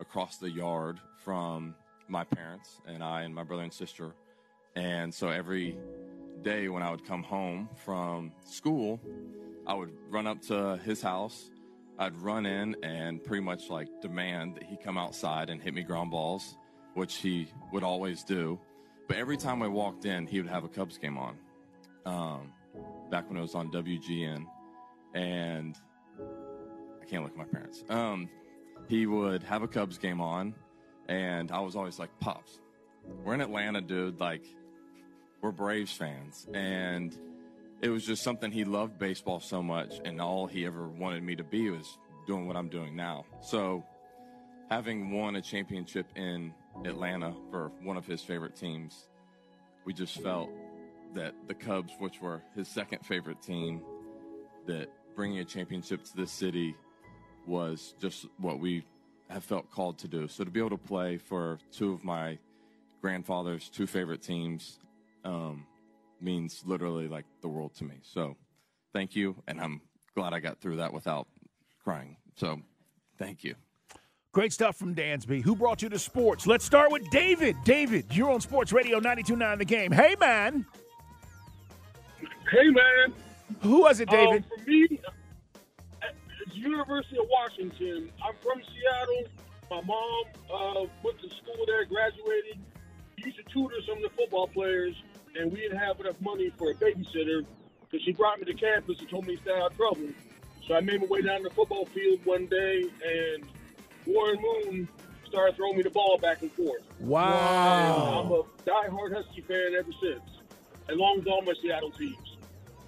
across 0.00 0.36
the 0.38 0.50
yard 0.50 0.98
from 1.24 1.74
my 2.08 2.24
parents 2.24 2.80
and 2.86 3.02
I 3.02 3.22
and 3.22 3.34
my 3.34 3.42
brother 3.42 3.62
and 3.62 3.72
sister. 3.72 4.14
And 4.76 5.12
so 5.12 5.28
every 5.28 5.76
day 6.42 6.68
when 6.68 6.82
I 6.82 6.90
would 6.90 7.06
come 7.06 7.22
home 7.22 7.68
from 7.84 8.32
school, 8.44 9.00
I 9.66 9.74
would 9.74 9.90
run 10.10 10.26
up 10.26 10.42
to 10.42 10.78
his 10.84 11.00
house. 11.00 11.50
I'd 11.98 12.16
run 12.16 12.44
in 12.44 12.76
and 12.82 13.22
pretty 13.22 13.42
much 13.42 13.70
like 13.70 13.88
demand 14.02 14.56
that 14.56 14.64
he 14.64 14.76
come 14.76 14.98
outside 14.98 15.48
and 15.48 15.62
hit 15.62 15.74
me 15.74 15.82
ground 15.82 16.10
balls, 16.10 16.56
which 16.94 17.16
he 17.16 17.48
would 17.72 17.84
always 17.84 18.24
do. 18.24 18.58
But 19.06 19.18
every 19.18 19.36
time 19.36 19.62
I 19.62 19.68
walked 19.68 20.04
in, 20.04 20.26
he 20.26 20.40
would 20.40 20.50
have 20.50 20.64
a 20.64 20.68
Cubs 20.68 20.98
game 20.98 21.16
on. 21.16 21.36
Um, 22.04 22.52
back 23.10 23.28
when 23.28 23.38
it 23.38 23.42
was 23.42 23.54
on 23.54 23.70
WGN, 23.70 24.44
and 25.14 25.78
I 27.00 27.04
can't 27.04 27.22
look 27.22 27.32
at 27.32 27.38
my 27.38 27.44
parents. 27.44 27.84
Um, 27.88 28.28
he 28.88 29.06
would 29.06 29.42
have 29.42 29.62
a 29.62 29.68
Cubs 29.68 29.98
game 29.98 30.20
on, 30.20 30.54
and 31.08 31.50
I 31.50 31.60
was 31.60 31.76
always 31.76 31.98
like, 31.98 32.10
"Pops, 32.20 32.60
we're 33.24 33.34
in 33.34 33.40
Atlanta, 33.40 33.80
dude. 33.80 34.20
Like, 34.20 34.44
we're 35.40 35.52
Braves 35.52 35.92
fans." 35.92 36.46
And 36.54 37.16
it 37.80 37.88
was 37.88 38.04
just 38.04 38.22
something 38.22 38.50
he 38.50 38.64
loved 38.64 38.98
baseball 38.98 39.40
so 39.40 39.62
much, 39.62 40.00
and 40.04 40.20
all 40.20 40.46
he 40.46 40.64
ever 40.64 40.88
wanted 40.88 41.22
me 41.22 41.36
to 41.36 41.44
be 41.44 41.70
was 41.70 41.98
doing 42.26 42.46
what 42.46 42.56
I'm 42.56 42.68
doing 42.68 42.96
now. 42.96 43.24
So, 43.42 43.84
having 44.70 45.10
won 45.10 45.36
a 45.36 45.42
championship 45.42 46.06
in 46.16 46.54
Atlanta 46.84 47.34
for 47.50 47.70
one 47.82 47.96
of 47.96 48.06
his 48.06 48.22
favorite 48.22 48.56
teams, 48.56 49.08
we 49.84 49.92
just 49.92 50.20
felt 50.20 50.50
that 51.14 51.34
the 51.46 51.54
Cubs, 51.54 51.92
which 51.98 52.20
were 52.20 52.42
his 52.54 52.68
second 52.68 53.04
favorite 53.04 53.40
team, 53.42 53.82
that 54.66 54.88
bringing 55.14 55.38
a 55.38 55.44
championship 55.44 56.02
to 56.04 56.16
this 56.16 56.32
city 56.32 56.74
was 57.46 57.94
just 58.00 58.26
what 58.38 58.58
we 58.58 58.84
have 59.30 59.44
felt 59.44 59.70
called 59.70 59.98
to 59.98 60.08
do. 60.08 60.28
So 60.28 60.44
to 60.44 60.50
be 60.50 60.60
able 60.60 60.70
to 60.70 60.78
play 60.78 61.18
for 61.18 61.58
two 61.72 61.92
of 61.92 62.04
my 62.04 62.38
grandfather's 63.00 63.68
two 63.68 63.86
favorite 63.86 64.22
teams 64.22 64.78
um, 65.24 65.66
means 66.20 66.62
literally 66.64 67.08
like 67.08 67.24
the 67.40 67.48
world 67.48 67.74
to 67.76 67.84
me. 67.84 67.96
So 68.02 68.36
thank 68.92 69.14
you, 69.16 69.36
and 69.46 69.60
I'm 69.60 69.80
glad 70.14 70.32
I 70.32 70.40
got 70.40 70.60
through 70.60 70.76
that 70.76 70.92
without 70.92 71.26
crying. 71.82 72.16
So 72.36 72.60
thank 73.18 73.44
you. 73.44 73.54
Great 74.32 74.52
stuff 74.52 74.76
from 74.76 74.94
Dansby. 74.94 75.42
Who 75.42 75.54
brought 75.54 75.80
you 75.80 75.88
to 75.88 75.98
sports? 75.98 76.46
Let's 76.46 76.64
start 76.64 76.90
with 76.90 77.08
David. 77.10 77.56
David, 77.64 78.06
you're 78.10 78.30
on 78.30 78.40
Sports 78.40 78.72
Radio 78.72 78.98
92.9 78.98 79.58
The 79.58 79.64
Game. 79.64 79.92
Hey, 79.92 80.16
man. 80.18 80.66
Hey, 82.50 82.68
man. 82.68 83.14
Who 83.60 83.82
was 83.82 84.00
it, 84.00 84.08
David? 84.08 84.44
Um, 84.44 84.58
for 84.58 84.70
me, 84.70 84.88
it's 84.90 85.04
University 86.64 87.18
of 87.18 87.26
Washington. 87.30 88.10
I'm 88.24 88.34
from 88.42 88.60
Seattle. 88.64 89.28
My 89.70 89.80
mom 89.82 90.24
uh, 90.52 90.86
went 91.02 91.20
to 91.20 91.28
school 91.28 91.64
there, 91.66 91.84
graduated. 91.84 92.58
Used 93.18 93.36
to 93.36 93.44
tutor 93.44 93.76
some 93.86 93.98
of 93.98 94.02
the 94.02 94.10
football 94.16 94.48
players, 94.48 94.94
and 95.38 95.52
we 95.52 95.60
didn't 95.60 95.78
have 95.78 96.00
enough 96.00 96.20
money 96.20 96.50
for 96.58 96.70
a 96.70 96.74
babysitter 96.74 97.44
because 97.80 98.04
she 98.04 98.12
brought 98.12 98.38
me 98.38 98.46
to 98.46 98.54
campus 98.54 98.98
and 98.98 99.08
told 99.08 99.26
me 99.26 99.36
to 99.36 99.42
stay 99.42 99.52
out 99.52 99.70
of 99.70 99.76
trouble. 99.76 100.08
So 100.66 100.74
I 100.74 100.80
made 100.80 101.00
my 101.00 101.06
way 101.06 101.22
down 101.22 101.42
to 101.42 101.48
the 101.48 101.54
football 101.54 101.84
field 101.86 102.20
one 102.24 102.46
day, 102.46 102.82
and 102.82 103.44
Warren 104.06 104.40
Moon 104.40 104.88
started 105.28 105.56
throwing 105.56 105.76
me 105.76 105.82
the 105.82 105.90
ball 105.90 106.18
back 106.18 106.42
and 106.42 106.52
forth. 106.52 106.82
Wow. 107.00 108.22
And 108.24 108.26
I'm 108.26 108.32
a 108.32 108.88
diehard 108.88 109.14
Husky 109.14 109.42
fan 109.42 109.74
ever 109.78 109.92
since, 110.00 110.22
along 110.88 111.18
with 111.18 111.28
all 111.28 111.42
my 111.42 111.52
Seattle 111.60 111.90
teams. 111.90 112.33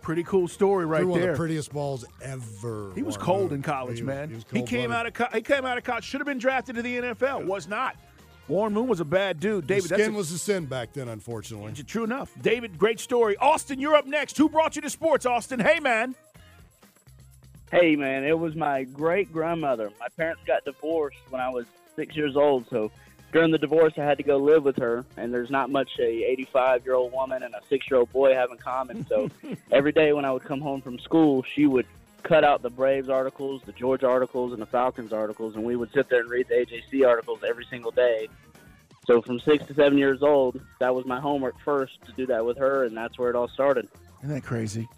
Pretty 0.07 0.23
cool 0.23 0.47
story 0.47 0.87
right 0.87 1.01
Threw 1.01 1.09
one 1.11 1.21
there. 1.21 1.31
of 1.33 1.37
the 1.37 1.40
prettiest 1.40 1.73
balls 1.73 2.05
ever. 2.23 2.92
He 2.95 3.03
was 3.03 3.16
cold 3.16 3.53
in 3.53 3.61
college, 3.61 3.97
He 3.97 4.05
was- 4.05 4.14
man. 4.14 4.31
He, 4.53 4.61
He 4.61 4.64
came 4.64 4.92
out 4.92 5.05
of 5.05 5.14
co- 5.14 5.27
he 5.35 5.42
came 5.42 5.64
out 5.64 5.79
of 5.79 5.83
college. 5.83 6.05
Should 6.05 6.21
have 6.21 6.29
been 6.29 6.38
drafted 6.38 6.77
to 6.77 6.83
the 6.83 6.97
NFL. 6.99 7.45
Was 7.45 7.66
not. 7.66 7.97
Warren 8.47 8.73
Moon 8.73 8.87
was 8.87 9.01
a 9.01 9.05
bad 9.05 9.40
dude. 9.40 9.66
David, 9.66 9.83
Skin 9.87 9.99
that's 9.99 10.09
a- 10.09 10.12
was 10.12 10.31
a 10.31 10.38
sin 10.38 10.66
back 10.66 10.92
then, 10.92 11.09
unfortunately. 11.09 11.73
True 11.83 12.05
enough. 12.05 12.31
David, 12.40 12.79
great 12.79 13.01
story. 13.01 13.37
Austin, 13.38 13.81
you're 13.81 13.97
up 13.97 14.07
next. 14.07 14.37
Who 14.38 14.49
brought 14.49 14.77
you 14.77 14.83
to 14.83 14.90
sports, 14.90 15.27
Austin? 15.27 15.59
Hey, 15.59 15.81
man. 15.81 16.14
Hey, 17.73 17.97
man, 17.97 18.23
it 18.23 18.38
was 18.38 18.55
my 18.55 18.85
great 18.85 19.33
grandmother. 19.33 19.90
My 19.99 20.07
parents 20.16 20.40
got 20.47 20.64
divorced 20.64 21.19
when 21.31 21.40
I 21.40 21.49
was 21.49 21.66
six 21.97 22.14
years 22.14 22.37
old, 22.37 22.69
so 22.71 22.92
during 23.33 23.51
the 23.51 23.59
divorce, 23.59 23.93
I 23.97 24.03
had 24.03 24.19
to 24.19 24.25
go 24.25 24.39
live 24.39 24.65
with 24.65 24.77
her. 24.79 25.05
And 25.17 25.33
there's 25.33 25.51
not 25.51 25.71
much 25.71 25.91
a 25.99 26.25
85 26.25 26.85
year 26.85 26.95
old 26.95 27.12
woman 27.12 27.43
and 27.43 27.55
a 27.55 27.61
six 27.69 27.91
year 27.91 28.01
old 28.01 28.12
boy 28.12 28.35
have 28.35 28.51
in 28.51 28.59
common. 28.59 29.07
So 29.07 29.31
every 29.71 29.93
day 29.93 30.12
when 30.12 30.25
I 30.25 30.33
would 30.33 30.45
come 30.45 30.61
home 30.61 30.81
from 30.81 30.99
school, 30.99 31.45
she 31.55 31.67
would 31.67 31.87
cut 32.23 32.45
out 32.45 32.62
the 32.62 32.71
Braves 32.71 33.09
articles, 33.09 33.62
the 33.65 33.73
Georgia 33.73 34.09
articles, 34.09 34.53
and 34.53 34.61
the 34.61 34.67
Falcons 34.67 35.12
articles, 35.12 35.55
and 35.55 35.65
we 35.65 35.77
would 35.77 35.93
sit 35.93 36.09
there 36.09 36.21
and 36.21 36.29
read 36.29 36.49
the 36.49 36.55
AJC 36.55 37.07
articles 37.07 37.41
every 37.47 37.65
single 37.71 37.93
day. 37.93 38.29
So 39.07 39.23
from 39.23 39.39
six 39.39 39.65
to 39.67 39.75
seven 39.75 39.97
years 39.97 40.23
old, 40.23 40.61
that 40.81 40.93
was 40.93 41.07
my 41.07 41.21
homework 41.21 41.55
first 41.61 42.05
to 42.07 42.12
do 42.12 42.27
that 42.27 42.45
with 42.45 42.59
her, 42.59 42.85
and 42.85 42.97
that's 42.97 43.17
where 43.17 43.31
it 43.31 43.37
all 43.37 43.49
started. 43.49 43.89
Isn't 44.25 44.35
that 44.35 44.43
crazy? 44.43 44.89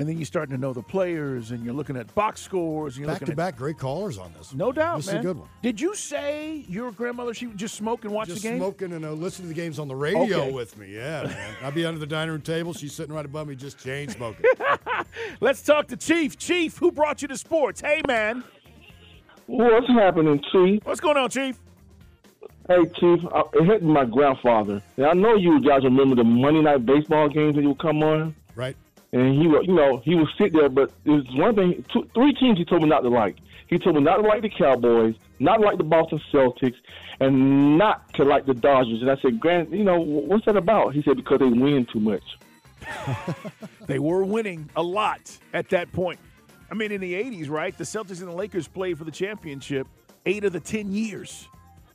And 0.00 0.08
then 0.08 0.16
you're 0.16 0.24
starting 0.24 0.54
to 0.54 0.60
know 0.60 0.72
the 0.72 0.82
players, 0.82 1.50
and 1.50 1.62
you're 1.64 1.74
looking 1.74 1.96
at 1.96 2.12
box 2.14 2.40
scores. 2.40 2.96
And 2.96 3.04
you're 3.04 3.14
Back 3.14 3.24
to 3.26 3.30
at 3.32 3.36
back, 3.36 3.56
great 3.56 3.78
callers 3.78 4.16
on 4.18 4.32
this. 4.32 4.54
No 4.54 4.72
doubt, 4.72 4.96
This 4.96 5.08
man. 5.08 5.16
is 5.16 5.20
a 5.20 5.22
good 5.28 5.36
one. 5.38 5.48
Did 5.62 5.80
you 5.80 5.94
say 5.94 6.64
your 6.68 6.90
grandmother 6.90 7.34
she 7.34 7.46
would 7.46 7.58
just 7.58 7.74
smoke 7.74 8.04
and 8.04 8.12
watch 8.14 8.28
Just 8.28 8.42
the 8.42 8.48
game? 8.48 8.58
smoking 8.58 8.92
and 8.94 9.04
uh, 9.04 9.12
listening 9.12 9.48
to 9.50 9.54
the 9.54 9.60
games 9.60 9.78
on 9.78 9.88
the 9.88 9.94
radio 9.94 10.22
Okay. 10.42 10.52
with 10.52 10.78
me. 10.78 10.94
Yeah, 10.94 11.24
man. 11.24 11.54
I'd 11.62 11.74
be 11.74 11.84
under 11.84 12.00
the 12.00 12.06
dining 12.06 12.32
room 12.32 12.40
table. 12.40 12.72
She's 12.72 12.94
sitting 12.94 13.14
right 13.14 13.24
above 13.26 13.46
me, 13.46 13.54
just 13.56 13.78
chain 13.78 14.08
smoking. 14.08 14.46
Let's 15.40 15.62
talk 15.62 15.86
to 15.88 15.96
Chief. 15.96 16.38
Chief, 16.38 16.76
who 16.78 16.90
brought 16.90 17.20
you 17.22 17.28
to 17.28 17.36
sports? 17.36 17.80
Hey, 17.82 18.00
man. 18.08 18.42
What's 19.46 19.88
happening, 19.88 20.42
Chief? 20.52 20.80
What's 20.84 21.00
going 21.00 21.16
on, 21.16 21.28
Chief? 21.28 21.58
Hey, 22.68 22.78
Chief. 22.98 23.20
uh, 23.34 23.42
It 23.54 23.64
hit 23.66 23.82
my 23.82 24.04
grandfather. 24.04 24.82
And 24.96 25.06
I 25.06 25.12
know 25.12 25.34
you 25.34 25.60
guys 25.60 25.82
remember 25.84 26.14
the 26.16 26.24
Monday 26.24 26.62
night 26.62 26.86
baseball 26.86 27.28
games 27.28 27.56
that 27.56 27.62
you 27.62 27.68
would 27.70 27.80
come 27.80 28.02
on. 28.02 28.34
Right. 28.54 28.76
And 29.12 29.40
he 29.40 29.48
would, 29.48 29.66
you 29.66 29.74
know, 29.74 30.00
he 30.04 30.14
would 30.14 30.28
sit 30.38 30.52
there, 30.52 30.68
but 30.68 30.92
there's 31.04 31.24
one 31.32 31.54
thing, 31.56 31.84
two, 31.92 32.08
three 32.14 32.32
teams 32.34 32.58
he 32.58 32.64
told 32.64 32.82
me 32.82 32.88
not 32.88 33.00
to 33.00 33.08
like. 33.08 33.36
He 33.66 33.78
told 33.78 33.96
me 33.96 34.02
not 34.02 34.16
to 34.16 34.22
like 34.22 34.42
the 34.42 34.50
Cowboys, 34.50 35.14
not 35.38 35.60
like 35.60 35.78
the 35.78 35.84
Boston 35.84 36.20
Celtics, 36.32 36.76
and 37.18 37.76
not 37.76 38.12
to 38.14 38.24
like 38.24 38.46
the 38.46 38.54
Dodgers. 38.54 39.00
And 39.00 39.10
I 39.10 39.16
said, 39.20 39.40
Grand, 39.40 39.72
you 39.72 39.84
know, 39.84 40.00
what's 40.00 40.44
that 40.46 40.56
about? 40.56 40.94
He 40.94 41.02
said, 41.02 41.16
because 41.16 41.38
they 41.40 41.46
win 41.46 41.86
too 41.92 42.00
much. 42.00 42.22
They 43.86 43.98
were 43.98 44.22
winning 44.22 44.70
a 44.76 44.82
lot 44.84 45.36
at 45.52 45.68
that 45.70 45.90
point. 45.90 46.20
I 46.70 46.74
mean, 46.74 46.92
in 46.92 47.00
the 47.00 47.14
80s, 47.14 47.50
right? 47.50 47.76
The 47.76 47.82
Celtics 47.82 48.20
and 48.20 48.28
the 48.28 48.34
Lakers 48.34 48.68
played 48.68 48.98
for 48.98 49.02
the 49.02 49.10
championship 49.10 49.88
eight 50.26 50.44
of 50.44 50.52
the 50.52 50.60
10 50.60 50.92
years 50.92 51.48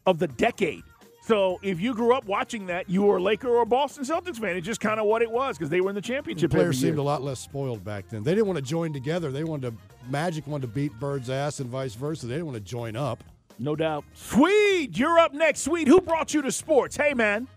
of 0.05 0.19
the 0.19 0.27
decade. 0.27 0.83
So 1.25 1.59
if 1.63 1.81
you 1.81 1.95
grew 1.95 2.13
up 2.13 2.25
watching 2.25 2.67
that, 2.67 2.87
you 2.87 3.01
were 3.01 3.17
a 3.17 3.21
Laker 3.21 3.49
or 3.49 3.63
a 3.63 3.65
Boston 3.65 4.03
Celtics 4.03 4.37
fan. 4.37 4.55
It's 4.57 4.65
just 4.65 4.79
kind 4.79 4.99
of 4.99 5.07
what 5.07 5.23
it 5.23 5.31
was 5.31 5.57
because 5.57 5.71
they 5.71 5.81
were 5.81 5.89
in 5.89 5.95
the 5.95 6.01
championship 6.01 6.51
The 6.51 6.57
every 6.57 6.65
players 6.65 6.83
year. 6.83 6.91
seemed 6.91 6.99
a 6.99 7.03
lot 7.03 7.23
less 7.23 7.39
spoiled 7.39 7.83
back 7.83 8.07
then. 8.09 8.21
They 8.21 8.35
didn't 8.35 8.45
want 8.45 8.57
to 8.57 8.63
join 8.63 8.93
together. 8.93 9.31
They 9.31 9.43
wanted 9.43 9.71
to 9.71 9.77
Magic 10.07 10.45
wanted 10.45 10.67
to 10.67 10.73
beat 10.73 10.93
Bird's 10.99 11.31
ass 11.31 11.59
and 11.59 11.67
vice 11.67 11.95
versa. 11.95 12.27
They 12.27 12.35
didn't 12.35 12.45
want 12.45 12.57
to 12.57 12.63
join 12.63 12.95
up. 12.95 13.23
No 13.57 13.75
doubt. 13.75 14.05
Sweet, 14.13 14.95
you're 14.95 15.17
up 15.17 15.33
next. 15.33 15.61
Sweet, 15.61 15.87
who 15.87 15.99
brought 15.99 16.31
you 16.31 16.43
to 16.43 16.51
sports? 16.51 16.95
Hey, 16.95 17.15
man. 17.15 17.47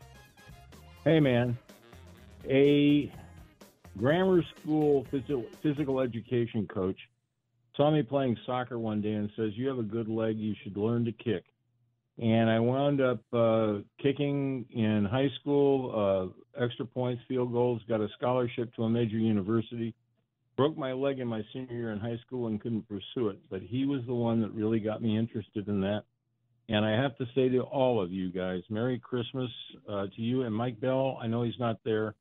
Hey, 1.05 1.21
man. 1.21 1.59
A 2.49 3.13
grammar 3.99 4.43
school 4.63 5.07
physical, 5.11 5.45
physical 5.63 6.01
education 6.01 6.67
coach 6.67 6.97
saw 7.77 7.91
me 7.91 8.03
playing 8.03 8.39
soccer 8.47 8.79
one 8.79 9.03
day 9.03 9.13
and 9.13 9.29
says, 9.37 9.51
You 9.57 9.69
have 9.69 9.79
a 9.79 9.83
good 9.83 10.09
leg. 10.09 10.39
You 10.39 10.55
should 10.63 10.79
learn 10.79 11.05
to 11.05 11.13
kick. 11.13 11.45
And 12.21 12.51
I 12.51 12.59
wound 12.59 13.01
up 13.01 13.21
uh, 13.33 13.75
kicking 14.03 14.67
in 14.71 15.05
high 15.05 15.29
school, 15.41 16.33
uh, 16.57 16.63
extra 16.63 16.85
points, 16.85 17.23
field 17.29 17.53
goals, 17.53 17.81
got 17.89 18.01
a 18.01 18.09
scholarship 18.17 18.75
to 18.75 18.85
a 18.85 18.91
major 18.91 19.19
university. 19.19 19.95
Broke 20.57 20.77
my 20.77 20.93
leg 20.93 21.21
in 21.21 21.29
my 21.29 21.43
senior 21.53 21.73
year 21.73 21.93
in 21.93 22.01
high 22.01 22.19
school 22.27 22.49
and 22.49 22.61
couldn't 22.61 22.89
pursue 22.89 23.29
it. 23.29 23.39
But 23.49 23.63
he 23.63 23.87
was 23.87 24.01
the 24.07 24.15
one 24.15 24.41
that 24.43 24.53
really 24.53 24.81
got 24.81 25.01
me 25.01 25.17
interested 25.17 25.69
in 25.69 25.81
that. 25.83 26.03
And 26.69 26.85
I 26.85 26.91
have 27.01 27.17
to 27.19 27.25
say 27.35 27.49
to 27.51 27.61
all 27.61 28.03
of 28.03 28.11
you 28.11 28.31
guys, 28.31 28.63
Merry 28.69 28.99
Christmas 28.99 29.51
uh, 29.89 30.07
to 30.07 30.21
you 30.21 30.43
and 30.43 30.55
Mike 30.55 30.81
Bell. 30.81 31.19
I 31.23 31.29
know 31.29 31.43
he's 31.43 31.59
not 31.59 31.79
there, 31.85 32.15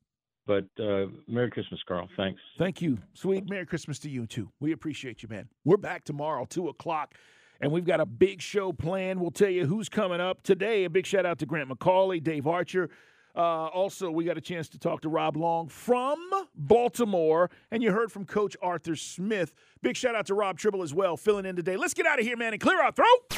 but 0.46 0.64
uh, 0.80 1.06
Merry 1.26 1.50
Christmas, 1.50 1.80
Carl. 1.86 2.08
Thanks. 2.16 2.40
Thank 2.56 2.80
you. 2.80 2.98
Sweet. 3.14 3.50
Merry 3.50 3.66
Christmas 3.66 3.98
to 4.00 4.08
you, 4.08 4.26
too. 4.26 4.50
We 4.60 4.72
appreciate 4.72 5.22
you, 5.22 5.28
man. 5.28 5.48
We're 5.64 5.76
back 5.76 6.04
tomorrow, 6.04 6.46
2 6.48 6.68
o'clock, 6.68 7.14
and 7.60 7.70
we've 7.72 7.84
got 7.86 8.00
a 8.00 8.06
big 8.06 8.40
show 8.40 8.72
planned. 8.72 9.20
We'll 9.20 9.30
tell 9.30 9.48
you 9.50 9.66
who's 9.66 9.88
coming 9.88 10.20
up 10.20 10.42
today. 10.42 10.84
A 10.84 10.90
big 10.90 11.06
shout 11.06 11.26
out 11.26 11.38
to 11.40 11.46
Grant 11.46 11.68
McAuley, 11.68 12.22
Dave 12.22 12.46
Archer, 12.46 12.88
Uh, 13.36 13.66
also, 13.68 14.10
we 14.10 14.24
got 14.24 14.36
a 14.36 14.40
chance 14.40 14.68
to 14.70 14.78
talk 14.78 15.00
to 15.02 15.08
Rob 15.08 15.36
Long 15.36 15.68
from 15.68 16.18
Baltimore, 16.56 17.50
and 17.70 17.82
you 17.84 17.92
heard 17.92 18.10
from 18.10 18.24
Coach 18.24 18.56
Arthur 18.60 18.96
Smith. 18.96 19.52
Big 19.80 19.96
shout 19.96 20.16
out 20.16 20.26
to 20.26 20.34
Rob 20.34 20.58
Tribble 20.58 20.82
as 20.82 20.92
well, 20.92 21.16
filling 21.16 21.46
in 21.46 21.54
today. 21.54 21.76
Let's 21.76 21.94
get 21.94 22.04
out 22.06 22.18
of 22.18 22.24
here, 22.26 22.36
man, 22.36 22.52
and 22.52 22.60
clear 22.60 22.82
our 22.82 22.90
throat. 22.90 23.28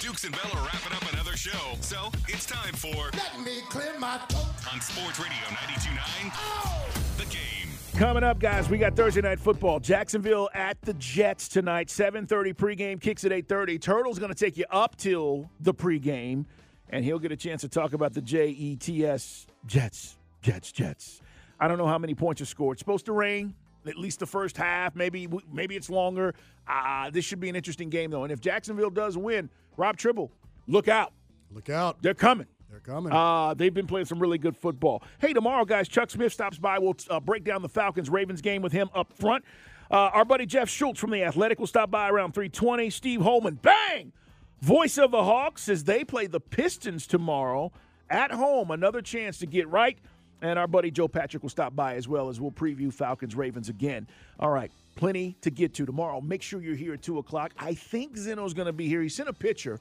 Dukes 0.00 0.24
and 0.24 0.32
Bell 0.32 0.50
are 0.54 0.64
wrapping 0.66 0.92
up 0.96 1.12
another 1.12 1.36
show, 1.36 1.76
so 1.80 2.10
it's 2.28 2.46
time 2.46 2.72
for 2.74 3.10
Let 3.12 3.40
me 3.44 3.60
clear 3.68 3.98
my 3.98 4.16
throat. 4.28 4.72
on 4.72 4.80
Sports 4.80 5.18
Radio 5.18 5.44
92.9 5.50 7.18
The 7.18 7.24
Game. 7.26 7.63
Coming 7.96 8.24
up, 8.24 8.40
guys, 8.40 8.68
we 8.68 8.78
got 8.78 8.96
Thursday 8.96 9.20
night 9.20 9.38
football. 9.38 9.78
Jacksonville 9.78 10.50
at 10.52 10.80
the 10.82 10.94
Jets 10.94 11.46
tonight. 11.46 11.86
7:30 11.86 12.52
pregame, 12.52 13.00
kicks 13.00 13.24
at 13.24 13.30
8:30. 13.30 13.80
Turtle's 13.80 14.18
going 14.18 14.32
to 14.32 14.38
take 14.38 14.56
you 14.56 14.64
up 14.68 14.96
till 14.96 15.48
the 15.60 15.72
pregame, 15.72 16.44
and 16.90 17.04
he'll 17.04 17.20
get 17.20 17.30
a 17.30 17.36
chance 17.36 17.60
to 17.60 17.68
talk 17.68 17.92
about 17.92 18.12
the 18.12 18.20
J 18.20 18.48
E 18.48 18.74
T 18.74 19.06
S 19.06 19.46
Jets, 19.66 20.16
Jets, 20.42 20.72
Jets. 20.72 21.22
I 21.60 21.68
don't 21.68 21.78
know 21.78 21.86
how 21.86 21.98
many 21.98 22.16
points 22.16 22.40
are 22.40 22.46
scored. 22.46 22.74
It's 22.74 22.80
supposed 22.80 23.06
to 23.06 23.12
rain 23.12 23.54
at 23.86 23.96
least 23.96 24.18
the 24.18 24.26
first 24.26 24.56
half. 24.56 24.96
Maybe 24.96 25.28
maybe 25.52 25.76
it's 25.76 25.88
longer. 25.88 26.34
Uh, 26.66 27.10
this 27.10 27.24
should 27.24 27.38
be 27.38 27.48
an 27.48 27.54
interesting 27.54 27.90
game 27.90 28.10
though. 28.10 28.24
And 28.24 28.32
if 28.32 28.40
Jacksonville 28.40 28.90
does 28.90 29.16
win, 29.16 29.50
Rob 29.76 29.96
Tribble, 29.96 30.32
look 30.66 30.88
out. 30.88 31.12
Look 31.52 31.70
out. 31.70 32.02
They're 32.02 32.12
coming. 32.12 32.48
Coming. 32.84 33.12
Uh, 33.12 33.54
they've 33.54 33.72
been 33.72 33.86
playing 33.86 34.06
some 34.06 34.18
really 34.18 34.36
good 34.36 34.56
football. 34.56 35.02
Hey, 35.18 35.32
tomorrow, 35.32 35.64
guys, 35.64 35.88
Chuck 35.88 36.10
Smith 36.10 36.32
stops 36.32 36.58
by. 36.58 36.78
We'll 36.78 36.96
uh, 37.08 37.18
break 37.18 37.42
down 37.42 37.62
the 37.62 37.68
Falcons 37.68 38.10
Ravens 38.10 38.42
game 38.42 38.60
with 38.60 38.72
him 38.72 38.90
up 38.94 39.12
front. 39.12 39.44
Uh, 39.90 40.10
our 40.12 40.24
buddy 40.24 40.44
Jeff 40.44 40.68
Schultz 40.68 41.00
from 41.00 41.10
the 41.10 41.22
Athletic 41.22 41.58
will 41.58 41.66
stop 41.66 41.90
by 41.90 42.10
around 42.10 42.32
320. 42.32 42.90
Steve 42.90 43.22
Holman, 43.22 43.54
bang! 43.54 44.12
Voice 44.60 44.98
of 44.98 45.10
the 45.10 45.24
Hawks 45.24 45.68
as 45.68 45.84
they 45.84 46.04
play 46.04 46.26
the 46.26 46.40
Pistons 46.40 47.06
tomorrow 47.06 47.72
at 48.10 48.30
home. 48.30 48.70
Another 48.70 49.02
chance 49.02 49.38
to 49.38 49.46
get 49.46 49.68
right. 49.68 49.98
And 50.42 50.58
our 50.58 50.66
buddy 50.66 50.90
Joe 50.90 51.08
Patrick 51.08 51.42
will 51.42 51.50
stop 51.50 51.74
by 51.74 51.94
as 51.94 52.06
well 52.06 52.28
as 52.28 52.38
we'll 52.40 52.50
preview 52.50 52.92
Falcons 52.92 53.34
Ravens 53.34 53.70
again. 53.70 54.06
All 54.38 54.50
right, 54.50 54.70
plenty 54.94 55.36
to 55.40 55.50
get 55.50 55.72
to 55.74 55.86
tomorrow. 55.86 56.20
Make 56.20 56.42
sure 56.42 56.60
you're 56.60 56.76
here 56.76 56.94
at 56.94 57.02
2 57.02 57.18
o'clock. 57.18 57.52
I 57.58 57.72
think 57.74 58.16
Zeno's 58.16 58.52
going 58.52 58.66
to 58.66 58.72
be 58.72 58.88
here. 58.88 59.00
He 59.00 59.08
sent 59.08 59.28
a 59.28 59.32
picture. 59.32 59.80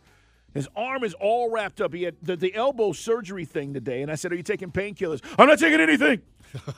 His 0.54 0.68
arm 0.76 1.04
is 1.04 1.14
all 1.16 1.50
wrapped 1.50 1.82
up. 1.82 1.94
He 1.94 2.04
had 2.04 2.16
the, 2.22 2.36
the 2.36 2.54
elbow 2.54 2.92
surgery 2.92 3.46
thing 3.46 3.74
today, 3.74 4.02
and 4.02 4.12
I 4.12 4.16
said, 4.16 4.32
"Are 4.32 4.36
you 4.36 4.44
taking 4.44 4.72
painkillers?" 4.72 5.22
I'm 5.38 5.48
not 5.48 5.60
taking 5.60 5.80
anything. 5.80 6.22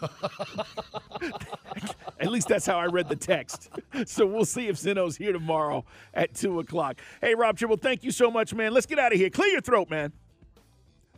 At 2.20 2.32
least 2.32 2.48
that's 2.48 2.66
how 2.66 2.80
I 2.80 2.86
read 2.86 3.10
the 3.10 3.16
text. 3.16 3.70
So 4.08 4.26
we'll 4.26 4.46
see 4.46 4.68
if 4.68 4.78
Zeno's 4.78 5.16
here 5.16 5.32
tomorrow 5.32 5.86
at 6.14 6.36
two 6.36 6.60
o'clock. 6.60 7.00
Hey, 7.22 7.34
Rob 7.34 7.58
Tribble, 7.58 7.78
thank 7.78 8.04
you 8.04 8.12
so 8.12 8.30
much, 8.30 8.54
man. 8.54 8.74
Let's 8.74 8.86
get 8.86 9.00
out 9.00 9.14
of 9.14 9.18
here. 9.18 9.30
Clear 9.30 9.48
your 9.48 9.62
throat, 9.62 9.90
man. 9.90 10.12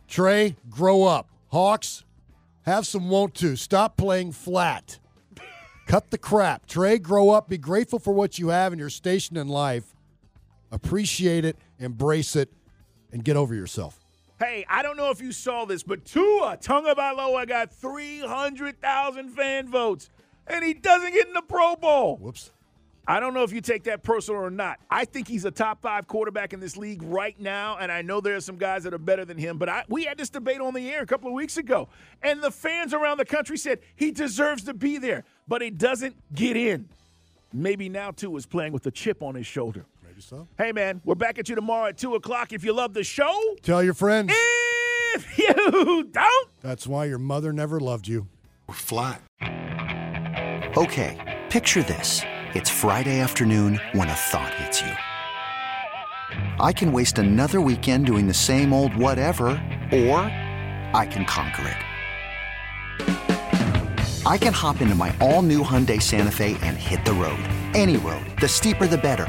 Trae, 0.08 0.54
grow 0.70 1.02
up. 1.02 1.28
Hawks, 1.48 2.04
have 2.62 2.86
some 2.86 3.10
want 3.10 3.34
to. 3.36 3.56
Stop 3.56 3.96
playing 3.96 4.30
flat. 4.30 5.00
Cut 5.86 6.10
the 6.10 6.18
crap. 6.18 6.66
Trae, 6.66 7.02
grow 7.02 7.30
up. 7.30 7.48
Be 7.48 7.58
grateful 7.58 7.98
for 7.98 8.12
what 8.12 8.38
you 8.38 8.48
have 8.48 8.72
in 8.72 8.78
your 8.78 8.90
station 8.90 9.36
in 9.36 9.48
life. 9.48 9.94
Appreciate 10.70 11.44
it, 11.44 11.56
embrace 11.78 12.36
it, 12.36 12.52
and 13.12 13.24
get 13.24 13.36
over 13.36 13.54
yourself. 13.54 13.98
Hey, 14.38 14.64
I 14.68 14.82
don't 14.82 14.96
know 14.96 15.10
if 15.10 15.20
you 15.20 15.32
saw 15.32 15.64
this, 15.64 15.82
but 15.82 16.04
Tua 16.04 16.58
Tagovailoa 16.60 17.48
got 17.48 17.72
300,000 17.72 19.30
fan 19.30 19.68
votes, 19.68 20.10
and 20.46 20.64
he 20.64 20.74
doesn't 20.74 21.12
get 21.12 21.26
in 21.26 21.34
the 21.34 21.42
Pro 21.42 21.74
Bowl. 21.74 22.16
Whoops. 22.18 22.52
I 23.10 23.20
don't 23.20 23.32
know 23.32 23.42
if 23.42 23.52
you 23.54 23.62
take 23.62 23.84
that 23.84 24.02
personal 24.02 24.42
or 24.42 24.50
not. 24.50 24.78
I 24.90 25.06
think 25.06 25.28
he's 25.28 25.46
a 25.46 25.50
top 25.50 25.80
five 25.80 26.06
quarterback 26.06 26.52
in 26.52 26.60
this 26.60 26.76
league 26.76 27.02
right 27.02 27.38
now, 27.40 27.78
and 27.78 27.90
I 27.90 28.02
know 28.02 28.20
there 28.20 28.36
are 28.36 28.40
some 28.40 28.56
guys 28.58 28.84
that 28.84 28.92
are 28.92 28.98
better 28.98 29.24
than 29.24 29.38
him. 29.38 29.56
But 29.56 29.70
I, 29.70 29.84
we 29.88 30.04
had 30.04 30.18
this 30.18 30.28
debate 30.28 30.60
on 30.60 30.74
the 30.74 30.90
air 30.90 31.02
a 31.02 31.06
couple 31.06 31.28
of 31.28 31.34
weeks 31.34 31.56
ago, 31.56 31.88
and 32.22 32.42
the 32.42 32.50
fans 32.50 32.92
around 32.92 33.16
the 33.16 33.24
country 33.24 33.56
said 33.56 33.80
he 33.96 34.10
deserves 34.10 34.64
to 34.64 34.74
be 34.74 34.98
there, 34.98 35.24
but 35.48 35.62
he 35.62 35.70
doesn't 35.70 36.16
get 36.34 36.54
in. 36.54 36.86
Maybe 37.50 37.88
now 37.88 38.10
Tua 38.10 38.36
is 38.36 38.44
playing 38.44 38.74
with 38.74 38.86
a 38.86 38.90
chip 38.90 39.22
on 39.22 39.34
his 39.34 39.46
shoulder. 39.46 39.86
Maybe 40.18 40.24
so. 40.24 40.48
Hey, 40.58 40.72
man, 40.72 41.00
we're 41.04 41.14
back 41.14 41.38
at 41.38 41.48
you 41.48 41.54
tomorrow 41.54 41.86
at 41.90 41.96
2 41.96 42.16
o'clock. 42.16 42.52
If 42.52 42.64
you 42.64 42.72
love 42.72 42.92
the 42.92 43.04
show, 43.04 43.40
Tell 43.62 43.84
your 43.84 43.94
friends. 43.94 44.32
if 45.14 45.38
you 45.38 46.08
don't, 46.10 46.48
That's 46.60 46.88
why 46.88 47.04
your 47.04 47.18
mother 47.20 47.52
never 47.52 47.78
loved 47.78 48.08
you. 48.08 48.26
We're 48.66 48.74
flat. 48.74 49.22
Okay, 50.76 51.40
picture 51.50 51.84
this. 51.84 52.22
It's 52.52 52.68
Friday 52.68 53.20
afternoon 53.20 53.80
when 53.92 54.08
a 54.08 54.14
thought 54.14 54.52
hits 54.54 54.80
you. 54.80 54.90
I 56.58 56.72
can 56.72 56.92
waste 56.92 57.18
another 57.18 57.60
weekend 57.60 58.06
doing 58.06 58.26
the 58.26 58.34
same 58.34 58.72
old 58.72 58.96
whatever, 58.96 59.50
or 59.92 60.18
I 60.94 61.06
can 61.08 61.26
conquer 61.26 61.68
it. 63.06 64.26
I 64.26 64.36
can 64.36 64.52
hop 64.52 64.80
into 64.80 64.96
my 64.96 65.14
all 65.20 65.42
new 65.42 65.62
Hyundai 65.62 66.02
Santa 66.02 66.32
Fe 66.32 66.56
and 66.62 66.76
hit 66.76 67.04
the 67.04 67.12
road. 67.12 67.38
Any 67.74 67.98
road. 67.98 68.26
The 68.40 68.48
steeper, 68.48 68.88
the 68.88 68.98
better. 68.98 69.28